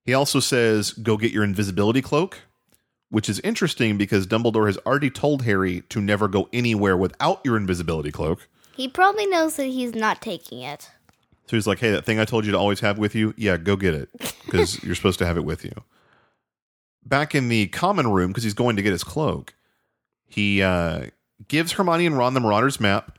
He 0.06 0.14
also 0.14 0.40
says, 0.40 0.94
"Go 0.94 1.18
get 1.18 1.32
your 1.32 1.44
invisibility 1.44 2.02
cloak," 2.02 2.40
which 3.10 3.30
is 3.30 3.40
interesting 3.42 3.98
because 3.98 4.26
Dumbledore 4.26 4.68
has 4.68 4.78
already 4.80 5.10
told 5.10 5.44
Harry 5.44 5.82
to 5.90 6.02
never 6.02 6.28
go 6.28 6.50
anywhere 6.54 6.98
without 6.98 7.42
your 7.44 7.58
invisibility 7.58 8.12
cloak. 8.12 8.48
he 8.76 8.88
probably 8.88 9.28
knows 9.28 9.58
that 9.58 9.66
he's 9.66 9.94
not 9.94 10.22
taking 10.22 10.62
it. 10.62 10.90
So 11.48 11.58
he's 11.58 11.68
like, 11.68 11.80
"Hey, 11.80 11.92
that 11.92 12.06
thing 12.06 12.20
I 12.20 12.26
told 12.26 12.46
you 12.46 12.52
to 12.54 12.58
always 12.58 12.80
have 12.80 12.98
with 12.98 13.14
you, 13.14 13.34
yeah, 13.38 13.58
go 13.58 13.76
get 13.76 13.94
it 13.94 14.10
because 14.46 14.82
you're 14.84 14.96
supposed 14.96 15.20
to 15.20 15.26
have 15.26 15.38
it 15.38 15.44
with 15.44 15.66
you." 15.66 15.74
Back 17.06 17.36
in 17.36 17.50
the 17.50 17.68
common 17.68 18.08
room, 18.12 18.30
because 18.30 18.44
he's 18.44 18.54
going 18.54 18.76
to 18.78 18.82
get 18.82 18.92
his 18.92 19.04
cloak, 19.04 19.54
he 20.32 20.62
uh, 20.62 21.08
gives 21.48 21.74
Hermione 21.74 22.06
and 22.06 22.18
Ron 22.18 22.34
the 22.34 22.40
Marauder's 22.40 22.80
map 22.80 23.18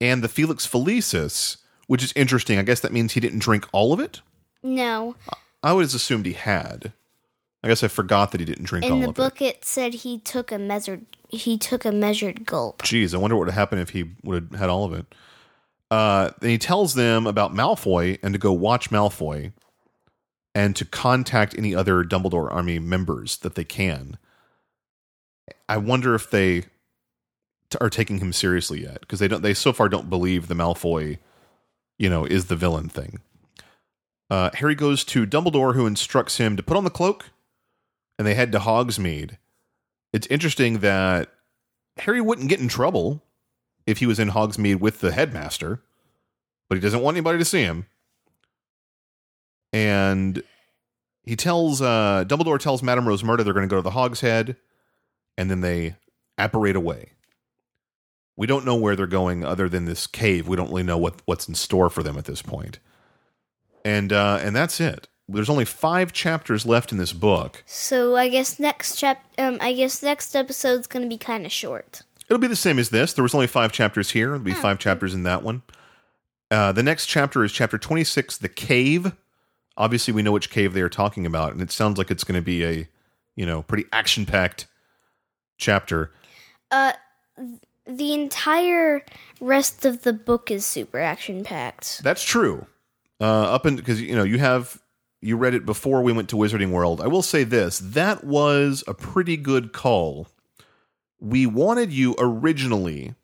and 0.00 0.22
the 0.22 0.28
Felix 0.28 0.66
Felicis, 0.66 1.58
which 1.86 2.02
is 2.02 2.12
interesting. 2.16 2.58
I 2.58 2.62
guess 2.62 2.80
that 2.80 2.92
means 2.92 3.12
he 3.12 3.20
didn't 3.20 3.40
drink 3.40 3.66
all 3.72 3.92
of 3.92 4.00
it. 4.00 4.20
No, 4.62 5.16
I 5.62 5.72
would 5.72 5.82
have 5.82 5.94
assumed 5.94 6.26
he 6.26 6.32
had. 6.32 6.92
I 7.62 7.68
guess 7.68 7.82
I 7.82 7.88
forgot 7.88 8.32
that 8.32 8.40
he 8.40 8.44
didn't 8.44 8.64
drink 8.64 8.84
all 8.84 8.92
of 8.92 8.94
it. 8.94 9.02
in 9.02 9.06
all 9.08 9.12
the 9.12 9.22
of 9.22 9.32
book 9.32 9.42
it 9.42 9.64
said 9.64 9.94
he 9.94 10.18
took 10.18 10.52
a 10.52 10.58
measured 10.58 11.06
he 11.28 11.58
took 11.58 11.84
a 11.84 11.92
measured 11.92 12.46
gulp. 12.46 12.82
it. 12.82 12.86
Jeez, 12.86 13.14
I 13.14 13.18
wonder 13.18 13.36
what 13.36 13.40
would 13.40 13.48
have 13.48 13.58
happened 13.58 13.80
if 13.80 13.90
he 13.90 14.10
would 14.22 14.48
have 14.50 14.60
had 14.60 14.70
all 14.70 14.84
of 14.84 14.92
it. 14.92 15.06
Uh, 15.90 16.30
then 16.40 16.50
he 16.50 16.58
tells 16.58 16.94
them 16.94 17.26
about 17.26 17.54
Malfoy 17.54 18.18
and 18.22 18.34
to 18.34 18.38
go 18.38 18.52
watch 18.52 18.90
Malfoy 18.90 19.52
and 20.54 20.74
to 20.76 20.84
contact 20.84 21.56
any 21.56 21.74
other 21.74 22.04
Dumbledore 22.04 22.52
Army 22.52 22.78
members 22.78 23.38
that 23.38 23.54
they 23.54 23.64
can. 23.64 24.18
I 25.68 25.76
wonder 25.76 26.14
if 26.14 26.30
they 26.30 26.62
t- 26.62 27.78
are 27.80 27.90
taking 27.90 28.18
him 28.18 28.32
seriously 28.32 28.82
yet 28.82 29.00
because 29.00 29.18
they 29.18 29.28
don't. 29.28 29.42
They 29.42 29.54
so 29.54 29.72
far 29.72 29.88
don't 29.88 30.10
believe 30.10 30.48
the 30.48 30.54
Malfoy, 30.54 31.18
you 31.98 32.08
know, 32.08 32.24
is 32.24 32.46
the 32.46 32.56
villain 32.56 32.88
thing. 32.88 33.20
Uh, 34.30 34.50
Harry 34.54 34.74
goes 34.74 35.04
to 35.04 35.26
Dumbledore, 35.26 35.74
who 35.74 35.86
instructs 35.86 36.36
him 36.36 36.56
to 36.56 36.62
put 36.62 36.76
on 36.76 36.84
the 36.84 36.90
cloak, 36.90 37.30
and 38.18 38.26
they 38.26 38.34
head 38.34 38.52
to 38.52 38.58
Hogsmeade. 38.58 39.38
It's 40.12 40.26
interesting 40.28 40.80
that 40.80 41.30
Harry 41.98 42.20
wouldn't 42.20 42.48
get 42.48 42.60
in 42.60 42.68
trouble 42.68 43.22
if 43.86 43.98
he 43.98 44.06
was 44.06 44.18
in 44.18 44.30
Hogsmeade 44.30 44.80
with 44.80 45.00
the 45.00 45.12
headmaster, 45.12 45.82
but 46.68 46.76
he 46.76 46.80
doesn't 46.80 47.00
want 47.00 47.16
anybody 47.16 47.38
to 47.38 47.44
see 47.44 47.62
him. 47.62 47.86
And 49.72 50.42
he 51.24 51.36
tells 51.36 51.82
uh, 51.82 52.24
Dumbledore 52.26 52.58
tells 52.58 52.82
Madame 52.82 53.04
Rosmerta 53.04 53.44
they're 53.44 53.52
going 53.52 53.68
to 53.68 53.70
go 53.70 53.76
to 53.76 53.82
the 53.82 53.90
Hog's 53.90 54.20
Head, 54.20 54.56
and 55.38 55.50
then 55.50 55.60
they 55.62 55.94
apparate 56.36 56.76
away. 56.76 57.12
We 58.36 58.46
don't 58.46 58.66
know 58.66 58.76
where 58.76 58.94
they're 58.94 59.06
going 59.06 59.44
other 59.44 59.68
than 59.68 59.86
this 59.86 60.06
cave. 60.06 60.46
We 60.46 60.56
don't 60.56 60.68
really 60.68 60.82
know 60.82 60.98
what, 60.98 61.22
what's 61.24 61.48
in 61.48 61.54
store 61.54 61.88
for 61.88 62.02
them 62.02 62.18
at 62.18 62.24
this 62.24 62.42
point. 62.42 62.80
And 63.84 64.12
uh, 64.12 64.40
and 64.42 64.54
that's 64.54 64.80
it. 64.80 65.08
There's 65.28 65.48
only 65.48 65.64
five 65.64 66.12
chapters 66.12 66.66
left 66.66 66.90
in 66.92 66.98
this 66.98 67.12
book. 67.12 67.62
So 67.66 68.16
I 68.16 68.28
guess 68.28 68.58
next 68.58 68.96
chap 68.96 69.24
um 69.38 69.58
I 69.60 69.72
guess 69.72 70.02
next 70.02 70.34
episode's 70.34 70.86
gonna 70.86 71.06
be 71.06 71.16
kind 71.16 71.46
of 71.46 71.52
short. 71.52 72.02
It'll 72.28 72.40
be 72.40 72.48
the 72.48 72.56
same 72.56 72.78
as 72.78 72.90
this. 72.90 73.12
There 73.12 73.22
was 73.22 73.34
only 73.34 73.46
five 73.46 73.72
chapters 73.72 74.10
here. 74.10 74.28
There'll 74.28 74.42
be 74.42 74.52
five 74.52 74.78
chapters 74.78 75.14
in 75.14 75.22
that 75.22 75.42
one. 75.42 75.62
Uh, 76.50 76.72
the 76.72 76.82
next 76.82 77.06
chapter 77.06 77.44
is 77.44 77.52
chapter 77.52 77.78
26, 77.78 78.38
The 78.38 78.48
Cave. 78.48 79.12
Obviously, 79.76 80.12
we 80.12 80.22
know 80.22 80.32
which 80.32 80.50
cave 80.50 80.74
they 80.74 80.80
are 80.82 80.88
talking 80.90 81.24
about, 81.24 81.52
and 81.52 81.62
it 81.62 81.70
sounds 81.70 81.96
like 81.96 82.10
it's 82.10 82.24
going 82.24 82.38
to 82.38 82.44
be 82.44 82.64
a, 82.64 82.88
you 83.36 83.46
know, 83.46 83.62
pretty 83.62 83.86
action 83.92 84.26
packed 84.26 84.66
chapter. 85.58 86.12
Uh, 86.70 86.92
the 87.86 88.14
entire 88.14 89.04
rest 89.40 89.84
of 89.84 90.02
the 90.02 90.12
book 90.12 90.50
is 90.50 90.64
super 90.64 90.98
action 90.98 91.44
packed. 91.44 92.02
That's 92.02 92.22
true. 92.22 92.66
Uh, 93.20 93.24
up 93.24 93.66
and 93.66 93.76
because 93.76 94.00
you 94.00 94.14
know 94.14 94.24
you 94.24 94.38
have 94.38 94.80
you 95.20 95.36
read 95.36 95.54
it 95.54 95.66
before 95.66 96.02
we 96.02 96.12
went 96.12 96.28
to 96.30 96.36
Wizarding 96.36 96.70
World. 96.70 97.00
I 97.00 97.08
will 97.08 97.22
say 97.22 97.44
this: 97.44 97.78
that 97.78 98.24
was 98.24 98.84
a 98.86 98.94
pretty 98.94 99.36
good 99.36 99.72
call. 99.72 100.28
We 101.20 101.46
wanted 101.46 101.92
you 101.92 102.14
originally 102.18 103.14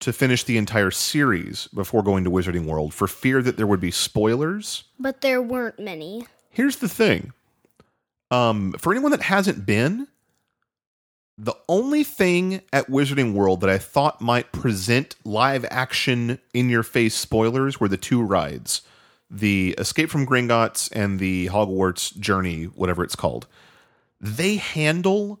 to 0.00 0.12
finish 0.12 0.42
the 0.44 0.58
entire 0.58 0.90
series 0.90 1.68
before 1.68 2.02
going 2.02 2.24
to 2.24 2.30
Wizarding 2.30 2.66
World 2.66 2.92
for 2.92 3.06
fear 3.06 3.40
that 3.40 3.56
there 3.56 3.66
would 3.66 3.80
be 3.80 3.92
spoilers. 3.92 4.84
But 4.98 5.20
there 5.20 5.40
weren't 5.40 5.78
many. 5.78 6.26
Here's 6.50 6.76
the 6.76 6.88
thing. 6.88 7.32
Um, 8.30 8.72
for 8.78 8.92
anyone 8.92 9.12
that 9.12 9.22
hasn't 9.22 9.64
been, 9.64 10.08
the 11.36 11.54
only 11.68 12.04
thing 12.04 12.62
at 12.72 12.88
Wizarding 12.88 13.32
World 13.32 13.60
that 13.60 13.70
I 13.70 13.78
thought 13.78 14.20
might 14.20 14.52
present 14.52 15.16
live 15.24 15.64
action 15.70 16.38
in 16.52 16.68
your 16.68 16.82
face 16.82 17.14
spoilers 17.14 17.80
were 17.80 17.88
the 17.88 17.96
two 17.96 18.22
rides 18.22 18.82
the 19.30 19.74
Escape 19.78 20.10
from 20.10 20.26
Gringotts 20.26 20.88
and 20.94 21.18
the 21.18 21.46
Hogwarts 21.46 22.16
Journey, 22.20 22.64
whatever 22.64 23.02
it's 23.02 23.16
called. 23.16 23.48
They 24.20 24.56
handle 24.56 25.40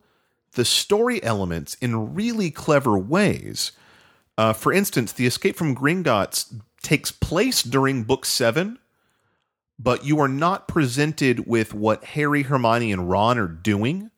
the 0.52 0.64
story 0.64 1.22
elements 1.22 1.74
in 1.74 2.14
really 2.14 2.50
clever 2.50 2.98
ways. 2.98 3.70
Uh, 4.36 4.52
for 4.52 4.72
instance, 4.72 5.12
the 5.12 5.26
Escape 5.26 5.54
from 5.54 5.76
Gringotts 5.76 6.60
takes 6.82 7.12
place 7.12 7.62
during 7.62 8.02
Book 8.02 8.24
7 8.24 8.78
but 9.78 10.04
you 10.04 10.20
are 10.20 10.28
not 10.28 10.68
presented 10.68 11.46
with 11.46 11.74
what 11.74 12.04
Harry, 12.04 12.42
Hermione, 12.42 12.92
and 12.92 13.10
Ron 13.10 13.38
are 13.38 13.48
doing. 13.48 14.10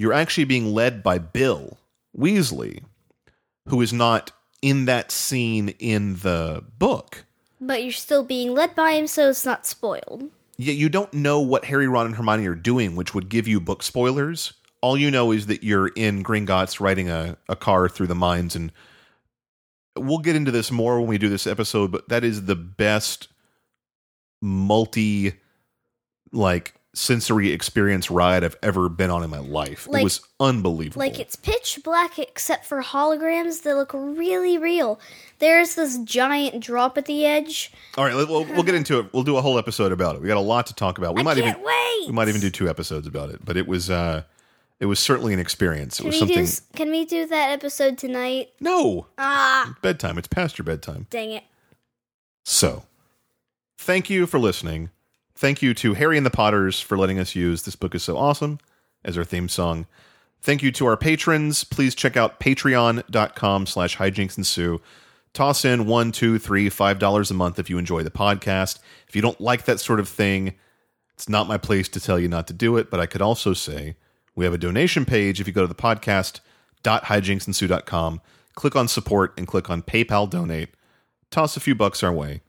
You're 0.00 0.14
actually 0.14 0.44
being 0.44 0.72
led 0.72 1.02
by 1.02 1.18
Bill 1.18 1.76
Weasley, 2.16 2.84
who 3.68 3.82
is 3.82 3.92
not 3.92 4.32
in 4.62 4.86
that 4.86 5.12
scene 5.12 5.74
in 5.78 6.14
the 6.20 6.64
book. 6.78 7.26
But 7.60 7.82
you're 7.82 7.92
still 7.92 8.24
being 8.24 8.54
led 8.54 8.74
by 8.74 8.92
him, 8.92 9.06
so 9.06 9.28
it's 9.28 9.44
not 9.44 9.66
spoiled. 9.66 10.30
Yeah, 10.56 10.72
you 10.72 10.88
don't 10.88 11.12
know 11.12 11.40
what 11.40 11.66
Harry, 11.66 11.86
Ron, 11.86 12.06
and 12.06 12.16
Hermione 12.16 12.46
are 12.46 12.54
doing, 12.54 12.96
which 12.96 13.14
would 13.14 13.28
give 13.28 13.46
you 13.46 13.60
book 13.60 13.82
spoilers. 13.82 14.54
All 14.80 14.96
you 14.96 15.10
know 15.10 15.32
is 15.32 15.48
that 15.48 15.62
you're 15.62 15.88
in 15.88 16.24
Gringotts 16.24 16.80
riding 16.80 17.10
a, 17.10 17.36
a 17.50 17.54
car 17.54 17.86
through 17.86 18.06
the 18.06 18.14
mines, 18.14 18.56
and 18.56 18.72
we'll 19.98 20.16
get 20.16 20.34
into 20.34 20.50
this 20.50 20.70
more 20.70 20.98
when 20.98 21.10
we 21.10 21.18
do 21.18 21.28
this 21.28 21.46
episode, 21.46 21.92
but 21.92 22.08
that 22.08 22.24
is 22.24 22.46
the 22.46 22.56
best 22.56 23.28
multi 24.40 25.34
like 26.32 26.79
sensory 26.92 27.52
experience 27.52 28.10
ride 28.10 28.42
I've 28.42 28.56
ever 28.64 28.88
been 28.88 29.10
on 29.10 29.22
in 29.22 29.30
my 29.30 29.38
life. 29.38 29.86
it 29.92 30.02
was 30.02 30.20
unbelievable. 30.40 30.98
Like 31.00 31.20
it's 31.20 31.36
pitch 31.36 31.78
black 31.84 32.18
except 32.18 32.66
for 32.66 32.82
holograms 32.82 33.62
that 33.62 33.76
look 33.76 33.92
really 33.94 34.58
real. 34.58 34.98
There's 35.38 35.76
this 35.76 35.98
giant 35.98 36.60
drop 36.62 36.98
at 36.98 37.06
the 37.06 37.24
edge. 37.24 37.72
All 37.96 38.04
right, 38.04 38.14
we'll, 38.14 38.44
we'll 38.44 38.64
get 38.64 38.74
into 38.74 38.98
it. 38.98 39.12
We'll 39.12 39.22
do 39.22 39.36
a 39.36 39.40
whole 39.40 39.56
episode 39.58 39.92
about 39.92 40.16
it. 40.16 40.22
We 40.22 40.26
got 40.28 40.36
a 40.36 40.40
lot 40.40 40.66
to 40.66 40.74
talk 40.74 40.98
about. 40.98 41.14
We 41.14 41.20
I 41.20 41.22
might 41.24 41.38
even 41.38 41.54
wait. 41.62 42.06
we 42.08 42.12
might 42.12 42.26
even 42.28 42.40
do 42.40 42.50
two 42.50 42.68
episodes 42.68 43.06
about 43.06 43.30
it. 43.30 43.44
But 43.44 43.56
it 43.56 43.68
was 43.68 43.88
uh 43.88 44.22
it 44.80 44.86
was 44.86 44.98
certainly 44.98 45.32
an 45.32 45.38
experience. 45.38 46.00
It 46.00 46.02
Can 46.02 46.06
was 46.08 46.18
something. 46.18 46.44
do? 46.46 46.52
Can 46.74 46.90
we 46.90 47.04
do 47.04 47.26
that 47.26 47.50
episode 47.50 47.98
tonight? 47.98 48.48
No, 48.60 49.06
Ah, 49.16 49.76
bedtime. 49.82 50.18
It's 50.18 50.26
past 50.26 50.58
your 50.58 50.64
bedtime. 50.64 51.06
dang 51.10 51.30
it! 51.32 51.44
So, 52.44 52.82
thank 53.78 54.10
you 54.10 54.26
for 54.26 54.38
listening. 54.40 54.90
Thank 55.40 55.62
you 55.62 55.72
to 55.72 55.94
Harry 55.94 56.18
and 56.18 56.26
the 56.26 56.30
Potters 56.30 56.82
for 56.82 56.98
letting 56.98 57.18
us 57.18 57.34
use 57.34 57.62
This 57.62 57.74
Book 57.74 57.94
is 57.94 58.04
So 58.04 58.18
Awesome 58.18 58.58
as 59.02 59.16
our 59.16 59.24
theme 59.24 59.48
song. 59.48 59.86
Thank 60.42 60.62
you 60.62 60.70
to 60.72 60.84
our 60.84 60.98
patrons. 60.98 61.64
Please 61.64 61.94
check 61.94 62.14
out 62.14 62.40
patreon.com 62.40 63.64
slash 63.64 63.96
hijinks 63.96 64.36
ensue. 64.36 64.82
Toss 65.32 65.64
in 65.64 65.86
one, 65.86 66.12
two, 66.12 66.38
three, 66.38 66.68
five 66.68 66.98
dollars 66.98 67.30
a 67.30 67.34
month 67.34 67.58
if 67.58 67.70
you 67.70 67.78
enjoy 67.78 68.02
the 68.02 68.10
podcast. 68.10 68.80
If 69.08 69.16
you 69.16 69.22
don't 69.22 69.40
like 69.40 69.64
that 69.64 69.80
sort 69.80 69.98
of 69.98 70.10
thing, 70.10 70.56
it's 71.14 71.26
not 71.26 71.48
my 71.48 71.56
place 71.56 71.88
to 71.88 72.00
tell 72.00 72.18
you 72.18 72.28
not 72.28 72.46
to 72.48 72.52
do 72.52 72.76
it, 72.76 72.90
but 72.90 73.00
I 73.00 73.06
could 73.06 73.22
also 73.22 73.54
say 73.54 73.96
we 74.34 74.44
have 74.44 74.52
a 74.52 74.58
donation 74.58 75.06
page 75.06 75.40
if 75.40 75.46
you 75.46 75.54
go 75.54 75.62
to 75.62 75.66
the 75.66 75.74
podcast.hijinksensue.com, 75.74 78.20
click 78.56 78.76
on 78.76 78.88
support 78.88 79.32
and 79.38 79.46
click 79.46 79.70
on 79.70 79.80
PayPal 79.80 80.28
donate. 80.28 80.74
Toss 81.30 81.56
a 81.56 81.60
few 81.60 81.74
bucks 81.74 82.02
our 82.02 82.12
way. 82.12 82.42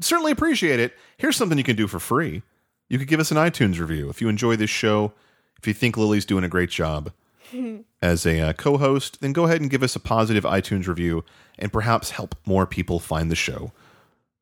Certainly 0.00 0.32
appreciate 0.32 0.80
it. 0.80 0.94
Here's 1.16 1.36
something 1.36 1.58
you 1.58 1.64
can 1.64 1.76
do 1.76 1.86
for 1.86 2.00
free. 2.00 2.42
You 2.88 2.98
could 2.98 3.08
give 3.08 3.20
us 3.20 3.30
an 3.30 3.36
iTunes 3.36 3.78
review 3.78 4.08
if 4.10 4.20
you 4.20 4.28
enjoy 4.28 4.56
this 4.56 4.70
show. 4.70 5.12
If 5.58 5.66
you 5.66 5.74
think 5.74 5.96
Lily's 5.96 6.24
doing 6.24 6.44
a 6.44 6.48
great 6.48 6.70
job 6.70 7.12
as 8.02 8.26
a 8.26 8.40
uh, 8.40 8.52
co-host, 8.54 9.20
then 9.20 9.32
go 9.32 9.44
ahead 9.44 9.60
and 9.60 9.70
give 9.70 9.82
us 9.82 9.94
a 9.94 10.00
positive 10.00 10.44
iTunes 10.44 10.86
review 10.86 11.24
and 11.58 11.72
perhaps 11.72 12.10
help 12.10 12.34
more 12.46 12.66
people 12.66 12.98
find 12.98 13.30
the 13.30 13.36
show. 13.36 13.72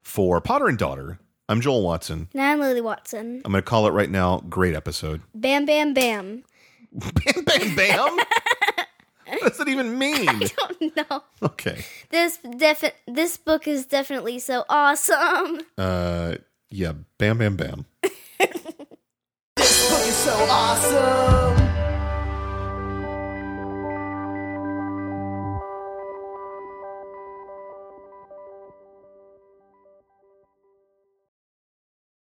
For 0.00 0.40
Potter 0.40 0.68
and 0.68 0.78
Daughter, 0.78 1.18
I'm 1.48 1.60
Joel 1.60 1.82
Watson. 1.82 2.28
Now 2.32 2.52
I'm 2.52 2.60
Lily 2.60 2.80
Watson. 2.80 3.42
I'm 3.44 3.52
going 3.52 3.62
to 3.62 3.68
call 3.68 3.86
it 3.86 3.90
right 3.90 4.10
now. 4.10 4.38
Great 4.48 4.74
episode. 4.74 5.22
Bam, 5.34 5.66
bam, 5.66 5.92
bam. 5.94 6.44
Bam, 6.92 7.44
bam, 7.44 7.76
bam. 7.76 8.18
what 9.28 9.52
does 9.52 9.60
it 9.60 9.68
even 9.68 9.98
mean? 10.04 10.28
I 10.28 10.50
don't 10.80 10.96
know. 11.10 11.22
Okay. 11.42 11.84
This 12.10 12.38
defi- 12.38 12.92
this 13.06 13.36
book 13.36 13.66
is 13.68 13.86
definitely 13.86 14.38
so 14.38 14.64
awesome. 14.68 15.60
Uh, 15.76 16.34
yeah. 16.70 16.92
Bam, 17.18 17.38
bam, 17.38 17.56
bam. 17.56 17.84
this 18.02 19.90
book 19.90 20.06
is 20.06 20.16
so 20.16 20.34
awesome. 20.48 21.67